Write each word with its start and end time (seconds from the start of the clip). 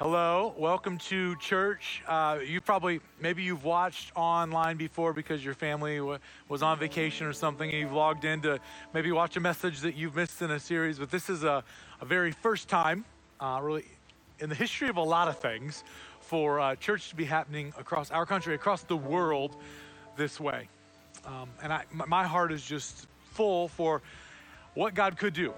Hello, 0.00 0.54
welcome 0.56 0.96
to 0.96 1.36
church. 1.36 2.02
Uh, 2.08 2.38
you 2.42 2.62
probably, 2.62 3.02
maybe 3.20 3.42
you've 3.42 3.64
watched 3.64 4.12
online 4.16 4.78
before 4.78 5.12
because 5.12 5.44
your 5.44 5.52
family 5.52 5.98
w- 5.98 6.18
was 6.48 6.62
on 6.62 6.78
vacation 6.78 7.26
or 7.26 7.34
something, 7.34 7.68
and 7.68 7.78
you've 7.78 7.92
logged 7.92 8.24
in 8.24 8.40
to 8.40 8.58
maybe 8.94 9.12
watch 9.12 9.36
a 9.36 9.40
message 9.40 9.80
that 9.80 9.96
you've 9.96 10.16
missed 10.16 10.40
in 10.40 10.52
a 10.52 10.58
series. 10.58 10.98
But 10.98 11.10
this 11.10 11.28
is 11.28 11.44
a, 11.44 11.62
a 12.00 12.06
very 12.06 12.32
first 12.32 12.66
time, 12.66 13.04
uh, 13.40 13.60
really, 13.62 13.84
in 14.38 14.48
the 14.48 14.54
history 14.54 14.88
of 14.88 14.96
a 14.96 15.02
lot 15.02 15.28
of 15.28 15.38
things, 15.38 15.84
for 16.20 16.60
uh, 16.60 16.76
church 16.76 17.10
to 17.10 17.14
be 17.14 17.26
happening 17.26 17.74
across 17.76 18.10
our 18.10 18.24
country, 18.24 18.54
across 18.54 18.84
the 18.84 18.96
world, 18.96 19.54
this 20.16 20.40
way. 20.40 20.66
Um, 21.26 21.50
and 21.62 21.74
I, 21.74 21.84
my 21.92 22.24
heart 22.24 22.52
is 22.52 22.64
just 22.64 23.06
full 23.32 23.68
for 23.68 24.00
what 24.72 24.94
God 24.94 25.18
could 25.18 25.34
do, 25.34 25.52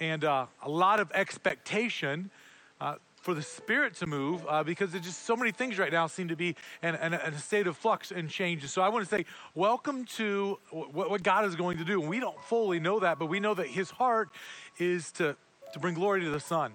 and 0.00 0.24
uh, 0.24 0.46
a 0.64 0.68
lot 0.68 0.98
of 0.98 1.12
expectation 1.12 2.32
for 3.20 3.34
the 3.34 3.42
Spirit 3.42 3.94
to 3.96 4.06
move 4.06 4.44
uh, 4.48 4.62
because 4.62 4.92
there's 4.92 5.04
just 5.04 5.24
so 5.24 5.36
many 5.36 5.52
things 5.52 5.78
right 5.78 5.92
now 5.92 6.06
seem 6.06 6.28
to 6.28 6.36
be 6.36 6.56
in, 6.82 6.94
in, 6.94 7.14
a, 7.14 7.22
in 7.26 7.34
a 7.34 7.38
state 7.38 7.66
of 7.66 7.76
flux 7.76 8.10
and 8.10 8.28
changes. 8.30 8.72
So 8.72 8.82
I 8.82 8.88
want 8.88 9.08
to 9.08 9.14
say, 9.14 9.26
welcome 9.54 10.06
to 10.16 10.58
what, 10.70 11.10
what 11.10 11.22
God 11.22 11.44
is 11.44 11.54
going 11.54 11.78
to 11.78 11.84
do. 11.84 12.00
And 12.00 12.08
we 12.08 12.18
don't 12.18 12.40
fully 12.44 12.80
know 12.80 13.00
that, 13.00 13.18
but 13.18 13.26
we 13.26 13.38
know 13.38 13.54
that 13.54 13.66
His 13.66 13.90
heart 13.90 14.30
is 14.78 15.12
to, 15.12 15.36
to 15.72 15.78
bring 15.78 15.94
glory 15.94 16.22
to 16.22 16.30
the 16.30 16.40
Son. 16.40 16.72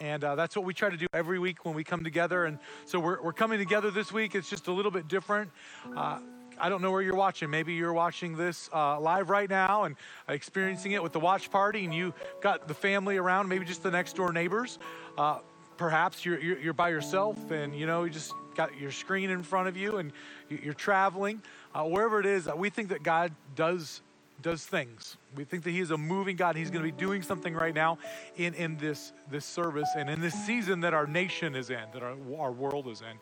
And 0.00 0.22
uh, 0.22 0.34
that's 0.36 0.54
what 0.54 0.64
we 0.64 0.74
try 0.74 0.90
to 0.90 0.96
do 0.96 1.06
every 1.12 1.38
week 1.38 1.64
when 1.64 1.74
we 1.74 1.84
come 1.84 2.04
together. 2.04 2.44
And 2.44 2.58
so 2.84 3.00
we're, 3.00 3.22
we're 3.22 3.32
coming 3.32 3.58
together 3.58 3.90
this 3.90 4.12
week. 4.12 4.34
It's 4.34 4.50
just 4.50 4.68
a 4.68 4.72
little 4.72 4.92
bit 4.92 5.08
different. 5.08 5.50
Uh, 5.96 6.18
I 6.60 6.68
don't 6.68 6.82
know 6.82 6.90
where 6.90 7.02
you're 7.02 7.14
watching. 7.14 7.50
Maybe 7.50 7.74
you're 7.74 7.92
watching 7.92 8.36
this 8.36 8.68
uh, 8.72 8.98
live 9.00 9.30
right 9.30 9.48
now 9.48 9.84
and 9.84 9.96
experiencing 10.28 10.92
it 10.92 11.02
with 11.02 11.12
the 11.12 11.20
watch 11.20 11.50
party, 11.50 11.84
and 11.84 11.94
you 11.94 12.12
got 12.40 12.66
the 12.66 12.74
family 12.74 13.16
around, 13.16 13.48
maybe 13.48 13.64
just 13.64 13.82
the 13.82 13.90
next 13.90 14.16
door 14.16 14.32
neighbors. 14.32 14.78
Uh, 15.16 15.38
perhaps 15.78 16.26
you're, 16.26 16.38
you're, 16.40 16.58
you're, 16.58 16.72
by 16.74 16.90
yourself 16.90 17.50
and 17.50 17.74
you 17.78 17.86
know 17.86 18.04
you 18.04 18.10
just 18.10 18.32
got 18.54 18.76
your 18.78 18.90
screen 18.90 19.30
in 19.30 19.42
front 19.42 19.68
of 19.68 19.76
you 19.76 19.96
and 19.96 20.12
you're 20.50 20.74
traveling. 20.74 21.40
Uh, 21.74 21.84
wherever 21.84 22.20
it 22.20 22.26
is, 22.26 22.48
uh, 22.48 22.52
we 22.54 22.68
think 22.68 22.88
that 22.88 23.02
God 23.02 23.32
does 23.54 24.02
does 24.42 24.64
things. 24.64 25.16
We 25.34 25.44
think 25.44 25.64
that 25.64 25.70
He 25.70 25.80
is 25.80 25.90
a 25.90 25.98
moving 25.98 26.36
God. 26.36 26.56
He's 26.56 26.70
going 26.70 26.84
to 26.84 26.92
be 26.92 26.96
doing 26.96 27.22
something 27.22 27.54
right 27.54 27.74
now 27.74 27.98
in, 28.36 28.54
in 28.54 28.76
this, 28.76 29.12
this 29.30 29.44
service 29.44 29.88
and 29.96 30.08
in 30.08 30.20
this 30.20 30.34
season 30.46 30.80
that 30.80 30.94
our 30.94 31.06
nation 31.06 31.54
is 31.54 31.70
in, 31.70 31.82
that 31.92 32.02
our, 32.02 32.14
our 32.38 32.52
world 32.52 32.86
is 32.86 33.00
in. 33.00 33.18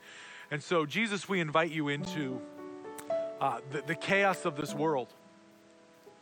And 0.50 0.62
so, 0.62 0.84
Jesus, 0.86 1.28
we 1.28 1.40
invite 1.40 1.70
you 1.70 1.88
into 1.88 2.40
uh, 3.40 3.60
the, 3.72 3.82
the 3.86 3.94
chaos 3.94 4.44
of 4.44 4.56
this 4.56 4.74
world. 4.74 5.08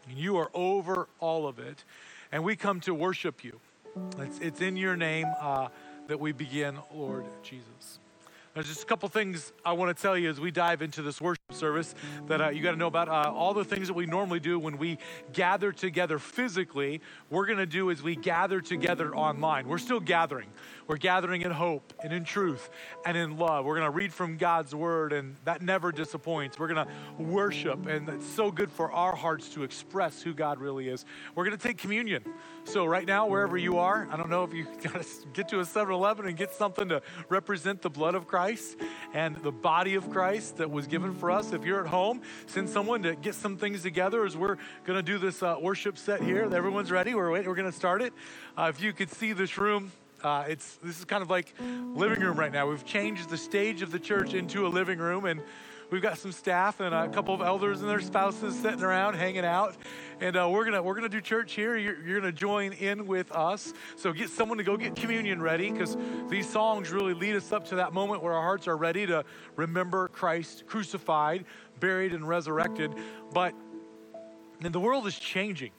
And 0.09 0.19
you 0.19 0.37
are 0.37 0.51
over 0.55 1.09
all 1.19 1.47
of 1.47 1.59
it. 1.59 1.85
And 2.31 2.45
we 2.45 2.57
come 2.57 2.81
to 2.81 2.95
worship 2.95 3.45
you. 3.45 3.61
It's, 4.19 4.39
it's 4.41 4.61
in 4.61 4.77
your 4.77 4.97
name 4.97 5.27
uh, 5.41 5.69
that 6.09 6.21
we 6.21 6.33
begin, 6.33 6.79
Lord 6.93 7.25
Jesus. 7.43 7.99
There's 8.55 8.69
just 8.69 8.83
a 8.83 8.87
couple 8.87 9.09
things 9.09 9.53
I 9.65 9.73
want 9.73 9.97
to 9.97 10.01
tell 10.01 10.17
you 10.17 10.31
as 10.31 10.39
we 10.39 10.51
dive 10.51 10.83
into 10.83 11.03
this 11.03 11.21
worship 11.21 11.44
service 11.55 11.95
that 12.27 12.41
uh, 12.41 12.49
you 12.49 12.63
got 12.63 12.71
to 12.71 12.77
know 12.77 12.87
about. 12.87 13.09
Uh, 13.09 13.31
all 13.31 13.53
the 13.53 13.65
things 13.65 13.89
that 13.89 13.95
we 13.95 14.07
normally 14.07 14.41
do 14.41 14.59
when 14.59 14.79
we 14.79 14.97
gather 15.35 15.73
together 15.73 16.19
physically, 16.19 17.03
we're 17.29 17.45
going 17.45 17.59
to 17.59 17.67
do 17.67 17.91
as 17.91 18.03
we 18.03 18.17
gather 18.17 18.63
together 18.63 19.15
online. 19.15 19.69
We're 19.69 19.77
still 19.77 20.01
gathering. 20.01 20.49
We're 20.87 20.97
gathering 20.97 21.43
in 21.43 21.51
hope 21.51 21.93
and 22.03 22.13
in 22.15 22.25
truth 22.25 22.71
and 23.05 23.17
in 23.17 23.37
love. 23.37 23.65
We're 23.67 23.77
going 23.77 23.91
to 23.91 23.97
read 23.97 24.13
from 24.13 24.39
God's 24.39 24.75
word, 24.75 25.13
and 25.13 25.37
that 25.45 25.61
never 25.61 25.93
disappoints. 25.93 26.59
We're 26.59 26.69
going 26.69 26.87
to 26.87 27.23
worship, 27.23 27.87
and 27.87 28.09
it's 28.09 28.27
so 28.27 28.51
good 28.51 28.71
for 28.71 28.91
our 28.93 29.15
hearts 29.15 29.51
to 29.51 29.65
express 29.65 30.23
who 30.23 30.33
God 30.33 30.59
really 30.59 30.89
is. 30.89 31.05
We're 31.35 31.45
going 31.45 31.57
to 31.57 31.63
take 31.63 31.79
communion. 31.79 32.25
So, 32.65 32.87
right 32.87 33.07
now, 33.07 33.27
wherever 33.27 33.59
you 33.59 33.79
are, 33.79 34.09
I 34.11 34.17
don't 34.17 34.31
know 34.31 34.45
if 34.45 34.55
you 34.55 34.65
got 34.83 35.03
to 35.03 35.07
get 35.35 35.49
to 35.49 35.61
a 35.61 35.65
7 35.65 35.93
Eleven 35.95 36.27
and 36.27 36.37
get 36.37 36.53
something 36.53 36.89
to 36.89 37.03
represent 37.29 37.83
the 37.83 37.91
blood 37.91 38.15
of 38.15 38.27
Christ 38.27 38.77
and 39.13 39.37
the 39.37 39.53
body 39.53 39.95
of 39.95 40.11
Christ 40.11 40.57
that 40.57 40.71
was 40.71 40.87
given 40.87 41.15
for 41.15 41.31
us. 41.31 41.34
If 41.35 41.65
you're 41.65 41.81
at 41.81 41.89
home, 41.89 42.23
send 42.47 42.69
someone 42.69 43.03
to 43.03 43.17
get 43.17 43.35
some 43.35 43.57
things 43.57 43.83
together 43.83 44.25
as 44.25 44.37
we're 44.37 44.57
going 44.85 44.97
to 44.97 45.03
do 45.03 45.19
this 45.19 45.43
uh, 45.43 45.57
worship 45.61 45.99
set 45.99 46.23
here. 46.23 46.45
Everyone's 46.45 46.93
ready. 46.93 47.13
We're, 47.13 47.29
waiting. 47.29 47.49
we're 47.49 47.57
going 47.57 47.71
to 47.71 47.77
start 47.77 48.03
it. 48.03 48.13
Uh, 48.57 48.71
if 48.73 48.81
you 48.81 48.93
could 48.93 49.11
see 49.11 49.33
this 49.33 49.59
room, 49.59 49.91
uh, 50.23 50.45
it's 50.47 50.77
this 50.77 50.97
is 50.97 51.05
kind 51.05 51.23
of 51.23 51.31
like 51.31 51.53
living 51.61 52.21
room 52.21 52.39
right 52.39 52.53
now. 52.53 52.69
We've 52.69 52.85
changed 52.85 53.31
the 53.31 53.37
stage 53.37 53.83
of 53.83 53.91
the 53.91 53.99
church 53.99 54.33
into 54.33 54.65
a 54.65 54.69
living 54.69 55.01
room, 55.01 55.25
and 55.25 55.43
we've 55.91 56.03
got 56.03 56.19
some 56.19 56.33
staff 56.33 56.81
and 56.81 56.95
a 56.95 57.09
couple 57.09 57.35
of 57.35 57.41
elders 57.41 57.81
and 57.81 57.91
their 57.91 58.01
spouses 58.01 58.59
sitting 58.59 58.83
around 58.83 59.15
hanging 59.15 59.45
out. 59.45 59.77
And 60.21 60.37
uh, 60.37 60.49
we're 60.51 60.65
gonna 60.65 60.83
we're 60.83 60.95
gonna 60.95 61.09
do 61.09 61.21
church 61.21 61.53
here. 61.53 61.77
You're, 61.77 62.01
you're 62.05 62.21
gonna 62.21 62.33
join 62.33 62.73
in 62.73 63.07
with 63.07 63.33
us. 63.33 63.73
So 63.97 64.13
get 64.13 64.31
someone 64.31 64.59
to 64.59 64.65
go 64.65 64.77
get 64.77 64.97
communion 64.97 65.43
ready 65.43 65.71
because 65.71 65.97
these 66.29 66.49
songs 66.49 66.91
really 66.91 67.15
lead 67.15 67.37
us 67.37 67.53
up 67.53 67.67
to 67.69 67.77
that 67.77 67.93
moment 67.93 68.23
where 68.23 68.33
our 68.33 68.43
hearts 68.43 68.69
are 68.69 68.77
ready 68.77 69.07
to 69.07 69.25
remember 69.57 70.09
Christ 70.09 70.65
crucified, 70.67 71.45
buried, 71.81 72.13
and 72.13 72.27
resurrected. 72.27 72.95
But 73.33 73.55
and 74.63 74.75
the 74.75 74.81
world 74.81 75.07
is 75.07 75.19
changing. 75.19 75.73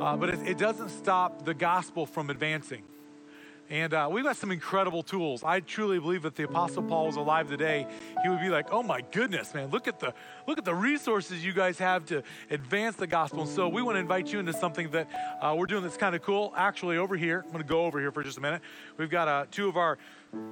Uh, 0.00 0.16
but 0.16 0.30
it, 0.30 0.40
it, 0.46 0.58
doesn't 0.58 0.90
stop 0.90 1.44
the 1.44 1.54
gospel 1.54 2.06
from 2.06 2.30
advancing. 2.30 2.82
And 3.70 3.94
uh, 3.94 4.08
we've 4.10 4.24
got 4.24 4.36
some 4.36 4.50
incredible 4.50 5.04
tools. 5.04 5.44
I 5.44 5.60
truly 5.60 6.00
believe 6.00 6.22
that 6.22 6.34
the 6.34 6.42
Apostle 6.42 6.82
Paul 6.82 7.06
was 7.06 7.14
alive 7.14 7.48
today, 7.48 7.86
he 8.22 8.28
would 8.28 8.40
be 8.40 8.48
like, 8.48 8.72
"Oh 8.72 8.82
my 8.82 9.00
goodness, 9.12 9.54
man! 9.54 9.70
Look 9.70 9.86
at 9.86 10.00
the 10.00 10.12
look 10.48 10.58
at 10.58 10.64
the 10.64 10.74
resources 10.74 11.44
you 11.44 11.52
guys 11.52 11.78
have 11.78 12.04
to 12.06 12.24
advance 12.50 12.96
the 12.96 13.06
gospel." 13.06 13.42
And 13.42 13.48
so 13.48 13.68
we 13.68 13.80
want 13.80 13.94
to 13.94 14.00
invite 14.00 14.32
you 14.32 14.40
into 14.40 14.52
something 14.52 14.90
that 14.90 15.08
uh, 15.40 15.54
we're 15.56 15.66
doing 15.66 15.84
that's 15.84 15.96
kind 15.96 16.16
of 16.16 16.22
cool. 16.22 16.52
Actually, 16.56 16.96
over 16.96 17.16
here, 17.16 17.42
I'm 17.44 17.52
going 17.52 17.62
to 17.62 17.68
go 17.68 17.84
over 17.84 18.00
here 18.00 18.10
for 18.10 18.24
just 18.24 18.38
a 18.38 18.40
minute. 18.40 18.60
We've 18.96 19.08
got 19.08 19.28
uh, 19.28 19.46
two 19.52 19.68
of 19.68 19.76
our 19.76 19.98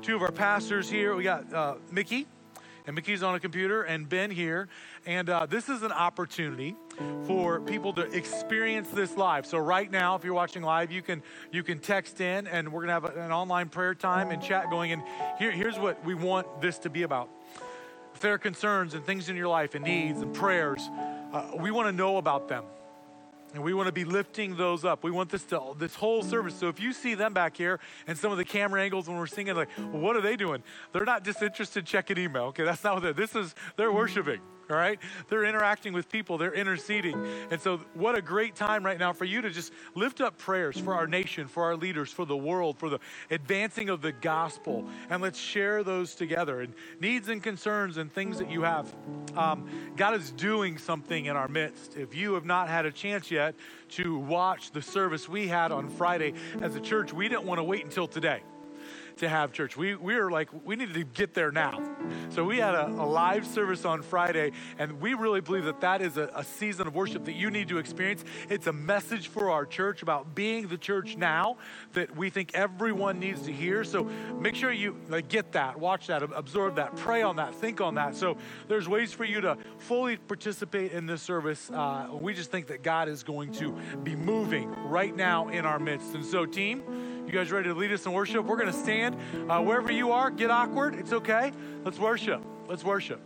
two 0.01 0.15
of 0.15 0.23
our 0.23 0.33
pastors 0.33 0.89
here. 0.89 1.17
We 1.17 1.25
got 1.25 1.53
uh, 1.53 1.75
Mickey 1.91 2.29
and 2.89 2.95
Mickey's 2.95 3.23
on 3.23 3.35
a 3.35 3.41
computer, 3.41 3.83
and 3.83 4.09
Ben 4.09 4.31
here. 4.31 4.67
And 5.05 5.29
uh, 5.29 5.45
this 5.45 5.69
is 5.69 5.83
an 5.83 5.93
opportunity 5.93 6.75
for 7.27 7.61
people 7.61 7.93
to 7.93 8.03
experience 8.17 8.89
this 8.89 9.15
live. 9.15 9.45
So 9.45 9.59
right 9.59 9.91
now, 9.91 10.17
if 10.17 10.25
you're 10.25 10.33
watching 10.33 10.63
live, 10.63 10.91
you 10.91 11.03
can 11.03 11.23
you 11.53 11.63
can 11.63 11.81
text 11.81 12.23
in, 12.23 12.47
and 12.47 12.73
we're 12.73 12.81
gonna 12.81 12.95
have 12.95 13.05
an 13.05 13.31
online 13.31 13.69
prayer 13.69 13.95
time 13.95 14.31
and 14.31 14.43
chat 14.43 14.71
going. 14.71 14.93
And 14.93 15.03
here, 15.39 15.51
here's 15.51 15.79
what 15.79 16.03
we 16.03 16.15
want 16.15 16.63
this 16.63 16.79
to 16.79 16.89
be 16.89 17.03
about. 17.03 17.29
If 18.15 18.21
there 18.21 18.33
are 18.33 18.39
concerns 18.39 18.95
and 18.95 19.05
things 19.05 19.29
in 19.29 19.37
your 19.37 19.49
life 19.49 19.75
and 19.75 19.85
needs 19.85 20.23
and 20.23 20.33
prayers, 20.35 20.81
uh, 21.31 21.51
we 21.59 21.71
want 21.71 21.89
to 21.89 21.93
know 21.93 22.17
about 22.17 22.49
them. 22.49 22.65
And 23.55 23.63
we 23.63 23.73
want 23.73 23.87
to 23.87 23.93
be 23.93 24.05
lifting 24.05 24.57
those 24.57 24.85
up. 24.85 25.03
We 25.03 25.11
want 25.11 25.31
this 25.31 25.45
to 25.45 25.75
this 25.79 25.95
whole 25.95 26.23
service. 26.23 26.55
So 26.55 26.69
if 26.69 26.79
you 26.81 26.93
see 26.93 27.15
them 27.15 27.33
back 27.33 27.57
here 27.57 27.81
and 28.07 28.17
some 28.17 28.31
of 28.31 28.39
the 28.39 28.45
camera 28.45 28.83
angles 28.83 29.09
when 29.09 29.17
we're 29.17 29.27
singing, 29.27 29.55
like, 29.55 29.71
well, 29.79 30.01
what 30.01 30.17
are 30.17 30.21
they 30.21 30.37
doing? 30.37 30.63
They're 30.93 31.05
not 31.05 31.25
just 31.25 31.43
interested 31.43 31.87
checking 31.87 32.19
email. 32.19 32.45
Okay, 32.45 32.65
that's 32.65 32.85
not 32.85 32.95
what 32.95 33.03
they're. 33.03 33.13
This 33.13 33.35
is 33.35 33.55
they're 33.77 33.93
worshiping 33.93 34.41
all 34.71 34.77
right? 34.77 34.99
They're 35.29 35.45
interacting 35.45 35.93
with 35.93 36.09
people, 36.09 36.39
they're 36.39 36.55
interceding. 36.55 37.27
And 37.51 37.61
so, 37.61 37.79
what 37.95 38.17
a 38.17 38.23
great 38.23 38.55
time 38.55 38.85
right 38.85 38.99
now 38.99 39.13
for 39.13 39.25
you 39.25 39.41
to 39.43 39.51
just 39.51 39.73
lift 39.95 40.21
up 40.21 40.39
prayers 40.39 40.79
for 40.79 40.95
our 40.95 41.07
nation, 41.07 41.49
for 41.49 41.65
our 41.65 41.77
leaders, 41.77 42.13
for 42.13 42.25
the 42.25 42.37
world, 42.37 42.79
for 42.79 42.89
the 42.89 42.99
advancing 43.31 43.89
of 43.89 44.03
the 44.03 44.13
gospel. 44.13 44.87
And 45.11 45.23
let's 45.23 45.39
share 45.39 45.83
those 45.83 46.15
together 46.15 46.61
and 46.61 46.75
needs 47.01 47.29
and 47.29 47.43
concerns 47.43 47.97
and 47.97 48.13
things 48.13 48.39
that 48.39 48.51
you 48.51 48.63
have. 48.63 48.93
Um, 49.37 49.69
God 49.97 50.15
is 50.15 50.31
doing 50.33 50.79
something 50.79 51.27
in 51.27 51.37
our 51.37 51.49
midst. 51.49 51.97
If 51.97 52.15
you 52.15 52.35
have 52.35 52.45
not 52.45 52.69
had 52.69 52.87
a 52.87 52.93
chance 52.93 53.31
yet 53.31 53.55
to 53.91 54.19
watch 54.19 54.71
the 54.73 54.83
service 54.83 55.29
we 55.29 55.49
had 55.49 55.73
on 55.73 55.89
Friday 55.89 56.35
as 56.61 56.77
a 56.77 56.81
church, 56.81 57.13
we 57.13 57.29
didn't 57.29 57.45
want 57.45 57.59
to 57.59 57.65
wait 57.65 57.85
until 57.85 58.07
today 58.07 58.43
to 59.19 59.29
have 59.29 59.53
church. 59.53 59.77
We, 59.77 59.95
we 59.95 60.15
were 60.17 60.31
like, 60.31 60.49
we 60.65 60.77
needed 60.77 60.95
to 60.95 61.05
get 61.05 61.35
there 61.35 61.51
now. 61.51 61.83
So 62.31 62.45
we 62.45 62.59
had 62.59 62.75
a, 62.75 62.87
a 62.87 63.07
live 63.07 63.47
service 63.47 63.85
on 63.85 64.03
Friday, 64.03 64.53
and 64.79 65.01
we 65.01 65.15
really 65.15 65.41
believe 65.41 65.65
that 65.65 65.81
that 65.81 66.03
is 66.03 66.17
a, 66.17 66.31
a 66.35 66.45
season 66.45 66.87
of 66.87 66.95
worship 66.95 67.25
that 67.27 67.35
you 67.35 67.51
need 67.51 67.69
to 67.69 67.79
experience. 67.79 68.25
It's 68.49 68.67
a 68.67 68.73
message 68.73 69.29
for 69.29 69.51
our 69.51 69.67
church 69.67 70.03
about 70.03 70.35
being 70.35 70.69
the 70.69 70.79
church 70.79 71.17
now 71.17 71.57
that 71.93 72.17
we 72.17 72.31
think 72.31 72.55
everyone 72.55 73.19
needs 73.19 73.43
to 73.43 73.53
hear. 73.53 73.85
So 73.85 74.05
make 74.41 74.55
sure 74.55 74.73
you 74.73 74.97
like, 75.09 75.29
get 75.29 75.53
that, 75.53 75.79
watch 75.79 76.07
that, 76.07 76.23
absorb 76.23 76.77
that, 76.77 76.97
pray 76.97 77.23
on 77.23 77.37
that, 77.37 77.55
think 77.55 77.81
on 77.81 77.95
that. 77.97 78.17
So 78.17 78.37
there's 78.69 78.89
ways 78.89 79.13
for 79.13 79.25
you 79.25 79.41
to 79.41 79.59
fully 79.79 80.17
participate 80.17 80.93
in 80.93 81.07
this 81.07 81.23
service. 81.23 81.71
Uh, 81.71 82.09
we 82.13 82.35
just 82.35 82.51
think 82.51 82.69
that 82.69 82.83
God 82.83 83.09
is 83.09 83.23
going 83.23 83.53
to 83.53 83.77
be 84.03 84.17
moving 84.17 84.71
right 84.89 85.15
now 85.15 85.49
in 85.49 85.65
our 85.65 85.79
midst. 85.79 86.15
And 86.15 86.25
so, 86.25 86.47
team, 86.47 86.83
you 87.27 87.33
guys 87.33 87.53
ready 87.53 87.69
to 87.69 87.75
lead 87.75 87.93
us 87.93 88.07
in 88.07 88.13
worship? 88.13 88.45
We're 88.45 88.57
going 88.57 88.73
to 88.73 88.79
stand 88.79 89.08
uh, 89.49 89.63
wherever 89.63 89.93
you 89.93 90.13
are. 90.13 90.31
Get 90.31 90.51
awkward. 90.51 90.95
It's 90.95 91.13
okay. 91.13 91.53
Let's 91.85 91.99
worship. 91.99 92.43
Let's 92.69 92.85
worship. 92.85 93.21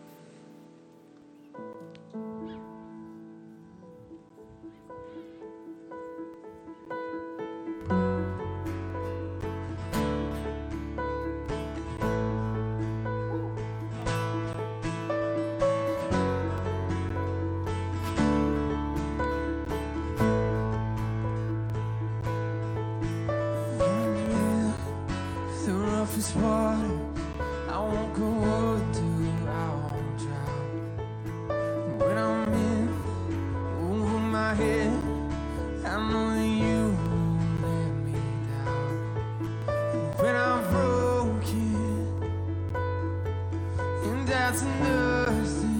That's 44.32 44.62
nothing. 44.62 45.71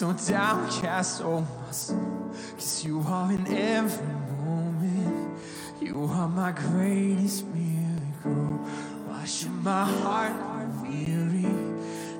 so 0.00 0.14
downcast, 0.14 1.20
oh 1.22 1.40
my 1.42 1.70
soul, 1.70 2.32
cause 2.54 2.82
you 2.86 3.04
are 3.06 3.30
in 3.32 3.46
every 3.54 4.06
moment. 4.46 5.38
You 5.78 6.04
are 6.04 6.26
my 6.26 6.52
greatest 6.52 7.44
miracle. 7.48 8.56
Why 9.08 9.26
should 9.26 9.52
my 9.62 9.84
heart 9.84 10.32
be 10.82 11.04
weary? 11.04 11.52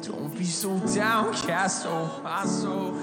Don't 0.03 0.37
be 0.37 0.45
so 0.45 0.79
downcast, 0.95 1.87
oh 1.87 2.21
my 2.23 2.45
soul. 2.45 3.00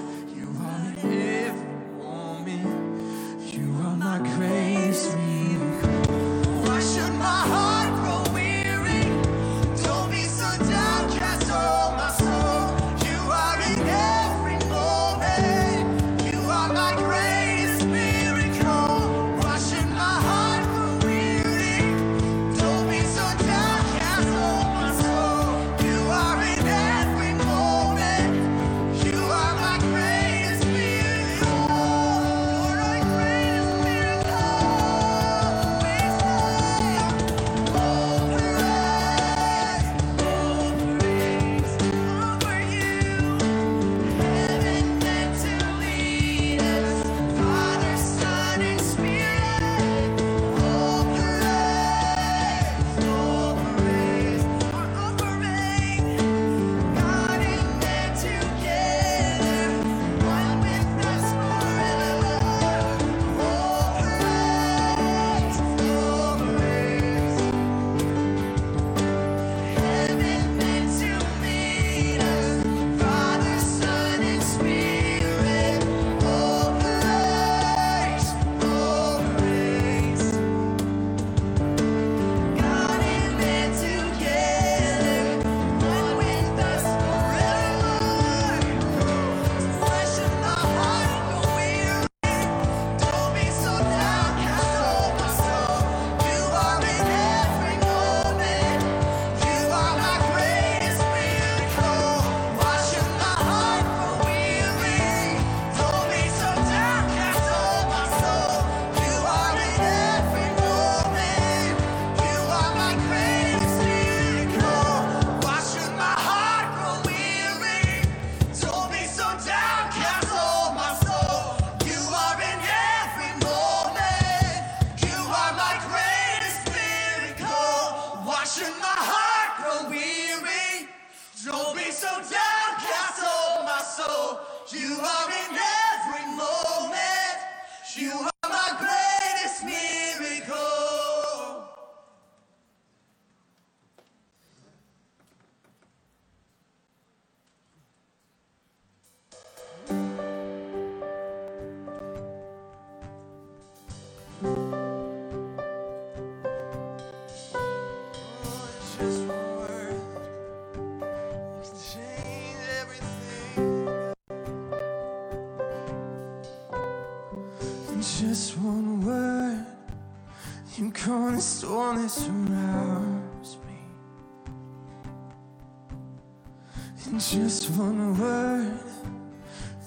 Just 177.30 177.68
one 177.72 178.18
word, 178.18 178.80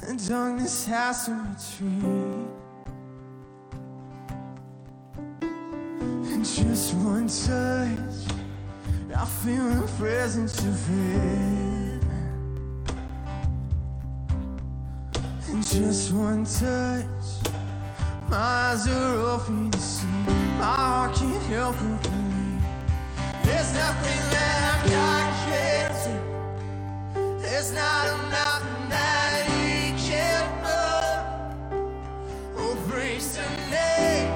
and 0.08 0.28
darkness 0.30 0.86
has 0.86 1.26
to 1.26 1.32
retreat. 1.32 2.48
And 5.42 6.46
just 6.46 6.94
one 6.94 7.28
touch, 7.28 8.36
I 9.18 9.26
feel 9.26 9.70
the 9.70 9.92
presence 9.98 10.60
of 10.60 10.88
Him. 10.88 12.02
And 15.50 15.66
just 15.66 16.14
one 16.14 16.46
touch, 16.46 17.06
my 18.30 18.38
eyes 18.38 18.88
are 18.88 19.16
open 19.34 19.72
to 19.72 19.80
see. 19.80 20.06
My 20.60 20.76
heart 20.76 21.16
can't 21.16 21.44
help 21.46 21.76
but 21.78 22.04
believe. 22.04 22.62
There's 23.46 23.74
nothing 23.74 24.30
that 24.30 24.86
I 24.86 24.90
got. 24.90 25.31
There's 27.62 27.76
not 27.76 28.08
a 28.08 28.18
mountain 28.32 28.90
that 28.90 29.46
he 29.52 29.94
can't 30.10 30.52
move. 30.66 31.52
Oh, 32.58 32.76
praise 32.90 33.38
the 33.38 33.44
name 33.70 34.32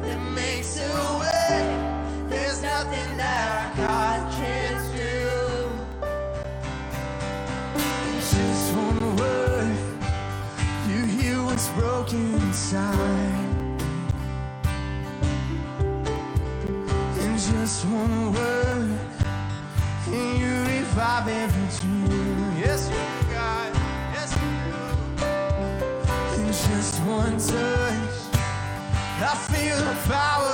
that 0.00 0.20
makes 0.34 0.78
a 0.80 1.18
way. 1.20 2.28
There's 2.30 2.62
nothing 2.62 3.18
that 3.18 3.76
God 3.76 4.32
can't 4.32 4.96
do. 4.96 5.70
In 7.76 8.14
just 8.20 8.74
one 8.74 9.16
word, 9.16 9.78
you 10.88 11.04
heal 11.04 11.44
what's 11.44 11.68
broken 11.72 12.34
inside. 12.36 13.68
Just 17.36 17.84
one 17.86 18.32
word, 18.34 18.98
and 20.06 20.40
you 20.40 20.78
revive 20.78 21.28
every 21.28 21.78
dream. 21.80 21.99
I 29.22 29.36
feel 29.48 29.76
the 29.76 29.94
power. 30.08 30.49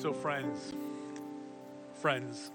So, 0.00 0.14
friends, 0.14 0.72
friends, 2.00 2.50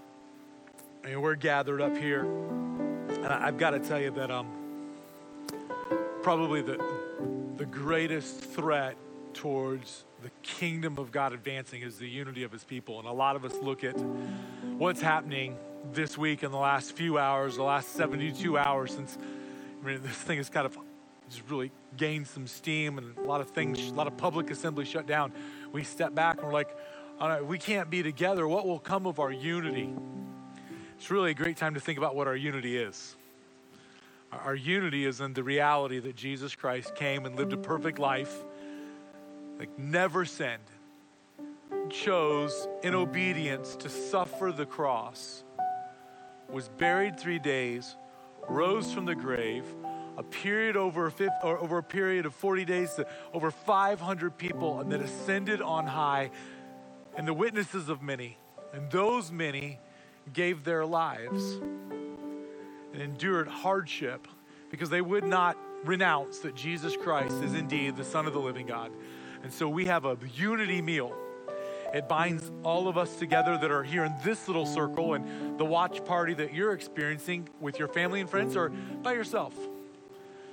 I 1.03 1.09
mean, 1.09 1.21
we're 1.21 1.35
gathered 1.35 1.79
up 1.79 1.95
here, 1.95 2.21
and 2.23 3.27
I- 3.27 3.45
I've 3.45 3.59
got 3.59 3.69
to 3.71 3.79
tell 3.79 3.99
you 4.01 4.09
that 4.09 4.31
um, 4.31 4.47
probably 6.23 6.63
the 6.63 6.83
the 7.57 7.67
greatest 7.67 8.39
threat 8.39 8.95
towards 9.35 10.05
the 10.23 10.31
kingdom 10.41 10.97
of 10.97 11.11
God 11.11 11.33
advancing 11.33 11.83
is 11.83 11.99
the 11.99 12.09
unity 12.09 12.41
of 12.41 12.51
His 12.51 12.63
people, 12.63 12.97
and 12.97 13.07
a 13.07 13.11
lot 13.11 13.35
of 13.35 13.45
us 13.45 13.53
look 13.61 13.83
at 13.83 13.95
what's 14.79 15.01
happening 15.01 15.55
this 15.93 16.17
week 16.17 16.41
in 16.41 16.49
the 16.49 16.57
last 16.57 16.93
few 16.93 17.19
hours, 17.19 17.57
the 17.57 17.63
last 17.63 17.89
72 17.89 18.57
hours 18.57 18.91
since 18.95 19.19
I 19.83 19.85
mean, 19.85 20.01
this 20.01 20.17
thing 20.17 20.37
has 20.37 20.49
kind 20.49 20.65
of 20.65 20.79
just 21.29 21.47
really 21.49 21.71
gained 21.97 22.27
some 22.27 22.47
steam 22.47 22.97
and 22.97 23.17
a 23.17 23.21
lot 23.21 23.41
of 23.41 23.49
things, 23.49 23.87
a 23.87 23.93
lot 23.93 24.07
of 24.07 24.17
public 24.17 24.49
assembly 24.49 24.85
shut 24.85 25.05
down. 25.07 25.31
We 25.71 25.83
step 25.83 26.15
back 26.15 26.37
and 26.37 26.47
we're 26.47 26.53
like, 26.53 26.75
right, 27.21 27.45
we 27.45 27.57
can't 27.57 27.89
be 27.89 28.03
together. 28.03 28.47
What 28.47 28.65
will 28.67 28.79
come 28.79 29.05
of 29.05 29.19
our 29.19 29.31
unity? 29.31 29.93
It's 30.97 31.11
really 31.11 31.31
a 31.31 31.35
great 31.35 31.57
time 31.57 31.73
to 31.73 31.79
think 31.79 31.97
about 31.97 32.15
what 32.15 32.27
our 32.27 32.35
unity 32.35 32.77
is. 32.77 33.15
Our- 34.31 34.39
Our 34.41 34.55
unity 34.55 35.05
is 35.05 35.21
in 35.21 35.33
the 35.33 35.43
reality 35.43 35.99
that 35.99 36.15
Jesus 36.15 36.55
Christ 36.55 36.95
came 36.95 37.25
and 37.25 37.35
lived 37.35 37.53
a 37.53 37.57
perfect 37.57 37.99
life, 37.99 38.33
like 39.59 39.77
never 39.77 40.25
sinned, 40.25 40.63
chose 41.89 42.67
in 42.83 42.95
obedience 42.95 43.75
to 43.77 43.89
suffer 43.89 44.51
the 44.51 44.65
cross, 44.65 45.43
was 46.49 46.67
buried 46.67 47.19
three 47.19 47.39
days, 47.39 47.95
rose 48.47 48.93
from 48.93 49.05
the 49.05 49.15
grave, 49.15 49.65
a 50.17 50.23
period 50.23 50.77
over 50.77 51.07
a 51.07 51.11
fif- 51.11 51.29
or 51.43 51.57
over 51.59 51.77
a 51.77 51.83
period 51.83 52.25
of 52.25 52.33
40 52.33 52.65
days 52.65 52.93
to 52.95 53.05
over 53.33 53.51
500 53.51 54.37
people, 54.37 54.79
and 54.79 54.91
then 54.91 55.01
ascended 55.01 55.61
on 55.61 55.87
high, 55.87 56.31
and 57.17 57.27
the 57.27 57.33
witnesses 57.33 57.89
of 57.89 58.01
many, 58.01 58.37
and 58.73 58.89
those 58.91 59.31
many 59.31 59.79
gave 60.33 60.63
their 60.63 60.85
lives 60.85 61.59
and 62.93 63.01
endured 63.01 63.47
hardship 63.47 64.27
because 64.69 64.89
they 64.89 65.01
would 65.01 65.23
not 65.23 65.57
renounce 65.83 66.39
that 66.39 66.55
Jesus 66.55 66.95
Christ 66.97 67.43
is 67.43 67.53
indeed 67.53 67.95
the 67.95 68.03
Son 68.03 68.25
of 68.25 68.33
the 68.33 68.39
living 68.39 68.65
God. 68.65 68.91
And 69.43 69.53
so 69.53 69.69
we 69.69 69.85
have 69.85 70.05
a 70.05 70.17
unity 70.33 70.81
meal. 70.81 71.15
It 71.93 72.09
binds 72.09 72.51
all 72.63 72.87
of 72.87 72.97
us 72.97 73.15
together 73.15 73.57
that 73.57 73.71
are 73.71 73.83
here 73.83 74.03
in 74.03 74.13
this 74.23 74.47
little 74.47 74.65
circle 74.65 75.13
and 75.13 75.57
the 75.57 75.65
watch 75.65 76.03
party 76.03 76.33
that 76.33 76.53
you're 76.53 76.73
experiencing 76.73 77.47
with 77.61 77.77
your 77.79 77.87
family 77.87 78.19
and 78.19 78.29
friends 78.29 78.55
or 78.55 78.69
by 78.69 79.13
yourself. 79.13 79.53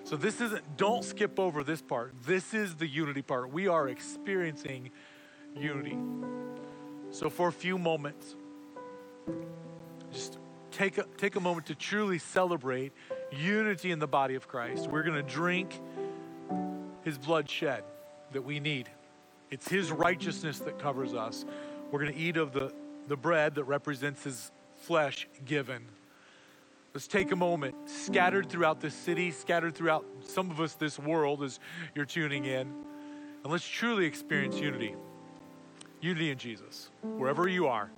So 0.05 0.16
this 0.16 0.40
isn't, 0.40 0.77
don't 0.77 1.05
skip 1.05 1.38
over 1.38 1.64
this 1.64 1.81
part. 1.81 2.12
This 2.27 2.55
is 2.55 2.75
the 2.75 2.87
unity 2.87 3.22
part. 3.22 3.53
We 3.53 3.68
are 3.68 3.88
experiencing 3.88 4.90
unity. 5.57 5.97
So 7.11 7.29
for 7.29 7.49
a 7.49 7.53
few 7.53 7.79
moments, 7.79 8.35
just 10.12 10.38
take 10.71 10.99
a, 10.99 11.05
take 11.17 11.37
a 11.37 11.41
moment 11.41 11.67
to 11.67 11.75
truly 11.75 12.19
celebrate 12.19 12.93
unity 13.31 13.91
in 13.91 13.99
the 13.99 14.07
body 14.07 14.35
of 14.35 14.49
Christ. 14.49 14.88
We're 14.88 15.03
going 15.03 15.23
to 15.25 15.31
drink 15.31 15.79
his 17.03 17.19
blood 17.19 17.49
shed 17.49 17.85
that 18.33 18.43
we 18.43 18.61
need. 18.61 18.88
It's 19.51 19.69
his 19.69 19.93
righteousness 19.93 20.59
that 20.61 20.79
covers 20.79 21.15
us. 21.15 21.45
We're 21.91 22.01
going 22.01 22.15
to 22.15 22.19
eat 22.19 22.37
of 22.37 22.53
the, 22.53 22.73
the 23.09 23.17
bread 23.17 23.55
that 23.57 23.65
represents 23.65 24.25
his 24.25 24.51
flesh 24.77 25.29
given. 25.45 25.87
Let's 26.95 27.07
take 27.07 27.33
a 27.33 27.37
moment, 27.37 27.75
scattered 27.87 28.49
throughout 28.49 28.81
this 28.81 28.95
city, 28.95 29.31
scattered 29.31 29.75
throughout 29.75 30.05
some 30.27 30.51
of 30.51 30.61
us 30.61 30.75
this 30.75 30.99
world 30.99 31.43
as 31.43 31.59
you're 31.95 32.05
tuning 32.05 32.45
in, 32.45 32.73
and 33.43 33.53
let's 33.53 33.67
truly 33.67 34.05
experience 34.05 34.57
unity. 34.57 34.95
Unity 36.03 36.31
in 36.31 36.37
Jesus. 36.37 36.91
Wherever 37.03 37.47
you 37.47 37.69
are, 37.69 37.88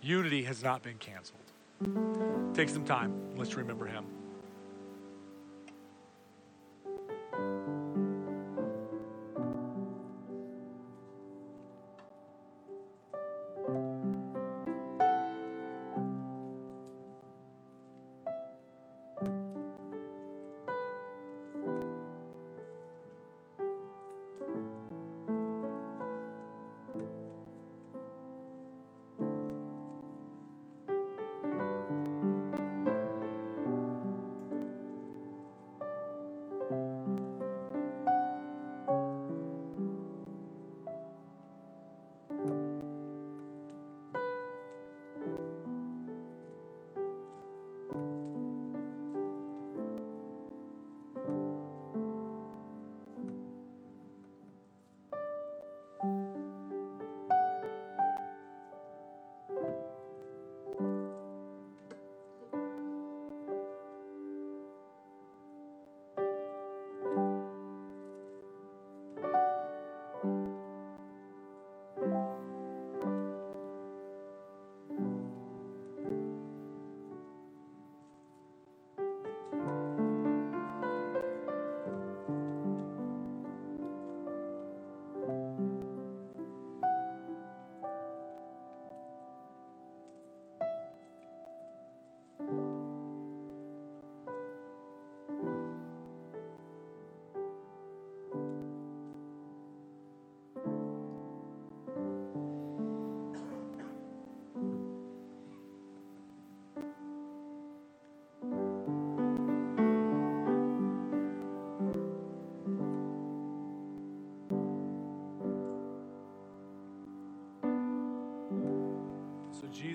unity 0.00 0.42
has 0.44 0.62
not 0.62 0.82
been 0.82 0.96
canceled. 0.96 1.38
Take 2.54 2.70
some 2.70 2.84
time. 2.84 3.12
Let's 3.36 3.54
remember 3.56 3.84
him. 3.84 4.06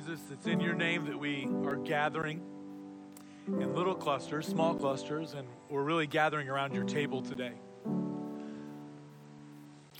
Jesus, 0.01 0.31
it's 0.31 0.47
in 0.47 0.59
your 0.59 0.73
name 0.73 1.05
that 1.05 1.19
we 1.19 1.47
are 1.63 1.75
gathering 1.75 2.41
in 3.47 3.75
little 3.75 3.93
clusters, 3.93 4.47
small 4.47 4.73
clusters, 4.73 5.33
and 5.33 5.47
we're 5.69 5.83
really 5.83 6.07
gathering 6.07 6.49
around 6.49 6.73
your 6.73 6.85
table 6.85 7.21
today. 7.21 7.51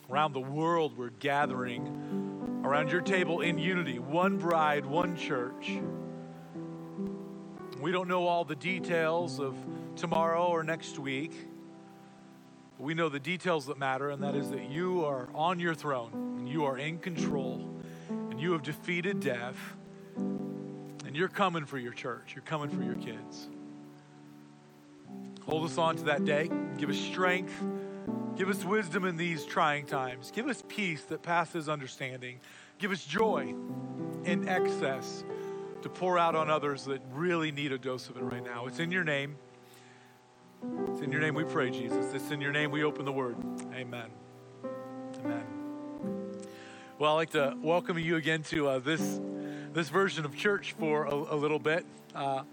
Around 0.09 0.33
the 0.33 0.39
world, 0.39 0.97
we're 0.97 1.09
gathering 1.09 2.61
around 2.63 2.89
your 2.89 3.01
table 3.01 3.41
in 3.41 3.59
unity, 3.59 3.99
one 3.99 4.37
bride, 4.37 4.87
one 4.87 5.15
church. 5.15 5.79
We 7.79 7.91
don't 7.91 8.07
know 8.07 8.25
all 8.25 8.43
the 8.43 8.55
details 8.55 9.39
of 9.39 9.55
tomorrow 9.95 10.47
or 10.47 10.63
next 10.63 10.97
week. 10.97 11.33
But 12.77 12.85
we 12.85 12.95
know 12.95 13.09
the 13.09 13.19
details 13.19 13.67
that 13.67 13.77
matter, 13.77 14.09
and 14.09 14.23
that 14.23 14.35
is 14.35 14.49
that 14.49 14.67
you 14.69 15.05
are 15.05 15.29
on 15.35 15.59
your 15.59 15.75
throne, 15.75 16.37
and 16.39 16.49
you 16.49 16.65
are 16.65 16.79
in 16.79 16.97
control, 16.97 17.69
and 18.09 18.41
you 18.41 18.53
have 18.53 18.63
defeated 18.63 19.19
death, 19.19 19.57
and 21.11 21.17
you're 21.17 21.27
coming 21.27 21.65
for 21.65 21.77
your 21.77 21.91
church, 21.91 22.31
you're 22.33 22.43
coming 22.43 22.69
for 22.69 22.83
your 22.83 22.95
kids. 22.95 23.49
Hold 25.45 25.65
us 25.65 25.77
on 25.77 25.97
to 25.97 26.03
that 26.05 26.23
day. 26.23 26.49
Give 26.77 26.89
us 26.89 26.97
strength. 26.97 27.53
Give 28.37 28.47
us 28.47 28.63
wisdom 28.63 29.03
in 29.03 29.17
these 29.17 29.43
trying 29.43 29.87
times. 29.87 30.31
Give 30.31 30.47
us 30.47 30.63
peace 30.69 31.03
that 31.09 31.21
passes 31.21 31.67
understanding. 31.67 32.39
Give 32.79 32.91
us 32.93 33.03
joy 33.03 33.53
in 34.23 34.47
excess 34.47 35.25
to 35.81 35.89
pour 35.89 36.17
out 36.17 36.33
on 36.33 36.49
others 36.49 36.85
that 36.85 37.01
really 37.11 37.51
need 37.51 37.73
a 37.73 37.77
dose 37.77 38.07
of 38.07 38.15
it 38.15 38.23
right 38.23 38.41
now. 38.41 38.67
It's 38.67 38.79
in 38.79 38.89
your 38.89 39.03
name. 39.03 39.35
It's 40.87 41.01
in 41.01 41.11
your 41.11 41.19
name 41.19 41.35
we 41.35 41.43
pray, 41.43 41.71
Jesus. 41.71 42.13
It's 42.13 42.31
in 42.31 42.39
your 42.39 42.53
name 42.53 42.71
we 42.71 42.85
open 42.85 43.03
the 43.03 43.11
word. 43.11 43.35
Amen. 43.73 44.07
Amen. 45.25 45.43
Well, 46.97 47.11
I'd 47.11 47.15
like 47.15 47.31
to 47.31 47.57
welcome 47.61 47.99
you 47.99 48.15
again 48.15 48.43
to 48.43 48.69
uh, 48.69 48.79
this, 48.79 49.19
this 49.73 49.89
version 49.89 50.25
of 50.25 50.35
church 50.35 50.73
for 50.77 51.05
a, 51.05 51.13
a 51.13 51.35
little 51.35 51.59
bit. 51.59 51.85
Uh, 52.13 52.43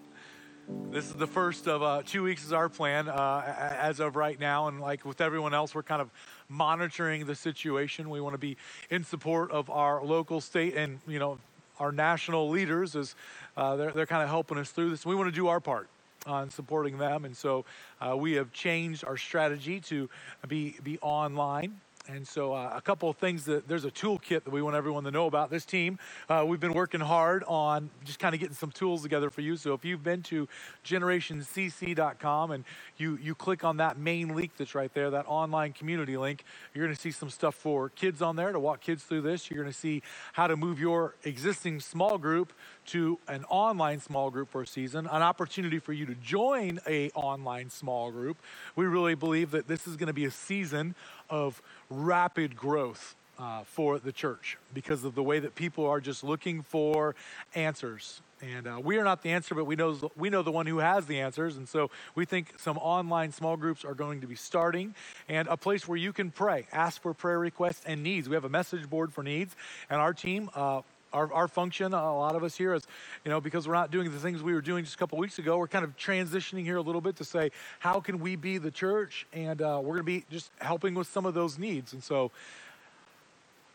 this 0.91 1.07
is 1.07 1.15
the 1.15 1.27
first 1.27 1.67
of 1.67 1.83
uh, 1.83 2.03
two 2.05 2.23
weeks 2.23 2.45
is 2.45 2.53
our 2.53 2.69
plan 2.69 3.09
uh, 3.09 3.75
as 3.79 4.01
of 4.01 4.15
right 4.17 4.39
now. 4.39 4.69
And 4.69 4.81
like 4.81 5.05
with 5.05 5.21
everyone 5.21 5.55
else 5.55 5.75
we're 5.75 5.83
kind 5.83 6.01
of 6.01 6.11
monitoring 6.49 7.27
the 7.27 7.35
situation. 7.35 8.09
We 8.11 8.21
want 8.21 8.35
to 8.35 8.39
be 8.39 8.57
in 8.91 9.03
support 9.03 9.51
of 9.51 9.69
our 9.71 10.05
local 10.05 10.41
state 10.41 10.77
and 10.77 11.01
you 11.09 11.19
know 11.19 11.39
our 11.81 11.93
national 11.93 12.51
leaders 12.51 12.95
as 12.95 13.15
uh, 13.57 13.77
they're, 13.77 13.91
they're 13.93 14.07
kind 14.07 14.23
of 14.23 14.29
helping 14.29 14.59
us 14.59 14.71
through 14.71 14.91
this. 14.91 15.05
We 15.05 15.15
want 15.15 15.29
to 15.29 15.35
do 15.35 15.49
our 15.49 15.61
part 15.61 15.89
on 16.27 16.51
supporting 16.51 16.99
them. 16.99 17.25
And 17.25 17.37
so 17.37 17.65
uh, 18.01 18.17
we 18.17 18.33
have 18.35 18.53
changed 18.53 19.05
our 19.05 19.17
strategy 19.17 19.81
to 19.81 20.09
be 20.47 20.77
be 20.85 20.99
online 21.01 21.81
and 22.09 22.27
so, 22.27 22.55
uh, 22.55 22.73
a 22.75 22.81
couple 22.81 23.11
of 23.11 23.17
things 23.19 23.45
that 23.45 23.69
there's 23.69 23.85
a 23.85 23.91
toolkit 23.91 24.45
that 24.45 24.51
we 24.51 24.63
want 24.63 24.75
everyone 24.75 25.05
to 25.05 25.11
know 25.11 25.27
about. 25.27 25.51
This 25.51 25.67
team, 25.67 25.99
uh, 26.29 26.43
we've 26.47 26.59
been 26.59 26.73
working 26.73 27.01
hard 27.01 27.45
on 27.47 27.91
just 28.05 28.19
kind 28.19 28.35
of 28.35 28.41
getting 28.41 28.55
some 28.55 28.71
tools 28.71 29.03
together 29.03 29.29
for 29.29 29.43
you. 29.43 29.57
So, 29.57 29.75
if 29.75 29.85
you've 29.85 30.03
been 30.03 30.23
to 30.23 30.49
generationcc.com 30.87 32.51
and 32.51 32.65
you, 32.97 33.19
you 33.23 33.35
click 33.35 33.63
on 33.63 33.77
that 33.77 33.99
main 33.99 34.35
link 34.35 34.53
that's 34.57 34.75
right 34.75 34.93
there, 34.95 35.11
that 35.11 35.27
online 35.29 35.75
community 35.75 36.17
link, 36.17 36.45
you're 36.73 36.85
going 36.87 36.97
to 36.97 37.01
see 37.01 37.11
some 37.11 37.29
stuff 37.29 37.55
for 37.55 37.91
kids 37.91 38.23
on 38.23 38.37
there 38.37 38.53
to 38.53 38.61
walk 38.61 38.81
kids 38.81 39.05
through 39.05 39.21
this. 39.21 39.51
You're 39.51 39.63
going 39.63 39.73
to 39.73 39.79
see 39.79 40.03
how 40.33 40.47
to 40.47 40.57
move 40.57 40.81
your 40.81 41.15
existing 41.25 41.81
small 41.81 42.17
group 42.17 42.55
to 42.89 43.19
an 43.29 43.45
online 43.49 44.01
small 44.01 44.31
group 44.31 44.49
for 44.49 44.63
a 44.63 44.67
season, 44.67 45.07
an 45.07 45.23
opportunity 45.23 45.79
for 45.79 45.93
you 45.93 46.07
to 46.07 46.15
join 46.15 46.81
a 46.87 47.11
online 47.11 47.71
small 47.71 48.11
group. 48.11 48.37
We 48.77 48.87
really 48.87 49.15
believe 49.15 49.51
that 49.53 49.69
this 49.69 49.87
is 49.87 49.97
going 49.97 50.09
to 50.09 50.13
be 50.13 50.25
a 50.25 50.31
season 50.31 50.95
of 51.31 51.63
rapid 51.91 52.57
growth 52.57 53.15
uh, 53.39 53.63
for 53.65 53.99
the 53.99 54.13
church 54.13 54.59
because 54.75 55.05
of 55.05 55.15
the 55.15 55.23
way 55.23 55.39
that 55.39 55.55
people 55.55 55.87
are 55.87 56.01
just 56.01 56.25
looking 56.25 56.63
for 56.63 57.15
answers. 57.55 58.21
And 58.41 58.67
uh, 58.67 58.81
we 58.83 58.99
are 58.99 59.05
not 59.05 59.23
the 59.23 59.31
answer, 59.31 59.55
but 59.55 59.65
we 59.65 59.77
know, 59.77 59.99
we 60.17 60.31
know 60.31 60.43
the 60.43 60.53
one 60.53 60.67
who 60.67 60.79
has 60.79 61.07
the 61.07 61.21
answers. 61.21 61.57
And 61.57 61.69
so 61.69 61.91
we 62.15 62.25
think 62.25 62.55
some 62.59 62.79
online 62.79 63.33
small 63.33 63.57
groups 63.57 63.85
are 63.85 63.95
going 63.95 64.21
to 64.21 64.27
be 64.27 64.37
starting 64.37 64.95
and 65.29 65.49
a 65.49 65.57
place 65.57 65.89
where 65.89 65.99
you 65.99 66.13
can 66.13 66.31
pray, 66.31 66.67
ask 66.73 67.03
for 67.03 67.15
prayer 67.15 67.39
requests 67.39 67.83
and 67.85 68.03
needs. 68.03 68.29
We 68.29 68.35
have 68.35 68.45
a 68.45 68.49
message 68.49 68.89
board 68.89 69.13
for 69.13 69.23
needs, 69.23 69.57
and 69.91 70.01
our 70.01 70.15
team, 70.15 70.51
uh, 70.55 70.83
our, 71.13 71.33
our 71.33 71.49
function, 71.49 71.95
a 71.95 72.15
lot 72.15 72.37
of 72.37 72.45
us 72.45 72.57
here 72.57 72.75
is, 72.75 72.87
you 73.25 73.31
know, 73.31 73.41
because 73.41 73.67
we're 73.67 73.75
not 73.75 73.91
doing 73.91 74.11
the 74.11 74.19
things 74.19 74.43
we 74.43 74.53
were 74.53 74.61
doing 74.61 74.85
just 74.85 74.97
a 74.97 74.99
couple 74.99 75.19
weeks 75.19 75.39
ago, 75.39 75.59
we're 75.59 75.69
kind 75.69 75.85
of 75.85 75.97
transitioning 75.97 76.65
here 76.65 76.77
a 76.77 76.83
little 76.83 77.01
bit 77.01 77.17
to 77.17 77.25
say, 77.25 77.51
how 77.79 78.01
can 78.01 78.19
we 78.19 78.37
be 78.37 78.59
the 78.59 78.71
church? 78.71 79.27
And 79.33 79.63
uh, 79.63 79.81
we're 79.83 79.95
going 79.95 79.99
to 79.99 80.03
be 80.05 80.25
just 80.31 80.51
helping 80.59 80.95
with 80.95 81.07
some 81.07 81.27
of 81.27 81.35
those 81.35 81.59
needs. 81.59 81.93
And 81.93 82.03
so, 82.03 82.31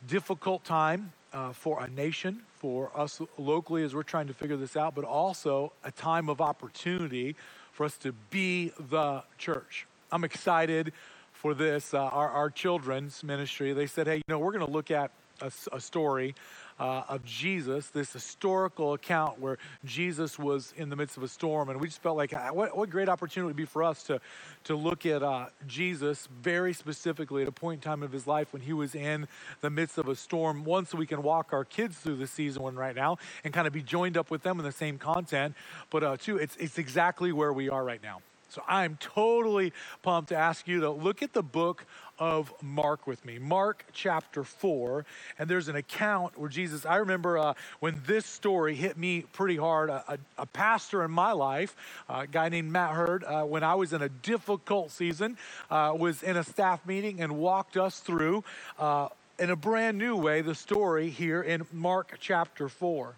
difficult 0.07 0.63
time 0.65 1.13
uh, 1.33 1.53
for 1.53 1.83
a 1.83 1.89
nation, 1.89 2.41
for 2.55 2.91
us 2.95 3.21
locally 3.37 3.83
as 3.83 3.95
we're 3.95 4.03
trying 4.03 4.27
to 4.27 4.33
figure 4.33 4.57
this 4.57 4.75
out, 4.75 4.95
but 4.95 5.03
also 5.03 5.71
a 5.83 5.91
time 5.91 6.29
of 6.29 6.41
opportunity 6.41 7.35
for 7.71 7.85
us 7.85 7.97
to 7.97 8.11
be 8.29 8.71
the 8.89 9.23
church. 9.37 9.87
I'm 10.11 10.23
excited 10.23 10.93
for 11.31 11.53
this. 11.53 11.93
Uh, 11.93 12.03
our, 12.03 12.29
our 12.29 12.49
children's 12.49 13.23
ministry, 13.23 13.73
they 13.73 13.87
said, 13.87 14.07
hey, 14.07 14.17
you 14.17 14.23
know, 14.29 14.39
we're 14.39 14.51
going 14.51 14.65
to 14.65 14.71
look 14.71 14.91
at 14.91 15.11
a, 15.41 15.51
a 15.71 15.81
story 15.81 16.35
uh, 16.79 17.03
of 17.09 17.23
Jesus, 17.23 17.87
this 17.87 18.11
historical 18.13 18.93
account 18.93 19.39
where 19.39 19.57
Jesus 19.85 20.39
was 20.39 20.73
in 20.77 20.89
the 20.89 20.95
midst 20.95 21.17
of 21.17 21.23
a 21.23 21.27
storm. 21.27 21.69
And 21.69 21.79
we 21.79 21.87
just 21.87 22.01
felt 22.01 22.17
like, 22.17 22.33
ah, 22.35 22.49
what, 22.51 22.75
what 22.75 22.89
great 22.89 23.09
opportunity 23.09 23.45
it 23.45 23.47
would 23.47 23.55
be 23.55 23.65
for 23.65 23.83
us 23.83 24.03
to, 24.03 24.19
to 24.65 24.75
look 24.75 25.05
at 25.05 25.23
uh, 25.23 25.47
Jesus 25.67 26.27
very 26.41 26.73
specifically 26.73 27.43
at 27.43 27.47
a 27.47 27.51
point 27.51 27.83
in 27.83 27.89
time 27.89 28.03
of 28.03 28.11
his 28.11 28.27
life 28.27 28.53
when 28.53 28.61
he 28.61 28.73
was 28.73 28.95
in 28.95 29.27
the 29.61 29.69
midst 29.69 29.97
of 29.97 30.07
a 30.07 30.15
storm. 30.15 30.63
One, 30.63 30.85
so 30.85 30.97
we 30.97 31.05
can 31.05 31.23
walk 31.23 31.53
our 31.53 31.65
kids 31.65 31.97
through 31.97 32.17
the 32.17 32.27
season 32.27 32.63
one 32.63 32.75
right 32.75 32.95
now 32.95 33.17
and 33.43 33.53
kind 33.53 33.67
of 33.67 33.73
be 33.73 33.83
joined 33.83 34.17
up 34.17 34.31
with 34.31 34.43
them 34.43 34.59
in 34.59 34.65
the 34.65 34.71
same 34.71 34.97
content. 34.97 35.55
But 35.89 36.03
uh, 36.03 36.17
two, 36.17 36.37
it's, 36.37 36.55
it's 36.57 36.77
exactly 36.77 37.31
where 37.31 37.53
we 37.53 37.69
are 37.69 37.83
right 37.83 38.01
now. 38.01 38.21
So 38.53 38.61
I'm 38.67 38.97
totally 38.99 39.73
pumped 40.03 40.29
to 40.29 40.35
ask 40.35 40.67
you 40.67 40.81
to 40.81 40.91
look 40.91 41.23
at 41.23 41.33
the 41.33 41.41
book 41.41 41.87
of 42.19 42.53
Mark 42.61 43.07
with 43.07 43.25
me. 43.25 43.39
Mark 43.39 43.83
chapter 43.93 44.43
4. 44.43 45.07
And 45.39 45.49
there's 45.49 45.69
an 45.69 45.75
account 45.75 46.37
where 46.37 46.49
Jesus, 46.49 46.85
I 46.85 46.97
remember 46.97 47.39
uh, 47.39 47.55
when 47.79 47.99
this 48.05 48.27
story 48.27 48.75
hit 48.75 48.95
me 48.95 49.21
pretty 49.33 49.57
hard. 49.57 49.89
A, 49.89 50.03
a, 50.07 50.43
a 50.43 50.45
pastor 50.45 51.03
in 51.03 51.09
my 51.09 51.31
life, 51.31 51.75
uh, 52.07 52.21
a 52.25 52.27
guy 52.27 52.49
named 52.49 52.71
Matt 52.71 52.91
Hurd, 52.91 53.23
uh, 53.23 53.41
when 53.41 53.63
I 53.63 53.73
was 53.73 53.91
in 53.91 54.03
a 54.03 54.09
difficult 54.09 54.91
season, 54.91 55.35
uh, 55.71 55.95
was 55.97 56.21
in 56.21 56.37
a 56.37 56.43
staff 56.43 56.85
meeting 56.85 57.21
and 57.21 57.39
walked 57.39 57.75
us 57.75 58.01
through 58.01 58.43
uh, 58.77 59.09
in 59.39 59.49
a 59.49 59.55
brand 59.55 59.97
new 59.97 60.15
way 60.15 60.41
the 60.41 60.53
story 60.53 61.09
here 61.09 61.41
in 61.41 61.65
Mark 61.71 62.17
chapter 62.19 62.69
4. 62.69 63.15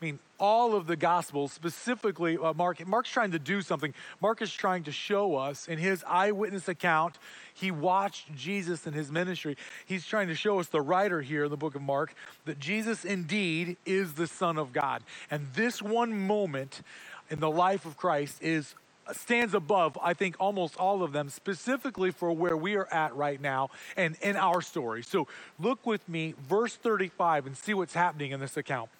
I 0.00 0.04
mean, 0.04 0.18
all 0.38 0.76
of 0.76 0.86
the 0.86 0.94
Gospels, 0.94 1.52
specifically 1.52 2.38
uh, 2.38 2.52
Mark, 2.54 2.86
Mark's 2.86 3.10
trying 3.10 3.32
to 3.32 3.38
do 3.38 3.62
something. 3.62 3.92
Mark 4.20 4.40
is 4.40 4.52
trying 4.52 4.84
to 4.84 4.92
show 4.92 5.34
us 5.34 5.66
in 5.66 5.78
his 5.78 6.04
eyewitness 6.06 6.68
account, 6.68 7.18
he 7.52 7.72
watched 7.72 8.32
Jesus 8.36 8.86
in 8.86 8.92
his 8.92 9.10
ministry. 9.10 9.56
He's 9.86 10.06
trying 10.06 10.28
to 10.28 10.36
show 10.36 10.60
us, 10.60 10.68
the 10.68 10.80
writer 10.80 11.20
here 11.20 11.44
in 11.44 11.50
the 11.50 11.56
book 11.56 11.74
of 11.74 11.82
Mark, 11.82 12.14
that 12.44 12.60
Jesus 12.60 13.04
indeed 13.04 13.76
is 13.84 14.12
the 14.12 14.28
Son 14.28 14.56
of 14.58 14.72
God. 14.72 15.02
And 15.28 15.48
this 15.54 15.82
one 15.82 16.12
moment 16.12 16.82
in 17.30 17.40
the 17.40 17.50
life 17.50 17.84
of 17.84 17.96
Christ 17.96 18.40
is 18.40 18.76
stands 19.12 19.54
above, 19.54 19.98
I 20.02 20.12
think, 20.12 20.36
almost 20.38 20.76
all 20.76 21.02
of 21.02 21.12
them, 21.12 21.30
specifically 21.30 22.10
for 22.10 22.30
where 22.30 22.56
we 22.56 22.76
are 22.76 22.86
at 22.92 23.16
right 23.16 23.40
now 23.40 23.70
and 23.96 24.16
in 24.20 24.36
our 24.36 24.60
story. 24.60 25.02
So 25.02 25.26
look 25.58 25.86
with 25.86 26.06
me, 26.08 26.34
verse 26.46 26.76
35, 26.76 27.46
and 27.46 27.56
see 27.56 27.72
what's 27.72 27.94
happening 27.94 28.32
in 28.32 28.40
this 28.40 28.58
account 28.58 28.90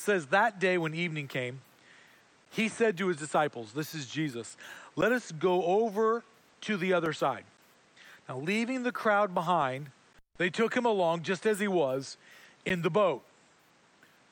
says 0.00 0.26
that 0.26 0.58
day 0.58 0.78
when 0.78 0.94
evening 0.94 1.28
came, 1.28 1.60
he 2.50 2.68
said 2.68 2.98
to 2.98 3.08
his 3.08 3.16
disciples, 3.16 3.72
This 3.72 3.94
is 3.94 4.06
Jesus, 4.06 4.56
let 4.96 5.12
us 5.12 5.32
go 5.32 5.64
over 5.64 6.24
to 6.62 6.76
the 6.76 6.92
other 6.92 7.12
side. 7.12 7.44
Now, 8.28 8.38
leaving 8.38 8.82
the 8.82 8.92
crowd 8.92 9.34
behind, 9.34 9.90
they 10.36 10.50
took 10.50 10.74
him 10.74 10.84
along 10.84 11.22
just 11.22 11.46
as 11.46 11.60
he 11.60 11.68
was 11.68 12.16
in 12.64 12.82
the 12.82 12.90
boat. 12.90 13.22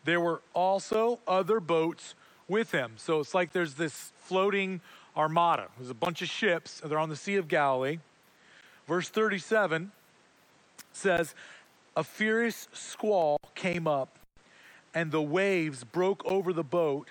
There 0.04 0.20
were 0.20 0.40
also 0.54 1.20
other 1.26 1.60
boats 1.60 2.14
with 2.48 2.72
him. 2.72 2.92
So 2.96 3.20
it's 3.20 3.34
like 3.34 3.52
there's 3.52 3.74
this 3.74 4.12
floating 4.24 4.80
armada. 5.16 5.68
There's 5.76 5.90
a 5.90 5.94
bunch 5.94 6.22
of 6.22 6.28
ships, 6.28 6.80
they're 6.84 6.98
on 6.98 7.08
the 7.08 7.16
Sea 7.16 7.36
of 7.36 7.48
Galilee. 7.48 7.98
Verse 8.86 9.08
37 9.08 9.92
says, 10.92 11.34
A 11.96 12.04
furious 12.04 12.68
squall 12.72 13.38
came 13.54 13.86
up 13.86 14.18
and 14.98 15.12
the 15.12 15.22
waves 15.22 15.84
broke 15.84 16.24
over 16.26 16.52
the 16.52 16.64
boat 16.64 17.06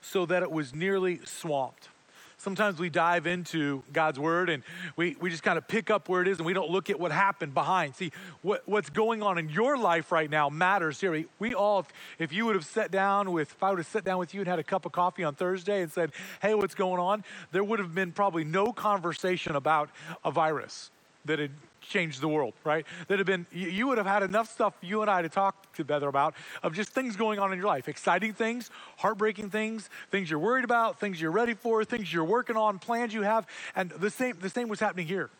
so 0.00 0.26
that 0.26 0.42
it 0.42 0.50
was 0.50 0.74
nearly 0.74 1.20
swamped. 1.24 1.88
Sometimes 2.36 2.80
we 2.80 2.90
dive 2.90 3.28
into 3.28 3.84
God's 3.92 4.18
word 4.18 4.50
and 4.50 4.64
we, 4.96 5.16
we 5.20 5.30
just 5.30 5.44
kind 5.44 5.56
of 5.56 5.68
pick 5.68 5.88
up 5.88 6.08
where 6.08 6.20
it 6.20 6.26
is 6.26 6.38
and 6.38 6.46
we 6.46 6.52
don't 6.52 6.68
look 6.68 6.90
at 6.90 6.98
what 6.98 7.12
happened 7.12 7.54
behind. 7.54 7.94
See, 7.94 8.10
what, 8.42 8.62
what's 8.66 8.90
going 8.90 9.22
on 9.22 9.38
in 9.38 9.50
your 9.50 9.78
life 9.78 10.10
right 10.10 10.28
now 10.28 10.48
matters 10.48 11.00
here. 11.00 11.12
We, 11.12 11.26
we 11.38 11.54
all, 11.54 11.78
if, 11.78 11.86
if 12.18 12.32
you 12.32 12.44
would 12.44 12.56
have 12.56 12.66
sat 12.66 12.90
down 12.90 13.30
with, 13.30 13.52
if 13.52 13.62
I 13.62 13.70
would 13.70 13.78
have 13.78 13.86
sat 13.86 14.04
down 14.04 14.18
with 14.18 14.34
you 14.34 14.40
and 14.40 14.48
had 14.48 14.58
a 14.58 14.64
cup 14.64 14.84
of 14.84 14.90
coffee 14.90 15.22
on 15.22 15.36
Thursday 15.36 15.80
and 15.82 15.92
said, 15.92 16.10
hey, 16.42 16.54
what's 16.54 16.74
going 16.74 16.98
on? 16.98 17.22
There 17.52 17.62
would 17.62 17.78
have 17.78 17.94
been 17.94 18.10
probably 18.10 18.42
no 18.42 18.72
conversation 18.72 19.54
about 19.54 19.90
a 20.24 20.32
virus 20.32 20.90
that 21.24 21.38
had 21.38 21.52
changed 21.80 22.20
the 22.20 22.28
world, 22.28 22.54
right? 22.64 22.86
That 23.08 23.18
have 23.18 23.26
been, 23.26 23.46
you, 23.52 23.86
would 23.86 23.98
have 23.98 24.06
had 24.06 24.22
enough 24.22 24.50
stuff 24.50 24.74
you 24.80 25.02
and 25.02 25.10
I 25.10 25.22
to 25.22 25.28
talk 25.28 25.72
together 25.74 26.08
about 26.08 26.34
of 26.62 26.74
just 26.74 26.90
things 26.90 27.16
going 27.16 27.38
on 27.38 27.52
in 27.52 27.58
your 27.58 27.66
life 27.66 27.88
exciting 27.88 28.32
things, 28.32 28.70
heartbreaking 28.98 29.50
things, 29.50 29.88
things 30.10 30.30
you're 30.30 30.38
worried 30.38 30.64
about, 30.64 31.00
things 31.00 31.20
you're 31.20 31.30
ready 31.30 31.54
for, 31.54 31.84
things 31.84 32.12
you're 32.12 32.24
working 32.24 32.56
on, 32.56 32.78
plans 32.78 33.14
you 33.14 33.22
have. 33.22 33.46
And 33.74 33.90
the 33.90 34.10
same, 34.10 34.38
the 34.40 34.50
same 34.50 34.68
was 34.68 34.80
happening 34.80 35.06
here. 35.06 35.30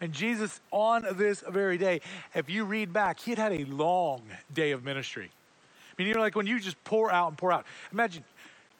And 0.00 0.12
Jesus, 0.12 0.60
on 0.70 1.04
this 1.12 1.44
very 1.48 1.76
day, 1.76 2.00
if 2.34 2.48
you 2.48 2.64
read 2.64 2.92
back, 2.92 3.20
he 3.20 3.30
had 3.32 3.38
had 3.38 3.52
a 3.52 3.64
long 3.64 4.22
day 4.52 4.70
of 4.70 4.82
ministry. 4.82 5.30
I 5.30 6.02
mean, 6.02 6.08
you 6.08 6.14
know, 6.14 6.20
like 6.20 6.34
when 6.34 6.46
you 6.46 6.58
just 6.58 6.82
pour 6.84 7.12
out 7.12 7.28
and 7.28 7.36
pour 7.36 7.52
out. 7.52 7.66
Imagine 7.92 8.24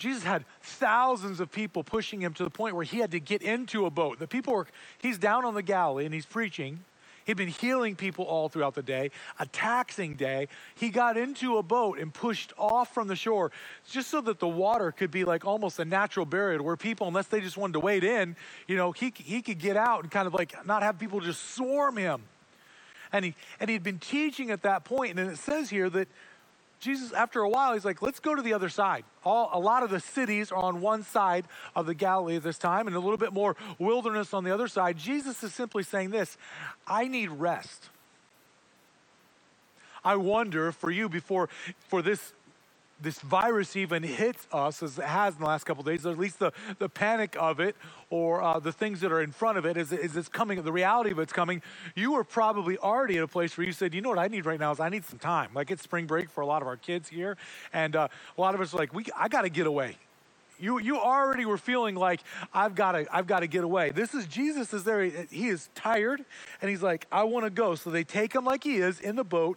Jesus 0.01 0.25
had 0.25 0.47
thousands 0.63 1.41
of 1.41 1.53
people 1.53 1.85
pushing 1.85 2.23
him 2.23 2.33
to 2.35 2.43
the 2.43 2.51
point 2.51 2.75
where 2.75 2.85
he 2.85 2.99
had 2.99 3.11
to 3.11 3.21
get 3.21 3.43
into 3.43 3.85
a 3.85 3.91
boat. 3.91 4.19
The 4.19 4.27
people 4.27 4.55
were, 4.55 4.67
he's 4.99 5.19
down 5.19 5.45
on 5.45 5.53
the 5.53 5.63
Galilee 5.63 6.07
and 6.07 6.15
he's 6.15 6.25
preaching. 6.25 6.81
He'd 7.27 7.37
been 7.37 7.49
healing 7.49 7.97
people 7.97 8.25
all 8.25 8.49
throughout 8.49 8.75
the 8.75 8.83
day, 8.83 9.11
a 9.39 9.45
taxing 9.45 10.15
day. 10.15 10.49
He 10.75 10.89
got 10.89 11.19
into 11.19 11.59
a 11.59 11.63
boat 11.63 11.99
and 11.99 12.15
pushed 12.15 12.55
off 12.57 12.95
from 12.95 13.09
the 13.09 13.15
shore 13.15 13.53
just 13.91 14.09
so 14.09 14.23
that 14.23 14.41
the 14.41 14.49
water 14.49 14.91
could 14.91 15.11
be 15.11 15.25
like 15.25 15.45
almost 15.45 15.79
a 15.79 15.85
natural 15.85 16.25
barrier 16.25 16.63
where 16.63 16.79
people, 16.79 17.07
unless 17.07 17.27
they 17.27 17.43
just 17.43 17.59
wanted 17.59 17.75
to 17.75 17.81
wade 17.81 18.03
in, 18.03 18.37
you 18.67 18.79
know, 18.79 18.93
he, 18.93 19.13
he 19.15 19.43
could 19.43 19.59
get 19.59 19.77
out 19.77 20.03
and 20.03 20.11
kind 20.11 20.27
of 20.27 20.33
like 20.33 20.67
not 20.67 20.83
have 20.83 20.99
people 20.99 21.21
just 21.21 21.55
swarm 21.55 21.99
him. 21.99 22.23
And, 23.13 23.27
he, 23.27 23.35
and 23.61 23.69
he'd 23.69 23.83
been 23.83 23.99
teaching 23.99 24.51
at 24.51 24.63
that 24.63 24.85
point, 24.85 25.19
and 25.19 25.31
it 25.31 25.37
says 25.37 25.69
here 25.69 25.91
that 25.91 26.09
Jesus, 26.81 27.13
after 27.13 27.41
a 27.41 27.49
while, 27.49 27.75
he's 27.75 27.85
like, 27.85 28.01
let's 28.01 28.21
go 28.21 28.35
to 28.35 28.41
the 28.41 28.55
other 28.55 28.71
side. 28.71 29.05
All, 29.23 29.51
a 29.53 29.61
lot 29.61 29.83
of 29.83 29.91
the 29.91 30.01
cities 30.01 30.51
are 30.51 30.63
on 30.63 30.81
one 30.81 31.03
side 31.03 31.45
of 31.77 31.85
the 31.85 31.95
Galilee 31.95 32.37
at 32.37 32.43
this 32.43 32.57
time, 32.57 32.87
and 32.87 32.97
a 32.97 33.01
little 33.01 33.19
bit 33.19 33.35
more 33.35 33.55
wilderness 33.79 34.33
on 34.33 34.45
the 34.45 34.53
other 34.53 34.67
side. 34.67 34.97
Jesus 34.97 35.43
is 35.43 35.55
simply 35.55 35.83
saying 35.83 36.11
this 36.11 36.39
I 36.87 37.07
need 37.07 37.29
rest. 37.29 37.91
I 40.03 40.17
wonder 40.17 40.73
for 40.73 40.91
you 40.91 41.11
before 41.11 41.51
for 41.89 42.01
this 42.01 42.33
this 43.03 43.21
virus 43.21 43.77
even 43.77 44.03
hits 44.03 44.47
us 44.53 44.83
as 44.83 44.99
it 44.99 45.05
has 45.05 45.35
in 45.35 45.41
the 45.41 45.47
last 45.47 45.65
couple 45.65 45.83
days, 45.83 46.05
at 46.07 46.19
least 46.19 46.39
the, 46.39 46.53
the 46.79 46.89
panic 46.89 47.37
of 47.39 47.61
it 47.61 47.77
or 48.11 48.43
uh, 48.43 48.59
the 48.59 48.73
things 48.73 49.01
that 49.01 49.13
are 49.13 49.23
in 49.23 49.33
front 49.33 49.57
of 49.59 49.65
it, 49.65 49.77
is, 49.77 49.93
as 49.93 50.17
it's 50.17 50.29
coming, 50.29 50.61
the 50.63 50.73
reality 50.73 51.11
of 51.11 51.19
it's 51.19 51.33
coming, 51.33 51.63
you 51.95 52.13
were 52.13 52.25
probably 52.25 52.77
already 52.79 53.17
at 53.17 53.23
a 53.23 53.29
place 53.29 53.57
where 53.57 53.67
you 53.67 53.73
said, 53.73 53.95
you 53.95 54.01
know 54.01 54.09
what 54.09 54.19
I 54.19 54.29
need 54.29 54.47
right 54.47 54.59
now 54.59 54.73
is 54.73 54.81
I 54.81 54.89
need 54.89 55.05
some 55.05 55.19
time. 55.19 55.51
Like 55.55 55.71
it's 55.71 55.83
spring 55.83 56.07
break 56.07 56.29
for 56.31 56.41
a 56.41 56.47
lot 56.47 56.63
of 56.63 56.69
our 56.69 56.77
kids 56.77 57.09
here. 57.09 57.37
And 57.73 57.97
uh, 57.97 58.09
a 58.37 58.41
lot 58.41 58.55
of 58.55 58.61
us 58.61 58.75
are 58.75 58.79
like, 58.79 58.93
we, 58.93 59.05
I 59.17 59.29
got 59.29 59.43
to 59.43 59.51
get 59.51 59.67
away. 59.67 59.97
You, 60.59 60.79
you 60.79 60.99
already 60.99 61.47
were 61.47 61.57
feeling 61.57 61.95
like 61.95 62.21
I've 62.53 62.75
got 62.75 62.93
to 62.93 63.07
I've 63.11 63.27
got 63.27 63.41
to 63.41 63.47
get 63.47 63.65
away. 63.65 63.91
This 63.91 64.13
is 64.13 64.27
Jesus 64.27 64.75
is 64.75 64.85
there. 64.85 65.03
He 65.05 65.49
is 65.49 65.71
tired, 65.75 66.23
and 66.61 66.71
he's 66.71 66.83
like, 66.83 67.07
I 67.11 67.23
want 67.25 67.47
to 67.47 67.51
go. 67.51 67.77
So 67.77 67.89
they 67.89 68.05
take 68.05 68.35
him 68.35 68.45
like 68.45 68.65
he 68.65 68.77
is 68.77 69.01
in 69.01 69.17
the 69.17 69.25
boat. 69.25 69.57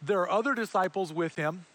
There 0.00 0.20
are 0.20 0.30
other 0.30 0.54
disciples 0.54 1.12
with 1.12 1.34
him. 1.34 1.66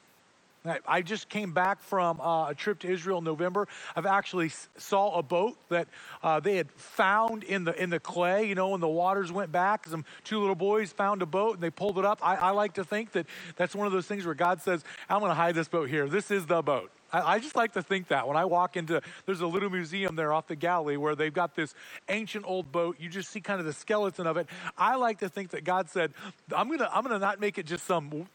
I 0.88 1.02
just 1.02 1.28
came 1.28 1.52
back 1.52 1.82
from 1.82 2.22
uh, 2.22 2.50
a 2.50 2.56
trip 2.56 2.80
to 2.80 2.88
Israel 2.88 3.18
in 3.18 3.26
November. 3.26 3.68
I've 3.98 4.06
actually 4.06 4.50
saw 4.78 5.18
a 5.20 5.24
boat 5.24 5.58
that 5.68 5.90
uh, 6.24 6.40
they 6.40 6.56
had 6.56 6.72
found 6.72 7.44
in 7.44 7.66
the 7.66 7.82
in 7.82 7.90
the 7.90 8.00
clay. 8.00 8.48
You 8.48 8.56
know, 8.56 8.70
when 8.70 8.80
the 8.80 8.88
waters 8.88 9.30
went 9.30 9.52
back, 9.52 9.86
some 9.88 10.06
two 10.24 10.40
little 10.40 10.56
boys 10.56 10.94
found 10.94 11.22
a 11.22 11.26
boat 11.26 11.56
and 11.56 11.64
they 11.64 11.70
pulled 11.70 12.00
it 12.00 12.06
up. 12.06 12.20
I, 12.24 12.36
I 12.36 12.50
like 12.52 12.76
to 12.76 12.86
think 12.86 13.12
that 13.12 13.26
that's 13.58 13.76
one 13.76 13.88
of 13.88 13.94
those 13.94 14.08
things 14.08 14.26
where 14.26 14.36
God 14.36 14.62
says, 14.62 14.86
"I'm 15.10 15.20
going 15.20 15.32
to 15.32 15.36
hide 15.36 15.54
this 15.56 15.68
boat 15.68 15.90
here. 15.90 16.08
This 16.08 16.32
is 16.32 16.46
the 16.46 16.62
boat." 16.62 16.92
I, 17.16 17.38
just 17.38 17.56
like 17.56 17.74
to 17.74 17.84
think 17.84 18.08
that 18.08 18.28
when 18.28 18.36
I 18.36 18.46
walk 18.46 18.76
into 18.76 19.00
there's 19.28 19.42
a 19.42 19.46
little 19.46 19.70
museum 19.70 20.16
there 20.16 20.34
off 20.34 20.48
the 20.48 20.56
Galilee 20.56 20.98
where 20.98 21.16
they've 21.16 21.34
got 21.34 21.56
this 21.56 21.76
ancient 22.10 22.44
old 22.48 22.72
boat. 22.72 22.96
You 23.00 23.08
just 23.08 23.30
see 23.30 23.40
kind 23.40 23.60
of 23.60 23.68
the 23.68 23.74
skeleton 23.74 24.26
of 24.26 24.38
it. 24.38 24.48
I 24.78 24.96
like 24.96 25.20
to 25.20 25.30
think 25.30 25.52
that 25.52 25.64
God 25.64 25.90
said, 25.90 26.14
"I'm 26.56 26.70
gonna 26.70 26.90
I'm 26.92 27.04
gonna 27.04 27.20
not 27.20 27.40
make 27.40 27.58
it 27.58 27.66
just 27.66 27.86
some." 27.86 28.28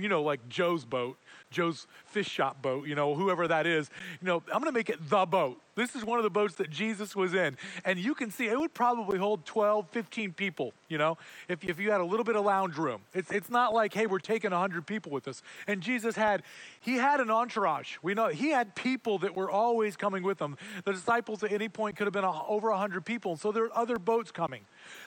You 0.00 0.08
know, 0.08 0.22
like 0.22 0.48
Joe's 0.48 0.86
boat 0.86 1.18
Joe's 1.54 1.86
fish 2.04 2.28
shop 2.28 2.60
boat, 2.60 2.86
you 2.86 2.94
know, 2.94 3.14
whoever 3.14 3.48
that 3.48 3.66
is. 3.66 3.90
You 4.20 4.26
know, 4.26 4.42
I'm 4.48 4.60
going 4.60 4.64
to 4.64 4.72
make 4.72 4.90
it 4.90 4.98
the 5.08 5.24
boat. 5.24 5.60
This 5.74 5.96
is 5.96 6.04
one 6.04 6.18
of 6.18 6.24
the 6.24 6.30
boats 6.30 6.54
that 6.56 6.70
Jesus 6.70 7.16
was 7.16 7.34
in. 7.34 7.56
And 7.84 7.98
you 7.98 8.14
can 8.14 8.30
see 8.30 8.46
it 8.46 8.58
would 8.58 8.74
probably 8.74 9.18
hold 9.18 9.44
12, 9.44 9.88
15 9.90 10.32
people, 10.32 10.72
you 10.88 10.98
know, 10.98 11.18
if, 11.48 11.64
if 11.64 11.80
you 11.80 11.90
had 11.90 12.00
a 12.00 12.04
little 12.04 12.24
bit 12.24 12.36
of 12.36 12.44
lounge 12.44 12.76
room. 12.76 13.00
It's, 13.12 13.30
it's 13.30 13.50
not 13.50 13.74
like, 13.74 13.92
hey, 13.92 14.06
we're 14.06 14.18
taking 14.18 14.50
100 14.50 14.86
people 14.86 15.10
with 15.12 15.26
us. 15.26 15.42
And 15.66 15.80
Jesus 15.80 16.16
had, 16.16 16.42
he 16.80 16.94
had 16.96 17.20
an 17.20 17.30
entourage. 17.30 17.96
We 18.02 18.14
know 18.14 18.28
he 18.28 18.50
had 18.50 18.74
people 18.74 19.18
that 19.18 19.34
were 19.34 19.50
always 19.50 19.96
coming 19.96 20.22
with 20.22 20.40
him. 20.40 20.56
The 20.84 20.92
disciples 20.92 21.42
at 21.42 21.52
any 21.52 21.68
point 21.68 21.96
could 21.96 22.06
have 22.06 22.14
been 22.14 22.24
over 22.24 22.70
100 22.70 23.04
people. 23.04 23.32
And 23.32 23.40
so 23.40 23.52
there 23.52 23.64
are 23.64 23.76
other 23.76 23.98
boats 23.98 24.30
coming. 24.30 24.62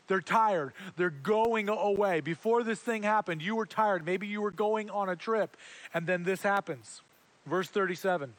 They're 0.08 0.22
tired. 0.22 0.74
They're 0.96 1.10
going 1.10 1.70
away. 1.70 2.22
Before 2.22 2.64
this 2.64 2.80
thing 2.80 3.04
happened, 3.04 3.42
you 3.42 3.56
were 3.56 3.66
tired. 3.66 4.06
Maybe 4.06 4.28
you 4.28 4.42
were 4.42 4.52
going 4.52 4.90
on 4.90 5.10
a 5.10 5.16
trip. 5.16 5.56
And 5.94 6.08
then 6.08 6.24
this 6.24 6.42
happens. 6.42 7.02
Verse 7.46 7.70
37 7.70 8.34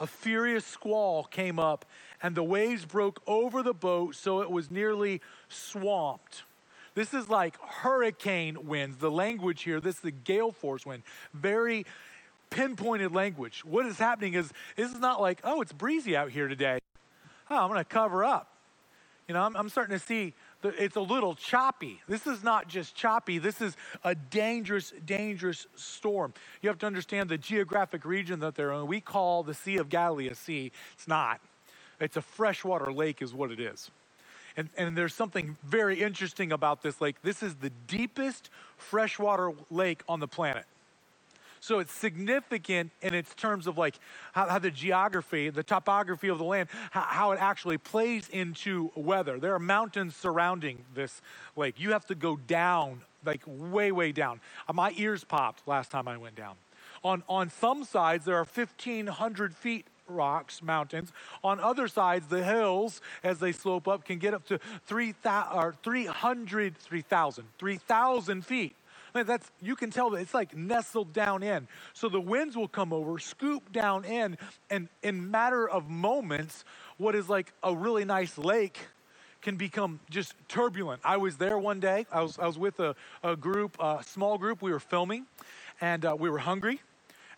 a 0.00 0.06
furious 0.06 0.64
squall 0.64 1.24
came 1.24 1.58
up, 1.58 1.84
and 2.22 2.34
the 2.34 2.42
waves 2.42 2.84
broke 2.84 3.22
over 3.26 3.62
the 3.62 3.74
boat 3.74 4.14
so 4.14 4.40
it 4.40 4.50
was 4.50 4.70
nearly 4.70 5.20
swamped. 5.48 6.42
This 6.94 7.14
is 7.14 7.28
like 7.28 7.56
hurricane 7.60 8.66
winds. 8.66 8.96
The 8.96 9.10
language 9.10 9.62
here, 9.62 9.80
this 9.80 9.96
is 9.96 10.00
the 10.00 10.10
gale 10.10 10.50
force 10.50 10.84
wind. 10.84 11.02
Very 11.32 11.86
pinpointed 12.48 13.14
language. 13.14 13.64
What 13.64 13.86
is 13.86 13.98
happening 13.98 14.34
is 14.34 14.52
this 14.74 14.92
is 14.92 14.98
not 14.98 15.20
like, 15.20 15.40
oh, 15.44 15.60
it's 15.60 15.72
breezy 15.72 16.16
out 16.16 16.30
here 16.30 16.48
today. 16.48 16.80
Oh, 17.48 17.56
I'm 17.56 17.68
going 17.68 17.78
to 17.78 17.84
cover 17.84 18.24
up. 18.24 18.48
You 19.28 19.34
know, 19.34 19.42
I'm, 19.42 19.56
I'm 19.56 19.68
starting 19.68 19.96
to 19.96 20.04
see 20.04 20.34
it's 20.62 20.96
a 20.96 21.00
little 21.00 21.34
choppy. 21.34 22.00
This 22.08 22.26
is 22.26 22.42
not 22.42 22.68
just 22.68 22.94
choppy, 22.94 23.38
this 23.38 23.60
is 23.60 23.76
a 24.04 24.14
dangerous, 24.14 24.92
dangerous 25.04 25.66
storm. 25.76 26.34
You 26.62 26.68
have 26.68 26.78
to 26.78 26.86
understand 26.86 27.28
the 27.28 27.38
geographic 27.38 28.04
region 28.04 28.40
that 28.40 28.54
they're 28.54 28.72
in. 28.72 28.86
We 28.86 29.00
call 29.00 29.42
the 29.42 29.54
Sea 29.54 29.78
of 29.78 29.88
Galilee 29.88 30.28
a 30.28 30.34
sea. 30.34 30.72
It's 30.94 31.08
not, 31.08 31.40
it's 32.00 32.16
a 32.16 32.22
freshwater 32.22 32.92
lake, 32.92 33.22
is 33.22 33.32
what 33.32 33.50
it 33.50 33.60
is. 33.60 33.90
And, 34.56 34.68
and 34.76 34.96
there's 34.96 35.14
something 35.14 35.56
very 35.64 36.02
interesting 36.02 36.52
about 36.52 36.82
this 36.82 37.00
lake. 37.00 37.16
This 37.22 37.42
is 37.42 37.54
the 37.56 37.70
deepest 37.70 38.50
freshwater 38.76 39.52
lake 39.70 40.02
on 40.08 40.20
the 40.20 40.28
planet. 40.28 40.64
So 41.60 41.78
it's 41.78 41.92
significant 41.92 42.90
in 43.02 43.12
its 43.14 43.34
terms 43.34 43.66
of 43.66 43.76
like 43.76 43.96
how, 44.32 44.48
how 44.48 44.58
the 44.58 44.70
geography, 44.70 45.50
the 45.50 45.62
topography 45.62 46.28
of 46.28 46.38
the 46.38 46.44
land, 46.44 46.70
how, 46.90 47.02
how, 47.02 47.32
it 47.32 47.40
actually 47.40 47.76
plays 47.76 48.28
into 48.30 48.90
weather. 48.94 49.38
There 49.38 49.54
are 49.54 49.58
mountains 49.58 50.16
surrounding 50.16 50.84
this 50.94 51.20
lake. 51.56 51.74
You 51.78 51.92
have 51.92 52.06
to 52.06 52.14
go 52.14 52.36
down, 52.36 53.02
like 53.24 53.42
way, 53.46 53.92
way 53.92 54.10
down. 54.10 54.40
Uh, 54.68 54.72
my 54.72 54.92
ears 54.96 55.22
popped 55.22 55.68
last 55.68 55.90
time 55.90 56.08
I 56.08 56.16
went 56.16 56.34
down. 56.34 56.54
On, 57.04 57.22
on 57.28 57.50
some 57.50 57.84
sides, 57.84 58.24
there 58.24 58.36
are 58.36 58.46
1,500 58.46 59.54
feet 59.54 59.86
rocks, 60.08 60.62
mountains. 60.62 61.12
On 61.44 61.60
other 61.60 61.88
sides, 61.88 62.26
the 62.26 62.42
hills, 62.42 63.00
as 63.22 63.38
they 63.38 63.52
slope 63.52 63.86
up, 63.86 64.04
can 64.04 64.18
get 64.18 64.34
up 64.34 64.46
to 64.46 64.58
3,000, 64.86 65.56
or 65.56 65.74
300, 65.82 66.76
3,000, 66.76 67.44
3,000 67.58 68.46
feet. 68.46 68.74
I 69.14 69.18
mean, 69.18 69.26
that's 69.26 69.50
you 69.60 69.76
can 69.76 69.90
tell 69.90 70.10
that 70.10 70.18
it's 70.18 70.34
like 70.34 70.56
nestled 70.56 71.12
down 71.12 71.42
in. 71.42 71.68
So 71.92 72.08
the 72.08 72.20
winds 72.20 72.56
will 72.56 72.68
come 72.68 72.92
over, 72.92 73.18
scoop 73.18 73.72
down 73.72 74.04
in, 74.04 74.38
and 74.70 74.88
in 75.02 75.30
matter 75.30 75.68
of 75.68 75.88
moments, 75.88 76.64
what 76.96 77.14
is 77.14 77.28
like 77.28 77.52
a 77.62 77.74
really 77.74 78.04
nice 78.04 78.38
lake 78.38 78.78
can 79.42 79.56
become 79.56 80.00
just 80.10 80.34
turbulent. 80.48 81.00
I 81.02 81.16
was 81.16 81.38
there 81.38 81.58
one 81.58 81.80
day. 81.80 82.06
I 82.12 82.22
was 82.22 82.38
I 82.38 82.46
was 82.46 82.58
with 82.58 82.78
a, 82.80 82.94
a 83.22 83.36
group, 83.36 83.76
a 83.80 84.02
small 84.04 84.38
group. 84.38 84.62
We 84.62 84.72
were 84.72 84.80
filming, 84.80 85.26
and 85.80 86.04
uh, 86.04 86.16
we 86.18 86.30
were 86.30 86.38
hungry. 86.38 86.80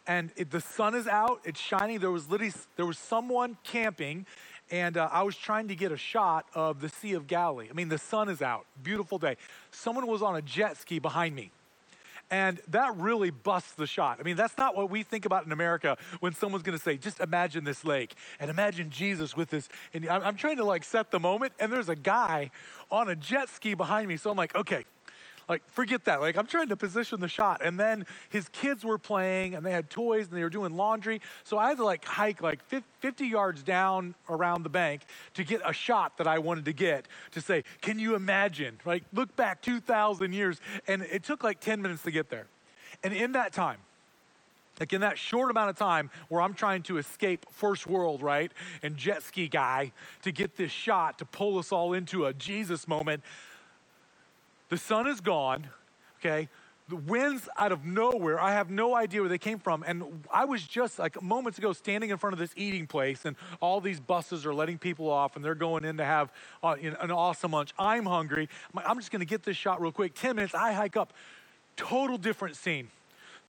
And 0.05 0.33
it, 0.37 0.51
the 0.51 0.61
sun 0.61 0.97
is 0.97 1.07
out. 1.07 1.41
It's 1.45 1.61
shining. 1.61 2.01
There 2.01 2.11
was 2.11 2.29
literally 2.29 2.53
there 2.77 2.87
was 2.87 2.99
someone 2.99 3.57
camping 3.63 4.27
and 4.73 4.97
uh, 4.97 5.09
I 5.13 5.23
was 5.23 5.37
trying 5.37 5.69
to 5.69 5.77
get 5.77 5.93
a 5.93 5.97
shot 5.99 6.47
of 6.55 6.81
the 6.81 6.89
Sea 6.89 7.13
of 7.13 7.27
Galilee. 7.27 7.69
I 7.71 7.75
mean, 7.75 7.91
the 7.91 7.99
sun 7.99 8.31
is 8.31 8.41
out, 8.41 8.65
beautiful 8.83 9.19
day. 9.19 9.37
Someone 9.71 10.07
was 10.07 10.23
on 10.23 10.35
a 10.35 10.43
jet 10.43 10.79
ski 10.79 10.99
behind 10.99 11.37
me. 11.37 11.51
And 12.33 12.63
that 12.69 12.97
really 12.97 13.29
busts 13.31 13.73
the 13.73 13.87
shot. 13.87 14.17
I 14.19 14.23
mean, 14.23 14.37
that's 14.37 14.57
not 14.57 14.75
what 14.75 14.89
we 14.89 15.03
think 15.03 15.27
about 15.27 15.45
in 15.45 15.53
America 15.53 15.99
when 16.21 16.33
someone's 16.33 16.63
going 16.63 16.77
to 16.77 16.83
say, 16.83 16.97
just 16.97 17.21
imagine 17.21 17.63
this 17.63 17.85
lake 17.85 18.15
and 18.41 18.51
imagine 18.51 18.89
Jesus 18.89 19.37
with 19.37 19.51
this. 19.51 19.69
And 19.93 20.09
I'm 20.09 20.37
trying 20.37 20.57
to 20.57 20.65
like 20.65 20.83
set 20.83 21.11
the 21.11 21.21
moment, 21.21 21.53
and 21.61 21.71
there's 21.71 21.91
a 21.91 21.95
guy 21.95 22.51
on 22.91 23.11
a 23.11 23.15
jet 23.15 23.51
ski 23.51 23.75
behind 23.75 24.09
me. 24.09 24.17
So 24.17 24.31
I'm 24.31 24.37
like, 24.39 24.57
okay, 24.57 24.87
like, 25.49 25.63
forget 25.71 26.05
that. 26.05 26.21
Like, 26.21 26.37
I'm 26.37 26.47
trying 26.47 26.69
to 26.69 26.77
position 26.77 27.21
the 27.21 27.29
shot. 27.29 27.61
And 27.65 27.79
then 27.79 28.07
his 28.31 28.49
kids 28.51 28.85
were 28.85 28.99
playing 28.99 29.55
and 29.55 29.65
they 29.65 29.73
had 29.73 29.91
toys 29.91 30.29
and 30.29 30.37
they 30.37 30.43
were 30.43 30.51
doing 30.51 30.77
laundry. 30.77 31.21
So 31.45 31.59
I 31.59 31.69
had 31.69 31.79
to 31.79 31.85
like 31.85 32.05
hike 32.05 32.43
like 32.43 32.61
50 33.01 33.27
yards 33.27 33.63
down 33.63 34.15
around 34.29 34.63
the 34.63 34.69
bank 34.69 35.03
to 35.35 35.45
get 35.45 35.61
a 35.65 35.73
shot 35.73 36.19
that 36.19 36.27
I 36.27 36.39
wanted 36.39 36.65
to 36.67 36.73
get 36.73 37.07
to 37.33 37.41
say, 37.41 37.65
can 37.81 37.99
you 37.99 38.15
imagine? 38.15 38.79
Like, 38.85 39.05
look 39.13 39.35
back 39.37 39.63
2,000 39.63 40.33
years. 40.33 40.61
And 40.87 41.03
it 41.03 41.25
took 41.25 41.43
like 41.43 41.61
10 41.61 41.83
minutes 41.83 42.03
to 42.05 42.11
get 42.11 42.31
there. 42.31 42.47
And 43.03 43.13
in 43.13 43.33
that 43.33 43.53
time, 43.53 43.79
like 44.81 44.93
in 44.93 45.03
that 45.03 45.19
short 45.19 45.51
amount 45.51 45.71
of 45.71 45.77
time 45.77 46.11
where 46.29 46.41
I'm 46.41 46.55
trying 46.55 46.83
to 46.85 46.99
escape 46.99 47.47
first 47.51 47.87
world, 47.87 48.23
right? 48.23 48.51
And 48.83 48.97
jet 48.97 49.23
ski 49.23 49.47
guy 49.49 49.93
to 50.23 50.33
get 50.33 50.57
this 50.57 50.73
shot 50.73 51.19
to 51.19 51.25
pull 51.25 51.59
us 51.59 51.73
all 51.73 51.93
into 51.93 52.27
a 52.27 52.33
Jesus 52.33 52.89
moment, 52.89 53.23
The 54.73 54.79
sun 54.79 55.07
is 55.07 55.21
gone, 55.21 55.67
okay? 56.19 56.49
The 56.89 56.97
winds 56.97 57.47
out 57.59 57.73
of 57.73 57.85
nowhere. 57.85 58.41
I 58.41 58.53
have 58.53 58.71
no 58.71 58.97
idea 58.97 59.21
where 59.21 59.29
they 59.29 59.37
came 59.37 59.59
from. 59.59 59.85
And 59.87 60.25
I 60.33 60.47
was 60.47 60.63
just 60.63 60.99
like 60.99 61.21
moments 61.21 61.59
ago 61.59 61.75
standing 61.75 62.09
in 62.09 62.17
front 62.17 62.33
of 62.33 62.39
this 62.39 62.55
eating 62.57 62.87
place, 62.87 63.27
and 63.27 63.37
all 63.61 63.83
these 63.83 64.01
buses 64.01 64.47
are 64.47 64.55
letting 64.55 64.79
people 64.79 65.11
off, 65.11 65.37
and 65.37 65.45
they're 65.45 65.55
going 65.55 65.85
in 65.85 65.99
to 65.99 66.07
have 66.07 66.33
uh, 66.63 66.77
an 66.81 67.11
awesome 67.11 67.51
lunch. 67.51 67.75
I'm 67.79 68.07
hungry. 68.07 68.49
I'm 68.75 68.97
just 68.97 69.11
going 69.11 69.21
to 69.21 69.27
get 69.27 69.43
this 69.43 69.59
shot 69.59 69.79
real 69.79 69.93
quick. 69.93 70.15
10 70.15 70.37
minutes, 70.37 70.55
I 70.55 70.73
hike 70.73 70.97
up. 70.97 71.13
Total 71.77 72.17
different 72.17 72.57
scene. 72.57 72.89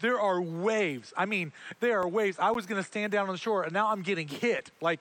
There 0.01 0.19
are 0.19 0.41
waves. 0.41 1.13
I 1.15 1.25
mean, 1.25 1.53
there 1.79 2.01
are 2.01 2.07
waves. 2.09 2.35
I 2.37 2.51
was 2.51 2.65
going 2.65 2.81
to 2.81 2.85
stand 2.85 3.13
down 3.13 3.29
on 3.29 3.33
the 3.33 3.39
shore, 3.39 3.63
and 3.63 3.71
now 3.71 3.87
I'm 3.87 4.01
getting 4.01 4.27
hit, 4.27 4.71
like 4.81 4.99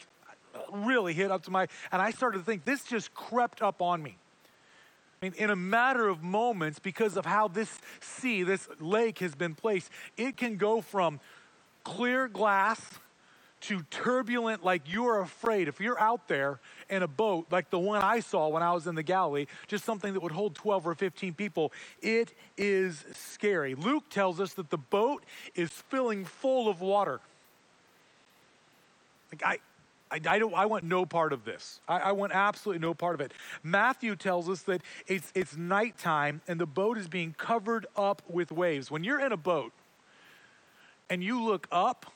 really 0.72 1.14
hit 1.14 1.32
up 1.32 1.42
to 1.47 1.51
my, 1.51 1.66
and 1.90 2.01
I 2.01 2.12
started 2.12 2.38
to 2.38 2.44
think 2.44 2.64
this 2.64 2.84
just 2.84 3.12
crept 3.12 3.61
up 3.61 3.82
on 3.82 4.01
me. 4.01 4.18
In 5.23 5.51
a 5.51 5.57
matter 5.57 6.09
of 6.09 6.25
moments, 6.25 6.81
because 6.81 7.16
of 7.16 7.25
how 7.25 7.47
this 7.47 7.81
sea, 8.01 8.43
this 8.43 8.68
lake 8.81 9.20
has 9.20 9.37
been 9.37 9.55
placed, 9.55 9.89
it 10.16 10.37
can 10.37 10.57
go 10.57 10.81
from 10.81 11.20
clear 11.85 12.27
glass 12.27 12.81
to 13.61 13.83
turbulent, 13.91 14.64
like 14.64 14.83
you're 14.87 15.20
afraid. 15.20 15.68
If 15.68 15.81
you're 15.81 16.01
out 16.01 16.27
there 16.27 16.59
in 16.91 17.05
a 17.05 17.09
boat, 17.09 17.47
like 17.53 17.70
the 17.70 17.79
one 17.79 18.03
I 18.03 18.18
saw 18.18 18.49
when 18.49 18.64
I 18.64 18.73
was 18.73 18.89
in 18.89 18.97
the 18.97 19.05
Galilee, 19.05 19.47
just 19.68 19.85
something 19.85 20.12
that 20.14 20.20
would 20.20 20.33
hold 20.33 20.57
12 20.57 20.89
or 20.89 20.95
15 20.97 21.35
people, 21.35 21.73
it 22.01 22.35
is 22.57 23.05
scary. 23.14 23.77
Luke 23.77 24.11
tells 24.11 24.41
us 24.41 24.55
that 24.55 24.70
the 24.70 24.79
boat 24.79 25.25
is 25.55 25.70
filling 25.70 26.25
full 26.25 26.68
of 26.68 26.81
water. 26.81 27.20
Like, 29.31 29.43
I, 29.45 29.59
I, 30.12 30.20
I, 30.26 30.38
don't, 30.38 30.54
I 30.54 30.66
want 30.66 30.84
no 30.84 31.06
part 31.06 31.32
of 31.32 31.44
this. 31.44 31.80
I, 31.88 31.98
I, 31.98 32.12
want 32.12 32.32
absolutely 32.32 32.80
no 32.80 32.92
part 32.92 33.14
of 33.14 33.20
it. 33.22 33.32
Matthew 33.62 34.14
tells 34.14 34.48
us 34.48 34.62
that 34.62 34.82
it's, 35.06 35.32
it's 35.34 35.56
nighttime 35.56 36.42
and 36.46 36.60
the 36.60 36.66
boat 36.66 36.98
is 36.98 37.08
being 37.08 37.34
covered 37.38 37.86
up 37.96 38.22
with 38.28 38.52
waves. 38.52 38.90
When 38.90 39.04
you're 39.04 39.20
in 39.24 39.32
a 39.32 39.36
boat 39.36 39.72
and 41.08 41.24
you 41.24 41.42
look 41.42 41.66
up 41.72 42.06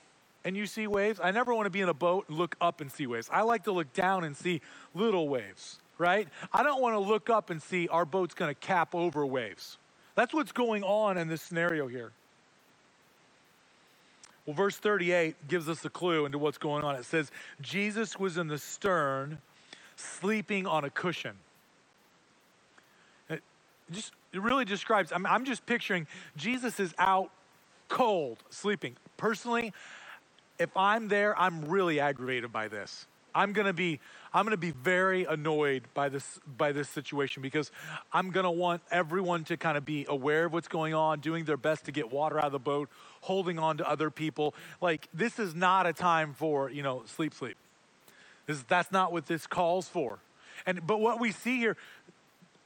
and 0.44 0.56
you 0.56 0.66
see 0.66 0.86
waves, 0.86 1.18
I 1.22 1.30
never 1.30 1.54
want 1.54 1.66
to 1.66 1.70
be 1.70 1.80
in 1.80 1.88
a 1.88 1.94
boat 1.94 2.26
and 2.28 2.36
look 2.36 2.54
up 2.60 2.82
and 2.82 2.92
see 2.92 3.06
waves. 3.06 3.30
I 3.32 3.42
like 3.42 3.64
to 3.64 3.72
look 3.72 3.92
down 3.94 4.24
and 4.24 4.36
see 4.36 4.60
little 4.94 5.28
waves, 5.28 5.80
right? 5.96 6.28
I 6.52 6.62
don't 6.62 6.82
want 6.82 6.94
to 6.94 7.00
look 7.00 7.30
up 7.30 7.48
and 7.48 7.62
see 7.62 7.88
our 7.88 8.04
boat's 8.04 8.34
going 8.34 8.54
to 8.54 8.60
cap 8.60 8.94
over 8.94 9.24
waves. 9.24 9.78
That's 10.16 10.34
what's 10.34 10.52
going 10.52 10.84
on 10.84 11.16
in 11.16 11.28
this 11.28 11.42
scenario 11.42 11.86
here. 11.88 12.12
Well, 14.46 14.54
verse 14.54 14.76
38 14.76 15.48
gives 15.48 15.68
us 15.68 15.84
a 15.84 15.90
clue 15.90 16.24
into 16.24 16.38
what's 16.38 16.58
going 16.58 16.84
on. 16.84 16.94
It 16.94 17.04
says, 17.04 17.30
Jesus 17.60 18.18
was 18.18 18.38
in 18.38 18.46
the 18.46 18.58
stern, 18.58 19.38
sleeping 19.96 20.66
on 20.66 20.84
a 20.84 20.90
cushion. 20.90 21.36
It 23.28 23.42
just 23.90 24.12
it 24.32 24.40
really 24.40 24.64
describes, 24.64 25.12
I'm, 25.12 25.26
I'm 25.26 25.44
just 25.44 25.66
picturing 25.66 26.06
Jesus 26.36 26.78
is 26.78 26.94
out 26.98 27.30
cold, 27.88 28.38
sleeping. 28.50 28.96
Personally, 29.16 29.72
if 30.58 30.74
I'm 30.76 31.08
there, 31.08 31.38
I'm 31.38 31.64
really 31.64 32.00
aggravated 32.00 32.52
by 32.52 32.68
this. 32.68 33.06
I'm 33.36 33.52
gonna 33.52 33.74
be 33.74 34.00
I'm 34.32 34.46
gonna 34.46 34.56
be 34.56 34.70
very 34.70 35.24
annoyed 35.24 35.82
by 35.92 36.08
this 36.08 36.40
by 36.56 36.72
this 36.72 36.88
situation 36.88 37.42
because 37.42 37.70
I'm 38.10 38.30
gonna 38.30 38.50
want 38.50 38.80
everyone 38.90 39.44
to 39.44 39.58
kind 39.58 39.76
of 39.76 39.84
be 39.84 40.06
aware 40.08 40.46
of 40.46 40.54
what's 40.54 40.68
going 40.68 40.94
on, 40.94 41.20
doing 41.20 41.44
their 41.44 41.58
best 41.58 41.84
to 41.84 41.92
get 41.92 42.10
water 42.10 42.38
out 42.38 42.46
of 42.46 42.52
the 42.52 42.58
boat, 42.58 42.88
holding 43.20 43.58
on 43.58 43.76
to 43.76 43.88
other 43.88 44.10
people. 44.10 44.54
Like 44.80 45.08
this 45.12 45.38
is 45.38 45.54
not 45.54 45.86
a 45.86 45.92
time 45.92 46.32
for 46.32 46.70
you 46.70 46.82
know 46.82 47.02
sleep 47.04 47.34
sleep. 47.34 47.58
This, 48.46 48.62
that's 48.62 48.90
not 48.90 49.12
what 49.12 49.26
this 49.26 49.46
calls 49.46 49.86
for. 49.86 50.18
And 50.64 50.86
but 50.86 50.98
what 50.98 51.20
we 51.20 51.30
see 51.30 51.58
here, 51.58 51.76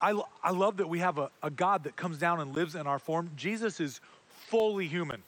I 0.01 0.19
I 0.41 0.53
love 0.53 0.77
that 0.77 0.89
we 0.89 1.01
have 1.01 1.19
a, 1.19 1.31
a 1.43 1.51
God 1.51 1.83
that 1.83 1.97
comes 1.97 2.17
down 2.17 2.41
and 2.41 2.55
lives 2.55 2.77
in 2.77 2.87
our 2.87 3.01
form. 3.01 3.33
Jesus 3.37 3.81
is 3.81 4.01
fully 4.29 4.87
human. 4.87 5.25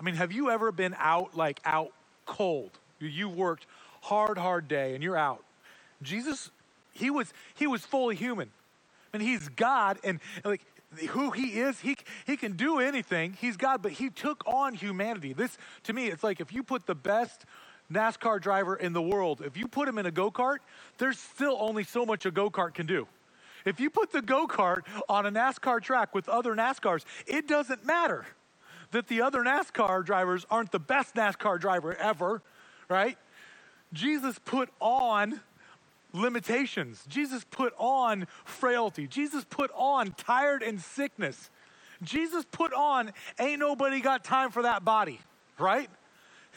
I 0.00 0.02
mean, 0.02 0.16
have 0.16 0.32
you 0.32 0.50
ever 0.50 0.72
been 0.72 0.96
out 0.98 1.36
like 1.36 1.60
out 1.64 1.92
cold? 2.26 2.72
You 2.98 3.28
worked 3.28 3.66
hard, 4.04 4.38
hard 4.38 4.68
day, 4.68 4.94
and 4.94 5.02
you're 5.02 5.16
out. 5.16 5.42
Jesus, 6.02 6.50
he 6.92 7.10
was 7.10 7.32
he 7.54 7.66
was 7.66 7.84
fully 7.84 8.16
human. 8.16 8.50
I 9.12 9.18
mean, 9.18 9.26
he's 9.26 9.48
God, 9.48 9.98
and 10.04 10.20
like 10.44 10.62
who 11.10 11.30
he 11.30 11.60
is, 11.60 11.80
he 11.80 11.96
he 12.26 12.36
can 12.36 12.52
do 12.52 12.80
anything. 12.80 13.36
He's 13.40 13.56
God, 13.56 13.82
but 13.82 13.92
he 13.92 14.10
took 14.10 14.46
on 14.46 14.74
humanity. 14.74 15.32
This 15.32 15.56
to 15.84 15.92
me, 15.92 16.08
it's 16.08 16.22
like 16.22 16.40
if 16.40 16.52
you 16.52 16.62
put 16.62 16.86
the 16.86 16.94
best 16.94 17.44
NASCAR 17.92 18.40
driver 18.40 18.76
in 18.76 18.92
the 18.92 19.02
world, 19.02 19.42
if 19.44 19.56
you 19.56 19.68
put 19.68 19.88
him 19.88 19.98
in 19.98 20.06
a 20.06 20.10
go-kart, 20.10 20.58
there's 20.98 21.18
still 21.18 21.56
only 21.60 21.84
so 21.84 22.06
much 22.06 22.24
a 22.26 22.30
go-kart 22.30 22.74
can 22.74 22.86
do. 22.86 23.06
If 23.64 23.80
you 23.80 23.90
put 23.90 24.10
the 24.10 24.22
go-kart 24.22 24.82
on 25.08 25.26
a 25.26 25.32
NASCAR 25.32 25.82
track 25.82 26.14
with 26.14 26.28
other 26.28 26.54
NASCARs, 26.54 27.04
it 27.26 27.46
doesn't 27.46 27.84
matter 27.84 28.26
that 28.90 29.08
the 29.08 29.22
other 29.22 29.42
NASCAR 29.42 30.04
drivers 30.04 30.46
aren't 30.50 30.70
the 30.70 30.78
best 30.78 31.14
NASCAR 31.14 31.60
driver 31.60 31.94
ever, 31.94 32.42
right? 32.88 33.18
Jesus 33.94 34.38
put 34.44 34.68
on 34.80 35.40
limitations. 36.12 37.04
Jesus 37.08 37.44
put 37.50 37.72
on 37.78 38.26
frailty. 38.44 39.06
Jesus 39.06 39.44
put 39.44 39.70
on 39.74 40.12
tired 40.12 40.62
and 40.62 40.80
sickness. 40.80 41.50
Jesus 42.02 42.44
put 42.50 42.72
on, 42.72 43.12
ain't 43.38 43.60
nobody 43.60 44.00
got 44.00 44.24
time 44.24 44.50
for 44.50 44.62
that 44.62 44.84
body, 44.84 45.20
right? 45.58 45.88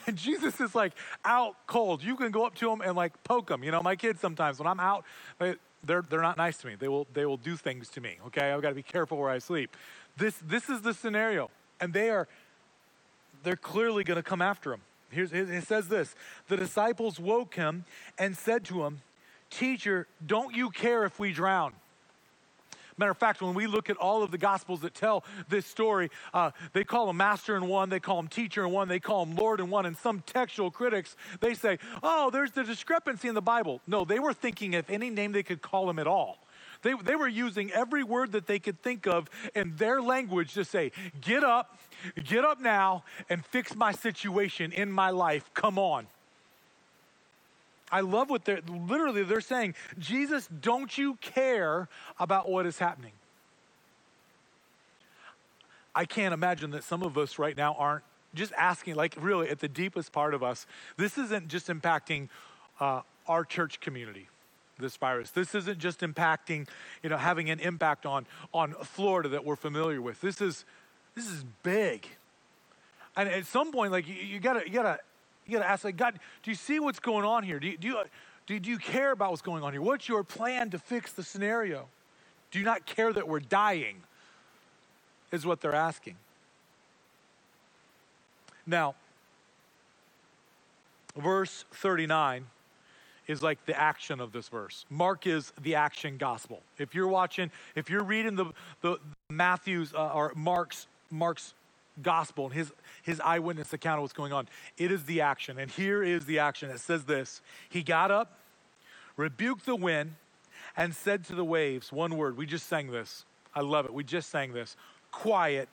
And 0.06 0.16
Jesus 0.16 0.60
is 0.60 0.74
like 0.74 0.92
out 1.24 1.56
cold. 1.66 2.02
You 2.02 2.16
can 2.16 2.30
go 2.30 2.44
up 2.46 2.54
to 2.56 2.70
him 2.70 2.80
and 2.80 2.96
like 2.96 3.22
poke 3.24 3.50
him. 3.50 3.64
You 3.64 3.70
know, 3.70 3.82
my 3.82 3.96
kids 3.96 4.20
sometimes 4.20 4.58
when 4.58 4.66
I'm 4.66 4.80
out, 4.80 5.04
they, 5.38 5.54
they're, 5.84 6.02
they're 6.02 6.22
not 6.22 6.36
nice 6.36 6.58
to 6.58 6.66
me. 6.66 6.74
They 6.78 6.88
will, 6.88 7.06
they 7.12 7.24
will 7.24 7.36
do 7.36 7.56
things 7.56 7.88
to 7.90 8.00
me, 8.00 8.18
okay? 8.26 8.52
I've 8.52 8.62
got 8.62 8.70
to 8.70 8.74
be 8.74 8.82
careful 8.82 9.18
where 9.18 9.30
I 9.30 9.38
sleep. 9.38 9.76
This, 10.16 10.36
this 10.44 10.68
is 10.68 10.82
the 10.82 10.92
scenario. 10.92 11.50
And 11.80 11.92
they 11.92 12.10
are, 12.10 12.26
they're 13.44 13.56
clearly 13.56 14.04
going 14.04 14.16
to 14.16 14.22
come 14.22 14.42
after 14.42 14.72
him. 14.72 14.80
Here's, 15.10 15.32
it 15.32 15.64
says 15.64 15.88
this 15.88 16.14
The 16.48 16.56
disciples 16.56 17.18
woke 17.18 17.54
him 17.54 17.84
and 18.18 18.36
said 18.36 18.64
to 18.66 18.84
him, 18.84 19.00
Teacher, 19.50 20.06
don't 20.24 20.54
you 20.54 20.70
care 20.70 21.04
if 21.04 21.18
we 21.18 21.32
drown? 21.32 21.72
Matter 22.98 23.12
of 23.12 23.18
fact, 23.18 23.40
when 23.40 23.54
we 23.54 23.68
look 23.68 23.90
at 23.90 23.96
all 23.96 24.24
of 24.24 24.32
the 24.32 24.38
gospels 24.38 24.80
that 24.80 24.92
tell 24.92 25.24
this 25.48 25.64
story, 25.64 26.10
uh, 26.34 26.50
they 26.72 26.82
call 26.82 27.08
him 27.08 27.16
master 27.16 27.56
in 27.56 27.68
one, 27.68 27.90
they 27.90 28.00
call 28.00 28.18
him 28.18 28.26
teacher 28.26 28.66
in 28.66 28.72
one, 28.72 28.88
they 28.88 28.98
call 28.98 29.24
him 29.24 29.36
Lord 29.36 29.60
in 29.60 29.70
one, 29.70 29.86
and 29.86 29.96
some 29.96 30.20
textual 30.26 30.68
critics, 30.72 31.14
they 31.40 31.54
say, 31.54 31.78
oh, 32.02 32.30
there's 32.30 32.50
the 32.50 32.64
discrepancy 32.64 33.28
in 33.28 33.36
the 33.36 33.40
Bible. 33.40 33.80
No, 33.86 34.04
they 34.04 34.18
were 34.18 34.32
thinking 34.32 34.74
of 34.74 34.90
any 34.90 35.10
name 35.10 35.30
they 35.30 35.44
could 35.44 35.62
call 35.62 35.88
him 35.88 36.00
at 36.00 36.08
all. 36.08 36.38
They, 36.82 36.94
they 36.94 37.16
were 37.16 37.28
using 37.28 37.72
every 37.72 38.04
word 38.04 38.32
that 38.32 38.46
they 38.46 38.58
could 38.58 38.80
think 38.82 39.06
of 39.06 39.28
in 39.54 39.76
their 39.76 40.00
language 40.00 40.54
to 40.54 40.64
say, 40.64 40.92
Get 41.20 41.42
up, 41.42 41.78
get 42.24 42.44
up 42.44 42.60
now, 42.60 43.04
and 43.28 43.44
fix 43.44 43.74
my 43.74 43.92
situation 43.92 44.72
in 44.72 44.90
my 44.92 45.10
life. 45.10 45.50
Come 45.54 45.78
on. 45.78 46.06
I 47.90 48.00
love 48.00 48.28
what 48.28 48.44
they're 48.44 48.60
literally 48.68 49.22
they're 49.22 49.40
saying, 49.40 49.74
Jesus, 49.98 50.48
don't 50.60 50.96
you 50.96 51.16
care 51.16 51.88
about 52.18 52.48
what 52.48 52.66
is 52.66 52.78
happening? 52.78 53.12
I 55.94 56.04
can't 56.04 56.34
imagine 56.34 56.70
that 56.72 56.84
some 56.84 57.02
of 57.02 57.18
us 57.18 57.38
right 57.38 57.56
now 57.56 57.74
aren't 57.78 58.04
just 58.34 58.52
asking, 58.52 58.94
like, 58.94 59.16
really, 59.18 59.48
at 59.48 59.58
the 59.58 59.68
deepest 59.68 60.12
part 60.12 60.34
of 60.34 60.42
us, 60.42 60.66
this 60.96 61.16
isn't 61.16 61.48
just 61.48 61.68
impacting 61.68 62.28
uh, 62.78 63.00
our 63.26 63.44
church 63.44 63.80
community 63.80 64.28
this 64.78 64.96
virus. 64.96 65.30
This 65.30 65.54
isn't 65.54 65.78
just 65.78 66.00
impacting, 66.00 66.68
you 67.02 67.10
know, 67.10 67.16
having 67.16 67.50
an 67.50 67.60
impact 67.60 68.06
on, 68.06 68.26
on 68.52 68.72
Florida 68.82 69.28
that 69.30 69.44
we're 69.44 69.56
familiar 69.56 70.00
with. 70.00 70.20
This 70.20 70.40
is, 70.40 70.64
this 71.14 71.26
is 71.26 71.44
big. 71.62 72.06
And 73.16 73.28
at 73.28 73.46
some 73.46 73.72
point, 73.72 73.92
like, 73.92 74.06
you, 74.06 74.14
you 74.14 74.40
gotta, 74.40 74.62
you 74.66 74.72
gotta, 74.72 74.98
you 75.46 75.52
gotta 75.54 75.68
ask, 75.68 75.84
like, 75.84 75.96
God, 75.96 76.18
do 76.42 76.50
you 76.50 76.54
see 76.54 76.78
what's 76.78 77.00
going 77.00 77.24
on 77.24 77.42
here? 77.42 77.58
Do 77.58 77.68
you, 77.68 77.76
do 77.76 77.88
you, 77.88 78.02
do, 78.46 78.58
do 78.60 78.70
you 78.70 78.78
care 78.78 79.12
about 79.12 79.30
what's 79.30 79.42
going 79.42 79.62
on 79.62 79.72
here? 79.72 79.82
What's 79.82 80.08
your 80.08 80.22
plan 80.22 80.70
to 80.70 80.78
fix 80.78 81.12
the 81.12 81.22
scenario? 81.22 81.88
Do 82.50 82.58
you 82.58 82.64
not 82.64 82.86
care 82.86 83.12
that 83.12 83.28
we're 83.28 83.40
dying? 83.40 84.02
Is 85.30 85.44
what 85.44 85.60
they're 85.60 85.74
asking. 85.74 86.16
Now, 88.66 88.94
verse 91.16 91.66
39 91.72 92.46
is 93.28 93.42
like 93.42 93.64
the 93.66 93.78
action 93.78 94.20
of 94.20 94.32
this 94.32 94.48
verse. 94.48 94.86
Mark 94.90 95.26
is 95.26 95.52
the 95.62 95.74
action 95.74 96.16
gospel. 96.16 96.62
If 96.78 96.94
you're 96.94 97.08
watching, 97.08 97.50
if 97.76 97.90
you're 97.90 98.02
reading 98.02 98.34
the, 98.34 98.46
the 98.80 98.98
Matthew's 99.28 99.94
uh, 99.94 100.12
or 100.12 100.32
Mark's 100.34 100.86
Mark's 101.10 101.54
gospel 102.02 102.46
and 102.46 102.54
his 102.54 102.72
his 103.02 103.20
eyewitness 103.20 103.72
account 103.72 103.98
of 103.98 104.02
what's 104.02 104.14
going 104.14 104.32
on, 104.32 104.48
it 104.78 104.90
is 104.90 105.04
the 105.04 105.20
action. 105.20 105.58
And 105.58 105.70
here 105.70 106.02
is 106.02 106.24
the 106.24 106.38
action. 106.38 106.70
It 106.70 106.80
says 106.80 107.04
this: 107.04 107.42
He 107.68 107.82
got 107.82 108.10
up, 108.10 108.32
rebuked 109.16 109.66
the 109.66 109.76
wind, 109.76 110.14
and 110.76 110.94
said 110.94 111.24
to 111.26 111.34
the 111.34 111.44
waves, 111.44 111.92
one 111.92 112.16
word. 112.16 112.36
We 112.36 112.46
just 112.46 112.66
sang 112.66 112.90
this. 112.90 113.24
I 113.54 113.60
love 113.60 113.84
it. 113.84 113.92
We 113.92 114.04
just 114.04 114.30
sang 114.30 114.52
this. 114.52 114.76
Quiet, 115.10 115.68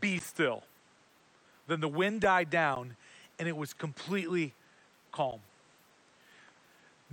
be 0.00 0.18
still. 0.18 0.62
Then 1.66 1.80
the 1.80 1.88
wind 1.88 2.20
died 2.20 2.50
down, 2.50 2.96
and 3.38 3.48
it 3.48 3.56
was 3.56 3.74
completely 3.74 4.52
calm. 5.12 5.40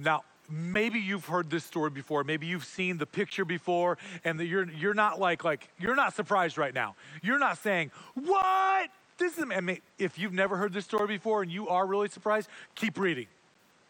Now, 0.03 0.23
maybe 0.49 0.99
you've 0.99 1.25
heard 1.25 1.49
this 1.49 1.63
story 1.63 1.89
before. 1.89 2.23
Maybe 2.23 2.47
you've 2.47 2.65
seen 2.65 2.97
the 2.97 3.05
picture 3.05 3.45
before 3.45 3.97
and 4.23 4.39
you're 4.39 4.69
you're 4.69 4.93
not 4.93 5.19
like 5.19 5.43
like 5.43 5.69
you're 5.79 5.95
not 5.95 6.13
surprised 6.13 6.57
right 6.57 6.73
now. 6.73 6.95
You're 7.21 7.39
not 7.39 7.57
saying 7.57 7.91
what? 8.15 8.89
This 9.17 9.37
is 9.37 9.45
I 9.55 9.61
mean, 9.61 9.79
if 9.97 10.17
you've 10.17 10.33
never 10.33 10.57
heard 10.57 10.73
this 10.73 10.85
story 10.85 11.07
before 11.07 11.43
and 11.43 11.51
you 11.51 11.69
are 11.69 11.85
really 11.85 12.09
surprised 12.09 12.49
keep 12.75 12.97
reading 12.97 13.27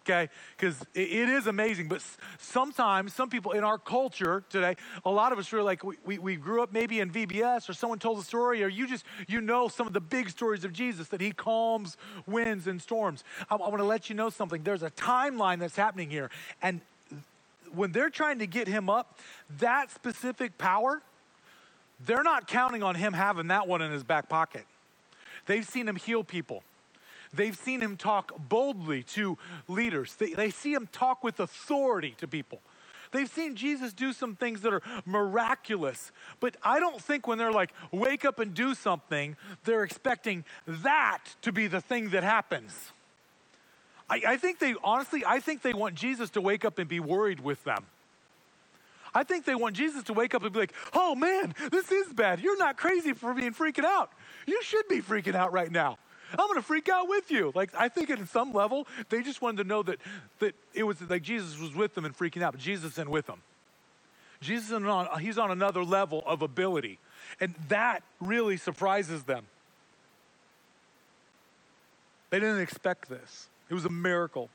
okay? 0.04 0.30
Because 0.58 0.82
it, 0.94 1.30
is 1.30 1.48
amazing. 1.48 1.88
But 1.88 2.02
sometimes, 2.40 3.14
some 3.14 3.30
people 3.30 3.52
in 3.52 3.64
our 3.64 3.78
culture 3.78 4.44
today, 4.50 4.76
a 5.06 5.10
lot 5.10 5.32
of 5.32 5.40
us 5.40 5.52
are 5.54 5.64
like, 5.64 5.84
we, 5.84 5.96
we, 6.06 6.18
we 6.18 6.36
grew 6.36 6.62
up 6.62 6.74
maybe 6.74 7.00
in 7.00 7.12
VBS 7.12 7.70
or 7.70 7.74
someone 7.74 8.00
told 8.00 8.20
a 8.20 8.24
story, 8.24 8.64
or 8.64 8.68
you 8.68 8.88
just, 8.88 9.06
you 9.28 9.42
know 9.42 9.68
some 9.68 9.88
of 9.88 9.94
the 9.94 10.02
big 10.02 10.30
stories 10.30 10.64
of 10.64 10.74
Jesus 10.74 11.08
that 11.10 11.22
he 11.22 11.32
calms 11.32 11.98
winds 12.26 12.68
and 12.68 12.82
storms. 12.82 13.24
I, 13.50 13.56
I 13.56 13.70
want 13.70 13.78
to 13.78 13.84
let 13.84 14.10
you 14.10 14.16
know 14.16 14.30
something. 14.30 14.64
There's 14.64 14.84
a 14.84 14.92
timeline 14.92 15.60
that's 15.60 15.76
happening 15.76 16.10
here. 16.10 16.30
And 16.62 16.82
when 17.74 17.92
they're 17.92 18.10
trying 18.10 18.40
to 18.40 18.48
get 18.48 18.68
him 18.68 18.90
up, 18.90 19.20
that 19.60 19.92
specific 19.92 20.58
power, 20.58 21.02
they're 22.06 22.24
not 22.24 22.48
counting 22.48 22.84
on 22.84 22.96
him 22.96 23.14
having 23.14 23.48
that 23.48 23.68
one 23.68 23.82
in 23.82 23.92
his 23.92 24.04
back 24.04 24.28
pocket. 24.30 24.66
They've 25.46 25.66
seen 25.66 25.88
him 25.88 25.96
heal 25.96 26.24
people. 26.24 26.64
They've 27.34 27.56
seen 27.56 27.82
him 27.82 27.98
talk 27.98 28.34
boldly 28.50 29.04
to 29.04 29.38
leaders. 29.68 30.16
They, 30.16 30.34
they 30.34 30.50
see 30.50 30.74
him 30.74 30.88
talk 30.92 31.24
with 31.24 31.40
authority 31.40 32.16
to 32.18 32.28
people. 32.28 32.62
They've 33.12 33.30
seen 33.30 33.56
Jesus 33.56 33.94
do 33.94 34.14
some 34.14 34.36
things 34.36 34.62
that 34.62 34.74
are 34.74 34.82
miraculous. 35.06 36.12
But 36.40 36.56
I 36.64 36.80
don't 36.80 37.02
think 37.02 37.28
when 37.28 37.38
they're 37.38 37.52
like, 37.52 37.74
wake 37.92 38.26
up 38.26 38.40
and 38.40 38.54
do 38.54 38.74
something, 38.74 39.36
they're 39.66 39.84
expecting 39.84 40.46
that 40.66 41.20
to 41.42 41.52
be 41.52 41.68
the 41.68 41.82
thing 41.82 42.10
that 42.10 42.24
happens. 42.24 42.92
I, 44.10 44.22
I 44.28 44.38
think 44.38 44.60
they, 44.60 44.76
honestly, 44.84 45.24
I 45.26 45.40
think 45.40 45.62
they 45.62 45.74
want 45.74 45.96
Jesus 45.96 46.30
to 46.32 46.42
wake 46.42 46.66
up 46.66 46.80
and 46.80 46.88
be 46.88 47.00
worried 47.00 47.42
with 47.42 47.64
them. 47.64 47.86
I 49.14 49.24
think 49.24 49.44
they 49.44 49.56
want 49.56 49.76
Jesus 49.76 50.04
to 50.04 50.14
wake 50.14 50.34
up 50.34 50.44
and 50.44 50.54
be 50.54 50.60
like, 50.60 50.74
oh 50.94 51.16
man, 51.16 51.54
this 51.70 51.92
is 51.92 52.14
bad. 52.14 52.40
You're 52.40 52.58
not 52.58 52.78
crazy 52.78 53.12
for 53.12 53.34
being 53.34 53.54
freaking 53.54 53.84
out. 53.84 54.12
You 54.48 54.62
should 54.64 54.88
be 54.88 55.02
freaking 55.02 55.36
out 55.36 55.52
right 55.52 55.72
now. 55.72 55.98
I'm 56.32 56.48
going 56.48 56.56
to 56.56 56.62
freak 56.62 56.90
out 56.90 57.08
with 57.08 57.32
you. 57.32 57.52
Like, 57.56 57.72
I 57.78 57.90
think 57.90 58.10
at 58.10 58.28
some 58.30 58.54
level, 58.54 58.88
they 59.10 59.22
just 59.22 59.42
wanted 59.42 59.64
to 59.64 59.64
know 59.64 59.84
that, 59.84 60.00
that 60.40 60.56
it 60.74 60.84
was 60.84 61.02
like 61.10 61.24
Jesus 61.24 61.60
was 61.60 61.76
with 61.76 61.94
them 61.96 62.06
and 62.06 62.18
freaking 62.18 62.42
out, 62.42 62.54
but 62.54 62.62
Jesus 62.62 62.94
isn't 62.94 63.10
with 63.10 63.28
them. 63.28 63.42
Jesus 64.42 64.72
is 64.72 64.74
on, 64.74 65.20
he's 65.20 65.38
on 65.38 65.52
another 65.52 65.84
level 65.84 66.24
of 66.26 66.42
ability. 66.42 66.98
And 67.40 67.54
that 67.70 68.04
really 68.20 68.58
surprises 68.58 69.24
them. 69.24 69.46
They 72.32 72.40
didn't 72.40 72.62
expect 72.62 73.10
this. 73.10 73.48
It 73.70 73.74
was 73.74 73.86
a 73.86 73.90
miracle. 73.90 74.50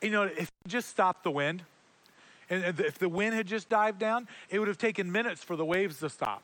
You 0.00 0.10
know, 0.10 0.22
if 0.22 0.50
you 0.64 0.68
just 0.68 0.88
stopped 0.88 1.24
the 1.24 1.30
wind, 1.30 1.62
and 2.48 2.78
if 2.80 2.98
the 2.98 3.08
wind 3.08 3.34
had 3.34 3.46
just 3.46 3.68
dived 3.68 3.98
down, 3.98 4.28
it 4.48 4.58
would 4.58 4.68
have 4.68 4.78
taken 4.78 5.10
minutes 5.10 5.42
for 5.42 5.56
the 5.56 5.64
waves 5.64 5.98
to 6.00 6.08
stop. 6.08 6.42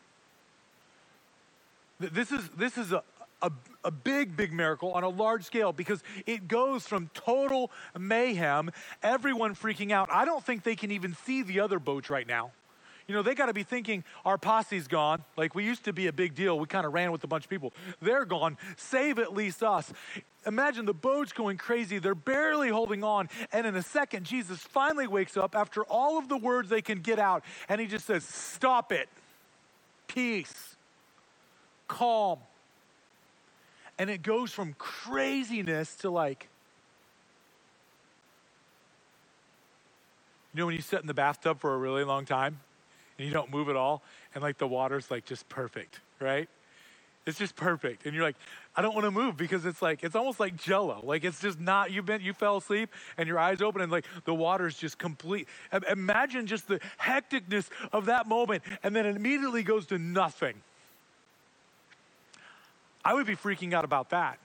This 1.99 2.31
is, 2.31 2.49
this 2.57 2.77
is 2.79 2.93
a, 2.93 3.03
a, 3.43 3.51
a, 3.85 3.91
big, 3.91 4.37
big 4.37 4.53
miracle 4.53 4.93
on 4.93 5.03
a 5.03 5.09
large 5.09 5.45
scale 5.45 5.73
because 5.73 6.03
it 6.27 6.49
goes 6.49 6.87
from 6.87 7.11
total 7.15 7.71
mayhem, 7.99 8.71
everyone 9.03 9.55
freaking 9.55 9.93
out. 9.93 10.09
I 10.11 10.25
don't 10.25 10.45
think 10.45 10.63
they 10.63 10.77
can 10.77 10.91
even 10.91 11.15
see 11.25 11.43
the 11.43 11.61
other 11.61 11.79
boats 11.79 12.11
right 12.11 12.27
now. 12.27 12.53
You 13.07 13.15
know, 13.15 13.23
they 13.23 13.37
got 13.37 13.47
to 13.47 13.53
be 13.53 13.63
thinking 13.63 14.03
our 14.25 14.37
posse's 14.37 14.89
gone. 14.89 15.23
Like 15.37 15.55
we 15.55 15.65
used 15.65 15.85
to 15.85 15.93
be 15.93 16.09
a 16.09 16.13
big 16.13 16.35
deal. 16.35 16.59
We 16.59 16.67
kind 16.67 16.85
of 16.85 16.93
ran 16.93 17.13
with 17.13 17.23
a 17.23 17.29
bunch 17.29 17.45
of 17.45 17.51
people. 17.51 17.73
They're 18.01 18.25
gone. 18.25 18.57
Save 18.77 19.21
at 19.21 19.33
least 19.33 19.63
us. 19.63 19.93
Imagine 20.45 20.87
the 20.87 20.95
boat's 20.95 21.33
going 21.33 21.57
crazy. 21.57 21.99
They're 21.99 22.17
barely 22.17 22.69
holding 22.69 23.05
on. 23.05 23.29
And 23.53 23.67
in 23.67 23.77
a 23.77 23.83
second, 23.83 24.27
Jesus 24.27 24.59
finally 24.59 25.07
wakes 25.07 25.37
up 25.37 25.55
after 25.55 25.85
all 25.85 26.19
of 26.19 26.29
the 26.29 26.37
words 26.37 26.69
they 26.69 26.83
can 26.83 26.99
get 26.99 27.21
out. 27.21 27.45
And 27.69 27.81
he 27.81 27.87
just 27.87 28.07
says, 28.07 28.25
Stop 28.25 28.91
it. 28.91 29.09
Peace. 30.09 30.75
Calm 31.87 32.39
and 33.99 34.11
it 34.11 34.23
goes 34.23 34.53
from 34.53 34.75
craziness 34.79 35.95
to 35.97 36.11
like, 36.11 36.49
you 40.55 40.61
know, 40.61 40.67
when 40.67 40.75
you 40.75 40.83
sit 40.83 41.01
in 41.01 41.07
the 41.07 41.15
bathtub 41.15 41.61
for 41.61 41.75
a 41.75 41.79
really 41.79 42.05
long 42.05 42.25
time 42.25 42.61
and 43.19 43.27
you 43.27 43.33
don't 43.33 43.51
move 43.51 43.69
at 43.69 43.77
all, 43.77 44.03
and 44.35 44.43
like 44.43 44.59
the 44.59 44.67
water's 44.67 45.11
like 45.11 45.25
just 45.25 45.49
perfect, 45.49 46.01
right? 46.21 46.49
It's 47.27 47.39
just 47.39 47.57
perfect. 47.57 48.07
And 48.07 48.15
you're 48.15 48.23
like, 48.23 48.37
I 48.77 48.83
don't 48.83 48.95
want 48.95 49.05
to 49.05 49.11
move 49.11 49.37
because 49.37 49.67
it's 49.67 49.83
like, 49.83 50.05
it's 50.05 50.15
almost 50.15 50.39
like 50.39 50.57
jello. 50.57 51.01
Like 51.03 51.25
it's 51.25 51.41
just 51.41 51.59
not, 51.59 51.91
you've 51.91 52.07
been, 52.07 52.21
you 52.21 52.33
fell 52.33 52.59
asleep 52.59 52.89
and 53.19 53.27
your 53.27 53.39
eyes 53.39 53.61
open 53.61 53.81
and 53.81 53.91
like 53.91 54.05
the 54.27 54.35
water's 54.35 54.77
just 54.77 54.97
complete. 54.97 55.49
Imagine 55.91 56.47
just 56.47 56.69
the 56.69 56.79
hecticness 57.01 57.69
of 57.93 58.07
that 58.07 58.29
moment 58.29 58.63
and 58.85 58.95
then 58.95 59.07
it 59.07 59.17
immediately 59.17 59.65
goes 59.65 59.87
to 59.87 59.99
nothing. 59.99 60.55
I 63.07 63.15
would 63.15 63.27
be 63.27 63.37
freaking 63.37 63.73
out 63.73 63.85
about 63.85 64.11
that. 64.11 64.41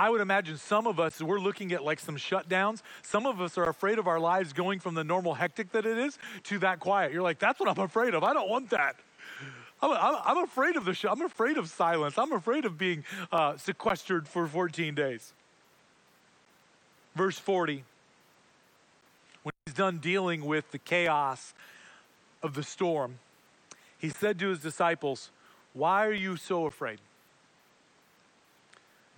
I 0.00 0.10
would 0.10 0.20
imagine 0.20 0.56
some 0.56 0.88
of 0.88 0.98
us, 0.98 1.22
we're 1.22 1.38
looking 1.38 1.72
at 1.72 1.84
like 1.84 2.00
some 2.00 2.16
shutdowns. 2.16 2.82
Some 3.02 3.24
of 3.24 3.40
us 3.40 3.56
are 3.56 3.68
afraid 3.68 4.00
of 4.00 4.08
our 4.08 4.18
lives 4.18 4.52
going 4.52 4.80
from 4.80 4.96
the 4.96 5.04
normal 5.04 5.34
hectic 5.34 5.70
that 5.70 5.86
it 5.86 5.96
is 5.96 6.18
to 6.44 6.58
that 6.58 6.80
quiet. 6.80 7.12
You're 7.12 7.22
like, 7.22 7.38
that's 7.38 7.60
what 7.60 7.68
I'm 7.68 7.78
afraid 7.78 8.14
of. 8.14 8.24
I 8.24 8.32
don't 8.32 8.48
want 8.48 8.70
that. 8.70 8.96
I'm, 9.80 9.92
I'm, 9.92 10.42
afraid 10.42 10.74
of 10.74 10.84
the 10.84 10.92
show. 10.92 11.08
I'm 11.08 11.22
afraid 11.22 11.56
of 11.56 11.68
silence. 11.68 12.18
I'm 12.18 12.32
afraid 12.32 12.64
of 12.64 12.76
being 12.76 13.04
uh, 13.30 13.56
sequestered 13.56 14.26
for 14.26 14.48
14 14.48 14.96
days. 14.96 15.32
Verse 17.14 17.38
40, 17.38 17.84
when 19.44 19.52
he's 19.66 19.74
done 19.74 19.98
dealing 19.98 20.44
with 20.44 20.68
the 20.72 20.78
chaos 20.78 21.54
of 22.42 22.54
the 22.54 22.64
storm, 22.64 23.20
he 23.98 24.08
said 24.08 24.40
to 24.40 24.48
his 24.48 24.58
disciples, 24.58 25.30
Why 25.74 26.04
are 26.06 26.12
you 26.12 26.36
so 26.36 26.66
afraid? 26.66 26.98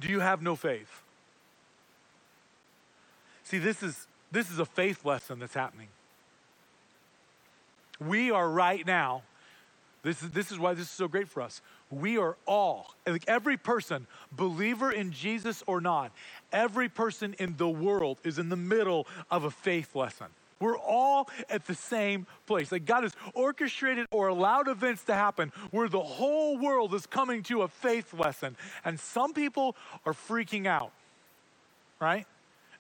Do 0.00 0.08
you 0.08 0.20
have 0.20 0.42
no 0.42 0.56
faith? 0.56 1.02
See, 3.44 3.58
this 3.58 3.82
is, 3.82 4.06
this 4.32 4.50
is 4.50 4.58
a 4.58 4.64
faith 4.64 5.04
lesson 5.04 5.38
that's 5.38 5.54
happening. 5.54 5.88
We 8.00 8.30
are 8.30 8.48
right 8.48 8.86
now, 8.86 9.22
this 10.02 10.22
is, 10.22 10.30
this 10.30 10.50
is 10.50 10.58
why 10.58 10.72
this 10.72 10.84
is 10.84 10.90
so 10.90 11.06
great 11.06 11.28
for 11.28 11.42
us. 11.42 11.60
We 11.90 12.16
are 12.16 12.36
all, 12.46 12.94
like 13.06 13.24
every 13.28 13.56
person, 13.56 14.06
believer 14.32 14.90
in 14.90 15.12
Jesus 15.12 15.62
or 15.66 15.80
not, 15.80 16.12
every 16.52 16.88
person 16.88 17.34
in 17.38 17.56
the 17.58 17.68
world 17.68 18.18
is 18.24 18.38
in 18.38 18.48
the 18.48 18.56
middle 18.56 19.06
of 19.30 19.44
a 19.44 19.50
faith 19.50 19.94
lesson. 19.94 20.28
We're 20.60 20.78
all 20.78 21.30
at 21.48 21.66
the 21.66 21.74
same 21.74 22.26
place. 22.46 22.70
Like 22.70 22.84
God 22.84 23.02
has 23.02 23.12
orchestrated 23.34 24.06
or 24.10 24.28
allowed 24.28 24.68
events 24.68 25.04
to 25.04 25.14
happen 25.14 25.52
where 25.70 25.88
the 25.88 26.02
whole 26.02 26.58
world 26.58 26.94
is 26.94 27.06
coming 27.06 27.42
to 27.44 27.62
a 27.62 27.68
faith 27.68 28.12
lesson. 28.12 28.56
And 28.84 29.00
some 29.00 29.32
people 29.32 29.74
are 30.04 30.12
freaking 30.12 30.66
out, 30.66 30.92
right? 31.98 32.26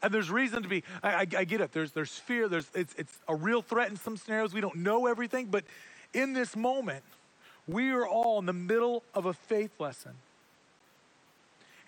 And 0.02 0.12
there's 0.12 0.30
reason 0.30 0.62
to 0.62 0.68
be, 0.68 0.84
I, 1.02 1.10
I, 1.10 1.20
I 1.20 1.44
get 1.44 1.60
it. 1.60 1.72
There's, 1.72 1.92
there's 1.92 2.12
fear. 2.12 2.48
There's, 2.48 2.68
it's, 2.74 2.94
it's 2.96 3.18
a 3.26 3.34
real 3.34 3.62
threat 3.62 3.90
in 3.90 3.96
some 3.96 4.16
scenarios. 4.16 4.52
We 4.52 4.60
don't 4.60 4.76
know 4.76 5.06
everything. 5.06 5.46
But 5.46 5.64
in 6.12 6.34
this 6.34 6.54
moment, 6.56 7.04
we 7.66 7.90
are 7.90 8.06
all 8.06 8.38
in 8.38 8.46
the 8.46 8.52
middle 8.52 9.02
of 9.14 9.24
a 9.24 9.32
faith 9.32 9.80
lesson. 9.80 10.12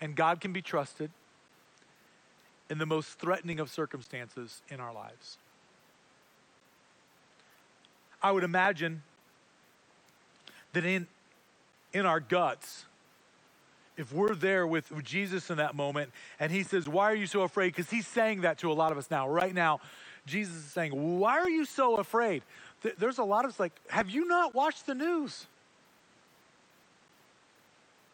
And 0.01 0.15
God 0.15 0.41
can 0.41 0.53
be 0.53 0.61
trusted 0.61 1.11
in 2.69 2.77
the 2.77 2.85
most 2.85 3.19
threatening 3.19 3.59
of 3.59 3.69
circumstances 3.69 4.61
in 4.69 4.79
our 4.79 4.93
lives. 4.93 5.37
I 8.23 8.31
would 8.31 8.43
imagine 8.43 9.03
that 10.71 10.85
in, 10.85 11.07
in 11.91 12.05
our 12.05 12.19
guts, 12.19 12.85
if 13.97 14.11
we're 14.11 14.33
there 14.33 14.65
with 14.65 14.91
Jesus 15.03 15.49
in 15.51 15.57
that 15.57 15.75
moment 15.75 16.11
and 16.39 16.51
he 16.51 16.63
says, 16.63 16.87
Why 16.87 17.11
are 17.11 17.15
you 17.15 17.27
so 17.27 17.41
afraid? 17.41 17.67
Because 17.75 17.89
he's 17.89 18.07
saying 18.07 18.41
that 18.41 18.57
to 18.59 18.71
a 18.71 18.73
lot 18.73 18.91
of 18.91 18.97
us 18.97 19.11
now. 19.11 19.29
Right 19.29 19.53
now, 19.53 19.81
Jesus 20.25 20.55
is 20.55 20.71
saying, 20.71 21.19
Why 21.19 21.39
are 21.39 21.49
you 21.49 21.65
so 21.65 21.97
afraid? 21.97 22.41
There's 22.97 23.19
a 23.19 23.23
lot 23.23 23.45
of 23.45 23.51
us 23.51 23.59
like, 23.59 23.73
Have 23.89 24.09
you 24.09 24.25
not 24.25 24.55
watched 24.55 24.87
the 24.87 24.95
news? 24.95 25.45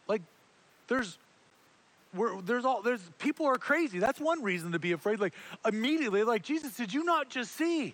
Like, 0.07 0.21
there's 0.87 1.17
we're, 2.13 2.41
there's 2.41 2.65
all 2.65 2.81
there's 2.81 3.01
people 3.19 3.45
are 3.45 3.57
crazy. 3.57 3.99
That's 3.99 4.19
one 4.19 4.41
reason 4.41 4.71
to 4.71 4.79
be 4.79 4.93
afraid. 4.93 5.19
Like 5.19 5.33
immediately, 5.65 6.23
like 6.23 6.41
Jesus, 6.41 6.75
did 6.75 6.93
you 6.93 7.03
not 7.03 7.29
just 7.29 7.55
see? 7.55 7.93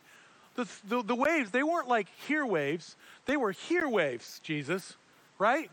The, 0.55 0.67
the, 0.87 1.03
the 1.03 1.15
waves, 1.15 1.51
they 1.51 1.63
weren't 1.63 1.87
like 1.87 2.07
here 2.27 2.45
waves, 2.45 2.95
they 3.25 3.37
were 3.37 3.51
here 3.51 3.89
waves, 3.89 4.39
Jesus, 4.43 4.95
right? 5.37 5.69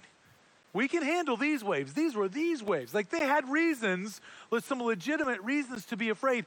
We 0.73 0.89
can 0.89 1.03
handle 1.03 1.37
these 1.37 1.63
waves. 1.63 1.93
These 1.93 2.15
were 2.15 2.29
these 2.29 2.63
waves. 2.63 2.95
Like 2.95 3.11
they 3.11 3.21
had 3.21 3.49
reasons, 3.49 4.21
some 4.61 4.83
legitimate 4.83 5.41
reasons 5.43 5.85
to 5.87 5.97
be 5.97 6.09
afraid, 6.09 6.47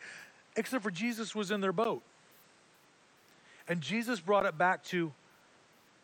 except 0.56 0.84
for 0.84 0.92
Jesus 0.92 1.36
was 1.36 1.52
in 1.52 1.62
their 1.62 1.72
boat. 1.72 2.02
And 3.68 3.82
Jesus 3.82 4.20
brought 4.20 4.46
it 4.46 4.58
back 4.58 4.84
to 4.86 5.12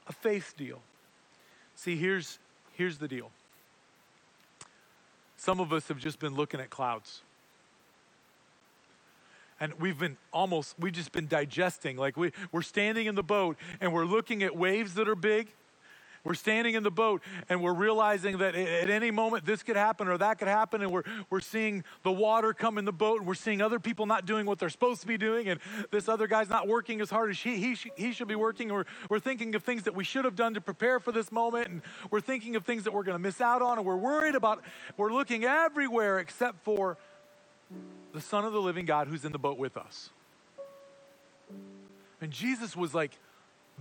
a 0.07 0.13
faith 0.13 0.53
deal. 0.57 0.82
See, 1.75 1.95
here's, 1.95 2.38
here's 2.73 2.97
the 2.97 3.07
deal. 3.07 3.32
Some 5.38 5.59
of 5.59 5.73
us 5.73 5.88
have 5.88 5.97
just 5.97 6.19
been 6.19 6.36
looking 6.36 6.59
at 6.59 6.69
clouds. 6.69 7.21
And 9.62 9.74
we've 9.80 9.97
been 9.97 10.18
almost 10.34 10.76
we've 10.78 10.91
just 10.91 11.14
been 11.14 11.28
digesting 11.28 11.95
like 11.95 12.18
we, 12.18 12.34
we're 12.51 12.62
standing 12.62 13.05
in 13.05 13.16
the 13.16 13.24
boat 13.24 13.55
and 13.80 13.93
we're 13.93 14.05
looking 14.05 14.43
at 14.43 14.57
waves 14.57 14.95
that 14.95 15.07
are 15.07 15.16
big 15.16 15.53
we're 16.24 16.36
standing 16.36 16.76
in 16.76 16.84
the 16.84 16.91
boat 16.91 17.22
and 17.49 17.64
we're 17.64 17.74
realizing 17.74 18.38
that 18.39 18.53
at 18.53 18.89
any 18.89 19.09
moment 19.09 19.45
this 19.45 19.64
could 19.64 19.76
happen 19.76 20.07
or 20.07 20.18
that 20.20 20.38
could 20.38 20.47
happen. 20.47 20.82
And 20.82 20.91
we're, 20.91 21.03
we're 21.30 21.39
seeing 21.39 21.84
the 22.03 22.12
water 22.12 22.53
come 22.53 22.78
in 22.78 22.86
the 22.86 22.91
boat 22.91 23.20
and 23.20 23.28
we're 23.28 23.34
seeing 23.34 23.62
other 23.62 23.80
people 23.80 24.05
not 24.05 24.26
doing 24.26 24.45
what 24.45 24.59
they're 24.59 24.70
supposed 24.70 25.01
to 25.01 25.07
be 25.07 25.18
doing. 25.18 25.49
And 25.49 25.59
this 25.89 26.07
other 26.07 26.28
guy's 26.28 26.49
not 26.49 26.68
working 26.68 27.01
as 27.01 27.09
hard 27.09 27.32
as 27.32 27.39
he, 27.39 27.57
he, 27.57 27.76
he 27.95 28.14
should 28.14 28.28
be 28.28 28.36
working. 28.36 28.72
We're, 28.72 28.86
we're 29.09 29.20
thinking 29.20 29.55
of 29.55 29.64
things 29.64 29.84
that 29.84 29.95
we 29.95 30.03
should 30.03 30.26
have 30.26 30.36
done 30.36 30.53
to 30.53 30.62
prepare 30.62 30.99
for 30.99 31.12
this 31.12 31.32
moment. 31.32 31.70
And 31.70 31.82
we're 32.12 32.22
thinking 32.22 32.55
of 32.55 32.66
things 32.66 32.84
that 32.84 32.93
we're 32.93 33.03
going 33.03 33.18
to 33.18 33.24
miss 33.24 33.41
out 33.41 33.64
on. 33.64 33.80
And 33.80 33.88
we're 33.88 33.97
worried 33.97 34.36
about, 34.36 34.64
we're 34.97 35.12
looking 35.12 35.43
everywhere 35.43 36.20
except 36.20 36.64
for 36.64 36.97
the 38.13 38.22
Son 38.22 38.45
of 38.45 38.53
the 38.53 38.61
living 38.61 38.86
God 38.86 39.07
who's 39.07 39.26
in 39.26 39.32
the 39.32 39.39
boat 39.39 39.57
with 39.57 39.78
us. 39.78 40.09
And 42.19 42.32
Jesus 42.32 42.76
was 42.76 42.93
like 42.93 43.11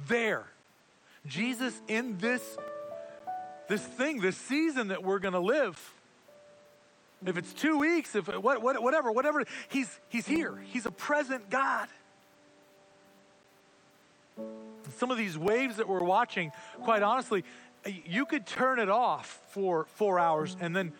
there 0.08 0.46
Jesus 1.26 1.78
in 1.88 2.18
this, 2.18 2.42
this 3.68 3.82
thing, 3.82 4.20
this 4.20 4.36
season 4.36 4.88
that 4.88 5.02
we're 5.02 5.18
going 5.18 5.34
to 5.34 5.40
live. 5.40 5.78
If 7.26 7.36
it's 7.36 7.52
two 7.52 7.78
weeks, 7.78 8.14
if 8.14 8.28
what, 8.28 8.62
what, 8.62 8.82
whatever, 8.82 9.12
whatever, 9.12 9.44
he's, 9.68 10.00
he's 10.08 10.26
here. 10.26 10.58
He's 10.72 10.86
a 10.86 10.90
present 10.90 11.50
God. 11.50 11.88
Some 14.96 15.10
of 15.10 15.18
these 15.18 15.36
waves 15.36 15.76
that 15.76 15.86
we're 15.86 16.02
watching, 16.02 16.50
quite 16.82 17.02
honestly, 17.02 17.44
you 18.06 18.24
could 18.24 18.46
turn 18.46 18.78
it 18.78 18.88
off 18.88 19.40
for 19.50 19.86
four 19.96 20.18
hours 20.18 20.56
and 20.60 20.74
then 20.74 20.92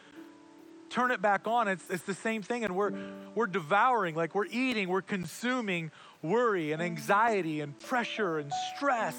turn 0.91 1.11
it 1.11 1.23
back 1.23 1.47
on. 1.47 1.69
It's, 1.69 1.89
it's 1.89 2.03
the 2.03 2.15
same 2.15 2.43
thing. 2.43 2.65
And 2.65 2.77
we're, 2.77 2.93
we're 3.35 3.47
devouring, 3.47 4.15
like 4.15 4.35
we're 4.35 4.47
eating, 4.47 4.89
we're 4.89 5.03
consuming 5.03 5.91
worry 6.23 6.73
and 6.73 6.83
anxiety 6.83 7.61
and 7.61 7.79
pressure 7.81 8.39
and 8.39 8.53
stress. 8.77 9.17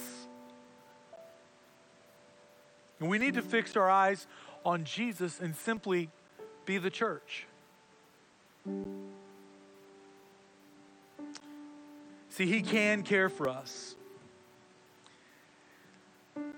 And 3.00 3.10
we 3.10 3.18
need 3.18 3.34
to 3.34 3.42
fix 3.42 3.76
our 3.76 3.90
eyes 3.90 4.28
on 4.64 4.84
Jesus 4.84 5.40
and 5.40 5.56
simply 5.56 6.10
be 6.66 6.78
the 6.78 6.92
church. 6.92 7.48
See, 12.30 12.46
He 12.46 12.62
can 12.62 13.02
care 13.02 13.30
for 13.30 13.50
us. 13.50 13.96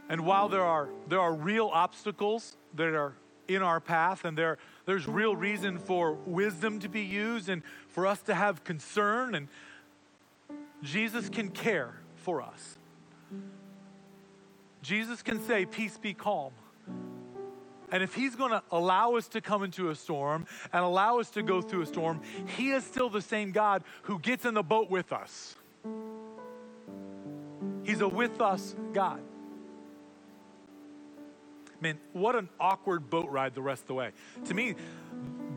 And 0.10 0.26
while 0.26 0.50
there 0.50 0.64
are, 0.64 0.90
there 1.08 1.22
are 1.22 1.34
real 1.34 1.70
obstacles 1.74 2.58
that 2.76 2.94
are 2.94 3.14
in 3.48 3.62
our 3.62 3.80
path, 3.80 4.26
and 4.26 4.38
there, 4.38 4.58
there's 4.86 5.08
real 5.08 5.36
reason 5.36 5.80
for 5.80 6.14
wisdom 6.26 6.80
to 6.80 6.90
be 6.90 7.02
used 7.02 7.50
and 7.50 7.62
for 7.88 8.06
us 8.06 8.22
to 8.24 8.36
have 8.36 8.64
concern, 8.64 9.36
and 9.36 9.48
Jesus 10.82 11.30
can 11.30 11.50
care 11.50 11.94
for 12.18 12.42
us. 12.42 12.78
Jesus 14.82 15.22
can 15.22 15.42
say, 15.42 15.66
Peace 15.66 15.98
be 15.98 16.14
calm. 16.14 16.52
And 17.92 18.02
if 18.02 18.16
he's 18.16 18.36
going 18.36 18.52
to 18.52 18.64
allow 18.72 19.16
us 19.16 19.28
to 19.30 19.42
come 19.42 19.64
into 19.64 19.92
a 19.92 19.96
storm 19.96 20.48
and 20.74 20.84
allow 20.84 21.20
us 21.20 21.30
to 21.32 21.44
go 21.44 21.62
through 21.62 21.84
a 21.84 21.86
storm, 21.86 22.22
he 22.58 22.72
is 22.72 22.84
still 22.84 23.08
the 23.08 23.22
same 23.22 23.52
God 23.52 23.84
who 24.04 24.18
gets 24.18 24.46
in 24.46 24.56
the 24.56 24.64
boat 24.64 24.90
with 24.90 25.14
us. 25.14 25.56
He's 27.84 28.02
a 28.02 28.08
with 28.08 28.42
us 28.42 28.76
God. 28.94 29.22
Man, 31.84 32.00
what 32.14 32.38
an 32.38 32.48
awkward 32.62 33.10
boat 33.10 33.30
ride 33.30 33.54
the 33.54 33.62
rest 33.62 33.82
of 33.82 33.88
the 33.88 33.94
way. 33.94 34.12
To 34.46 34.54
me, 34.54 34.76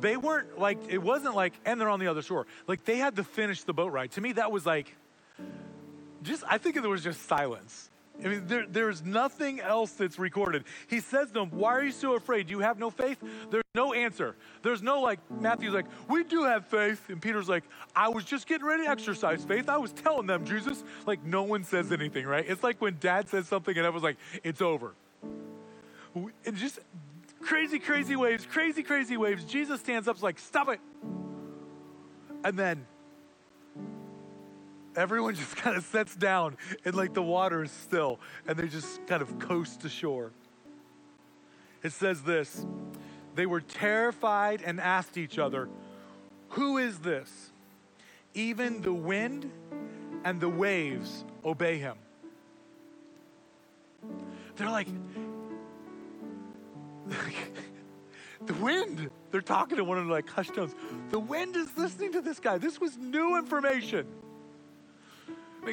they 0.01 0.17
weren't 0.17 0.59
like, 0.59 0.79
it 0.89 0.99
wasn't 0.99 1.37
like, 1.37 1.53
and 1.65 1.81
they're 1.81 1.89
on 1.89 2.01
the 2.01 2.09
other 2.09 2.21
shore. 2.21 2.49
Like 2.67 2.85
they 2.85 2.97
had 2.97 3.15
to 3.15 3.23
finish 3.23 3.63
the 3.63 3.73
boat 3.73 3.93
ride. 3.93 4.11
To 4.13 4.21
me, 4.21 4.33
that 4.33 4.51
was 4.51 4.67
like, 4.67 4.93
just, 6.25 6.43
I 6.49 6.59
think 6.59 6.75
there 6.75 6.91
was 6.91 7.05
just 7.05 7.29
silence. 7.29 7.91
I 8.25 8.27
mean, 8.27 8.43
there, 8.49 8.67
there's 8.69 9.05
nothing 9.05 9.61
else 9.61 9.93
that's 9.93 10.19
recorded. 10.19 10.65
He 10.89 10.99
says 10.99 11.29
to 11.29 11.35
them, 11.35 11.51
Why 11.51 11.75
are 11.75 11.85
you 11.85 11.93
so 11.93 12.15
afraid? 12.17 12.49
Do 12.49 12.55
you 12.55 12.61
have 12.61 12.77
no 12.77 12.91
faith? 12.91 13.19
There's 13.51 13.63
no 13.77 13.93
answer. 13.93 14.35
There's 14.63 14.83
no 14.83 15.03
like, 15.03 15.21
Matthew's 15.31 15.75
like, 15.75 15.87
We 16.09 16.25
do 16.25 16.43
have 16.43 16.67
faith. 16.67 17.09
And 17.09 17.23
Peter's 17.23 17.49
like, 17.49 17.63
I 17.95 18.09
was 18.09 18.25
just 18.25 18.49
getting 18.49 18.67
ready 18.67 18.85
to 18.85 18.91
exercise 18.91 19.45
faith. 19.45 19.69
I 19.69 19.77
was 19.77 19.93
telling 19.93 20.27
them, 20.27 20.45
Jesus. 20.45 20.83
Like, 21.07 21.23
no 21.25 21.45
one 21.45 21.63
says 21.63 21.93
anything, 21.93 22.27
right? 22.27 22.45
It's 22.49 22.65
like 22.65 22.81
when 22.81 22.97
dad 22.99 23.29
says 23.29 23.47
something 23.47 23.77
and 23.77 23.87
everyone's 23.87 24.03
like, 24.03 24.17
It's 24.43 24.61
over. 24.61 24.95
And 26.45 26.57
just 26.57 26.79
crazy, 27.41 27.79
crazy 27.79 28.17
waves, 28.17 28.47
crazy, 28.47 28.83
crazy 28.83 29.17
waves. 29.17 29.45
Jesus 29.45 29.81
stands 29.81 30.09
up, 30.09 30.23
like, 30.23 30.39
Stop 30.39 30.69
it. 30.69 30.81
And 32.45 32.59
then 32.59 32.87
everyone 34.97 35.35
just 35.37 35.57
kind 35.57 35.77
of 35.77 35.85
sets 35.85 36.17
down 36.17 36.57
and 36.85 36.95
like 36.95 37.13
the 37.13 37.23
water 37.23 37.63
is 37.63 37.71
still 37.71 38.19
and 38.47 38.57
they 38.57 38.67
just 38.67 39.07
kind 39.07 39.23
of 39.23 39.39
coast 39.39 39.81
to 39.81 39.89
shore. 39.89 40.33
It 41.83 41.93
says 41.93 42.23
this 42.23 42.65
they 43.35 43.47
were 43.47 43.61
terrified 43.61 44.63
and 44.65 44.81
asked 44.81 45.19
each 45.19 45.39
other, 45.39 45.69
Who 46.51 46.79
is 46.79 46.99
this? 47.01 47.53
Even 48.35 48.81
the 48.83 48.93
wind 48.93 49.51
and 50.25 50.41
the 50.41 50.49
waves 50.49 51.25
obey 51.45 51.79
him. 51.79 51.97
They're 54.57 54.71
like, 54.71 54.89
the 58.47 58.55
wind. 58.55 59.11
They're 59.31 59.41
talking 59.41 59.77
to 59.77 59.85
one 59.85 59.99
another 59.99 60.13
like 60.13 60.29
hushed 60.29 60.55
tones. 60.55 60.75
The 61.11 61.19
wind 61.19 61.57
is 61.57 61.77
listening 61.77 62.13
to 62.13 62.21
this 62.21 62.41
guy. 62.41 62.59
This 62.59 62.81
was 62.81 62.97
new 62.97 63.39
information. 63.39 64.07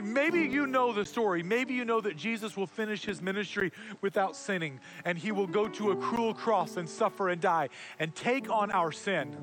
Maybe 0.02 0.40
you 0.40 0.66
know 0.66 0.92
the 0.92 1.06
story. 1.06 1.44
Maybe 1.44 1.76
you 1.76 1.86
know 1.86 2.02
that 2.02 2.18
Jesus 2.18 2.58
will 2.58 2.66
finish 2.66 3.06
his 3.06 3.22
ministry 3.22 3.72
without 4.02 4.36
sinning 4.36 4.80
and 5.06 5.18
he 5.18 5.32
will 5.32 5.46
go 5.46 5.68
to 5.70 5.92
a 5.92 5.96
cruel 5.96 6.34
cross 6.34 6.78
and 6.78 6.90
suffer 6.90 7.30
and 7.30 7.40
die 7.40 7.70
and 8.00 8.16
take 8.16 8.50
on 8.50 8.72
our 8.72 8.92
sin 8.92 9.38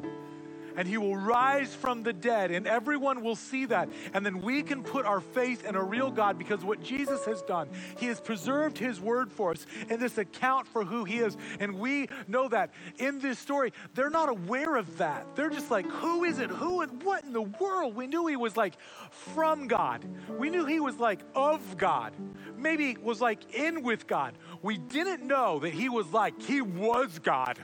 and 0.81 0.89
he 0.89 0.97
will 0.97 1.15
rise 1.15 1.75
from 1.75 2.03
the 2.03 2.13
dead, 2.15 2.51
and 2.51 2.67
everyone 2.67 3.23
will 3.23 3.37
see 3.37 3.67
that. 3.67 3.87
And 4.15 4.25
then 4.25 4.41
we 4.41 4.63
can 4.63 4.83
put 4.83 5.05
our 5.05 5.21
faith 5.21 5.67
in 5.67 5.75
a 5.75 5.83
real 5.85 6.11
God 6.11 6.39
because 6.39 6.65
what 6.65 6.83
Jesus 6.83 7.23
has 7.27 7.43
done, 7.43 7.69
he 7.99 8.07
has 8.07 8.19
preserved 8.19 8.79
his 8.79 8.99
word 8.99 9.31
for 9.31 9.51
us 9.51 9.67
in 9.91 10.01
this 10.01 10.17
account 10.17 10.67
for 10.67 10.83
who 10.83 11.05
he 11.05 11.19
is. 11.19 11.37
And 11.59 11.79
we 11.79 12.09
know 12.29 12.49
that 12.49 12.71
in 12.97 13.19
this 13.19 13.39
story, 13.39 13.75
they're 13.93 14.09
not 14.09 14.31
aware 14.31 14.77
of 14.77 14.97
that. 14.97 15.27
They're 15.37 15.51
just 15.51 15.71
like, 15.71 15.85
who 15.85 16.25
is 16.25 16.39
it? 16.39 16.49
Who 16.49 16.81
and 16.81 17.03
what 17.03 17.25
in 17.25 17.35
the 17.35 17.43
world? 17.43 17.95
We 17.95 18.07
knew 18.07 18.27
he 18.27 18.37
was 18.37 18.57
like 18.57 18.79
from 19.11 19.69
God, 19.69 20.03
we 20.39 20.49
knew 20.49 20.65
he 20.65 20.81
was 20.81 20.97
like 20.97 21.21
of 21.35 21.77
God, 21.77 22.15
maybe 22.57 22.97
was 22.97 23.21
like 23.21 23.55
in 23.55 23.83
with 23.83 24.07
God. 24.07 24.33
We 24.63 24.79
didn't 24.79 25.27
know 25.27 25.59
that 25.59 25.75
he 25.75 25.91
was 25.91 26.11
like, 26.11 26.41
he 26.41 26.63
was 26.63 27.19
God. 27.19 27.63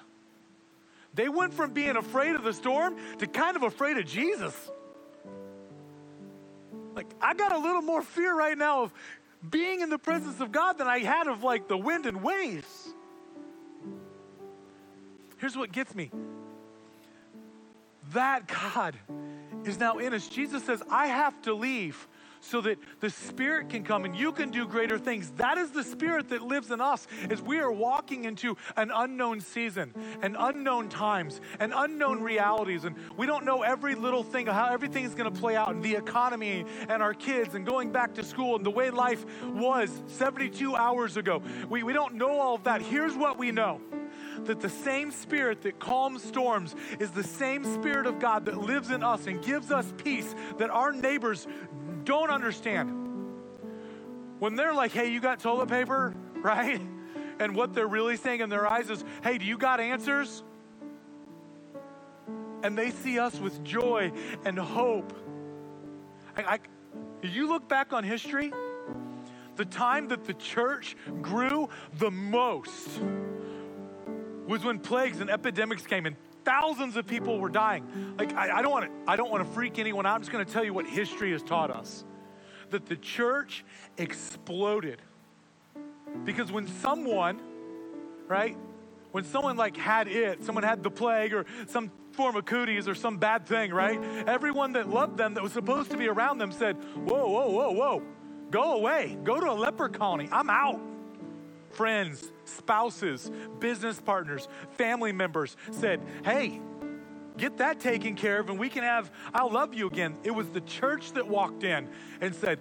They 1.17 1.31
went 1.31 1.55
from 1.55 1.73
being 1.73 1.97
afraid 1.97 2.37
of 2.37 2.45
the 2.45 2.53
storm 2.53 2.95
to 3.19 3.27
kind 3.27 3.57
of 3.57 3.62
afraid 3.62 3.97
of 3.97 4.05
Jesus. 4.05 4.55
Like, 6.95 7.07
I 7.21 7.33
got 7.33 7.53
a 7.53 7.59
little 7.59 7.81
more 7.81 8.03
fear 8.03 8.37
right 8.37 8.57
now 8.57 8.83
of 8.83 8.93
being 9.49 9.81
in 9.81 9.89
the 9.89 9.99
presence 9.99 10.41
of 10.41 10.53
God 10.53 10.79
than 10.79 10.87
I 10.87 10.99
had 10.99 11.27
of 11.27 11.43
like 11.43 11.69
the 11.69 11.77
wind 11.77 12.05
and 12.05 12.23
waves. 12.23 12.95
Here's 15.39 15.57
what 15.57 15.73
gets 15.73 15.95
me 15.95 16.11
that 18.12 18.47
God 18.47 18.95
is 19.64 19.79
now 19.79 19.99
in 19.99 20.14
us. 20.14 20.29
Jesus 20.29 20.64
says, 20.64 20.83
I 20.91 21.09
have 21.09 21.41
to 21.43 21.55
leave 21.55 22.07
so 22.47 22.61
that 22.63 22.79
the 23.01 23.11
Spirit 23.11 23.69
can 23.69 23.83
come 23.83 24.05
and 24.05 24.17
you 24.17 24.33
can 24.33 24.51
do 24.51 24.67
greater 24.67 24.99
things. 24.99 25.31
That 25.37 25.59
is 25.59 25.71
the 25.71 25.83
Spirit 25.83 26.29
that 26.31 26.43
lives 26.43 26.71
in 26.71 26.81
us 26.81 27.07
as 27.31 27.43
we 27.43 27.59
are 27.59 27.73
walking 27.73 28.25
into 28.25 28.57
an 28.77 28.91
unknown 28.95 29.41
season 29.41 29.93
and 30.23 30.37
unknown 30.39 30.89
times 30.89 31.41
and 31.61 31.73
unknown 31.75 32.23
realities. 32.23 32.85
And 32.85 32.97
we 33.17 33.27
don't 33.27 33.45
know 33.45 33.63
every 33.63 33.95
little 33.95 34.23
thing, 34.23 34.47
how 34.47 34.73
everything 34.73 35.05
is 35.05 35.15
going 35.15 35.33
to 35.33 35.41
play 35.41 35.57
out 35.57 35.71
in 35.71 35.81
the 35.81 35.95
economy 35.95 36.65
and 36.89 37.03
our 37.03 37.15
kids 37.15 37.55
and 37.55 37.67
going 37.67 37.91
back 37.91 38.15
to 38.15 38.25
school 38.25 38.57
and 38.57 38.65
the 38.65 38.71
way 38.71 38.91
life 38.91 39.25
was 39.45 39.91
72 40.07 40.75
hours 40.75 41.17
ago. 41.17 41.43
We, 41.69 41.83
we 41.83 41.93
don't 41.93 42.15
know 42.15 42.39
all 42.39 42.55
of 42.55 42.65
that. 42.65 42.83
Here's 42.83 43.17
what 43.17 43.39
we 43.39 43.51
know 43.51 43.81
that 44.45 44.61
the 44.61 44.69
same 44.69 45.11
spirit 45.11 45.63
that 45.63 45.79
calms 45.79 46.23
storms 46.23 46.75
is 47.01 47.11
the 47.11 47.25
same 47.25 47.65
spirit 47.65 48.07
of 48.07 48.19
God 48.19 48.45
that 48.47 48.57
lives 48.57 48.91
in 48.91 49.03
us 49.03 49.27
and 49.27 49.43
gives 49.43 49.71
us 49.71 49.93
peace 49.97 50.35
that 50.59 50.71
our 50.71 50.93
neighbors 50.93 51.47
don't 52.07 52.31
understand. 52.31 52.91
When 54.39 54.55
they're 54.55 54.73
like, 54.73 54.93
hey, 54.93 55.13
you 55.13 55.21
got 55.21 55.41
toilet 55.41 55.69
paper, 55.69 56.15
right? 56.37 56.81
And 57.39 57.55
what 57.55 57.75
they're 57.75 57.87
really 57.87 58.17
saying 58.17 58.41
in 58.41 58.49
their 58.49 58.67
eyes 58.67 58.89
is, 58.89 59.05
hey, 59.23 59.37
do 59.37 59.45
you 59.45 59.59
got 59.59 59.81
answers? 59.81 60.43
And 62.63 62.79
they 62.79 62.91
see 62.91 63.19
us 63.19 63.39
with 63.39 63.63
joy 63.63 64.13
and 64.45 64.59
hope. 64.59 65.13
I, 66.37 66.43
I, 66.43 66.59
you 67.23 67.49
look 67.49 67.69
back 67.69 67.93
on 67.93 68.05
history, 68.05 68.53
the 69.57 69.65
time 69.65 70.09
that 70.09 70.25
the 70.25 70.35
church 70.35 70.97
grew 71.21 71.69
the 71.99 72.11
most 72.11 73.01
was 74.47 74.65
when 74.65 74.79
plagues 74.79 75.21
and 75.21 75.29
epidemics 75.29 75.87
came 75.87 76.07
and 76.07 76.17
thousands 76.47 76.97
of 76.97 77.07
people 77.07 77.41
were 77.41 77.51
dying. 77.51 78.15
Like 78.17 78.33
I, 78.35 78.59
I 78.59 78.63
don't 78.63 78.71
want 78.71 78.87
to 78.87 79.11
I 79.11 79.17
don't 79.17 79.31
want 79.31 79.47
to 79.47 79.53
freak 79.53 79.79
anyone 79.79 80.07
out. 80.07 80.15
I'm 80.15 80.21
just 80.21 80.33
going 80.33 80.47
to 80.47 80.51
tell 80.51 80.65
you 80.65 80.73
what 80.73 80.87
history 80.87 81.33
has 81.33 81.43
taught 81.43 81.71
us. 81.71 82.05
That 82.71 82.87
the 82.87 82.97
church 82.97 83.65
exploded. 83.99 85.03
Because 86.25 86.51
when 86.51 86.67
someone, 86.67 87.41
right? 88.29 88.57
When 89.13 89.25
someone 89.25 89.57
like 89.57 89.77
had 89.77 90.09
it, 90.09 90.45
someone 90.45 90.65
had 90.65 90.83
the 90.83 90.91
plague 90.91 91.35
or 91.35 91.45
some 91.67 91.91
form 92.13 92.37
of 92.37 92.45
cooties 92.47 92.89
or 92.89 92.95
some 92.95 93.19
bad 93.19 93.47
thing, 93.47 93.73
right? 93.73 94.03
Everyone 94.27 94.73
that 94.73 94.89
loved 94.89 95.19
them 95.19 95.35
that 95.35 95.43
was 95.43 95.53
supposed 95.53 95.91
to 95.91 95.97
be 95.97 96.09
around 96.09 96.39
them 96.39 96.53
said, 96.53 96.77
Whoa, 96.95 97.29
whoa, 97.29 97.51
whoa, 97.51 97.71
whoa, 97.73 98.03
go 98.51 98.75
away. 98.75 99.19
Go 99.25 99.41
to 99.41 99.51
a 99.51 99.55
leper 99.55 99.89
colony. 99.89 100.29
I'm 100.31 100.49
out. 100.49 100.81
Friends, 101.71 102.33
spouses, 102.49 103.31
business 103.59 104.01
partners, 104.01 104.49
family 104.73 105.13
members 105.13 105.57
said, 105.71 106.01
Hey, 106.25 106.61
get 107.37 107.59
that 107.59 107.81
taken 107.81 108.15
care 108.15 108.41
of 108.41 108.49
and 108.49 108.59
we 108.59 108.69
can 108.69 108.83
have, 108.83 109.11
I'll 109.35 109.53
love 109.53 109.75
you 109.75 109.87
again. 109.87 110.17
It 110.25 110.31
was 110.31 110.49
the 110.49 110.61
church 110.63 111.13
that 111.13 111.27
walked 111.27 111.65
in 111.65 111.89
and 112.21 112.35
said, 112.35 112.59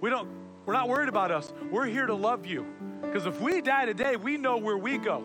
We 0.00 0.10
don't, 0.10 0.28
we're 0.66 0.74
not 0.74 0.88
worried 0.88 1.08
about 1.08 1.30
us. 1.30 1.52
We're 1.70 1.86
here 1.86 2.06
to 2.06 2.14
love 2.14 2.46
you. 2.46 2.66
Because 3.02 3.26
if 3.26 3.40
we 3.40 3.60
die 3.60 3.84
today, 3.86 4.16
we 4.16 4.36
know 4.36 4.56
where 4.58 4.78
we 4.78 4.98
go. 4.98 5.24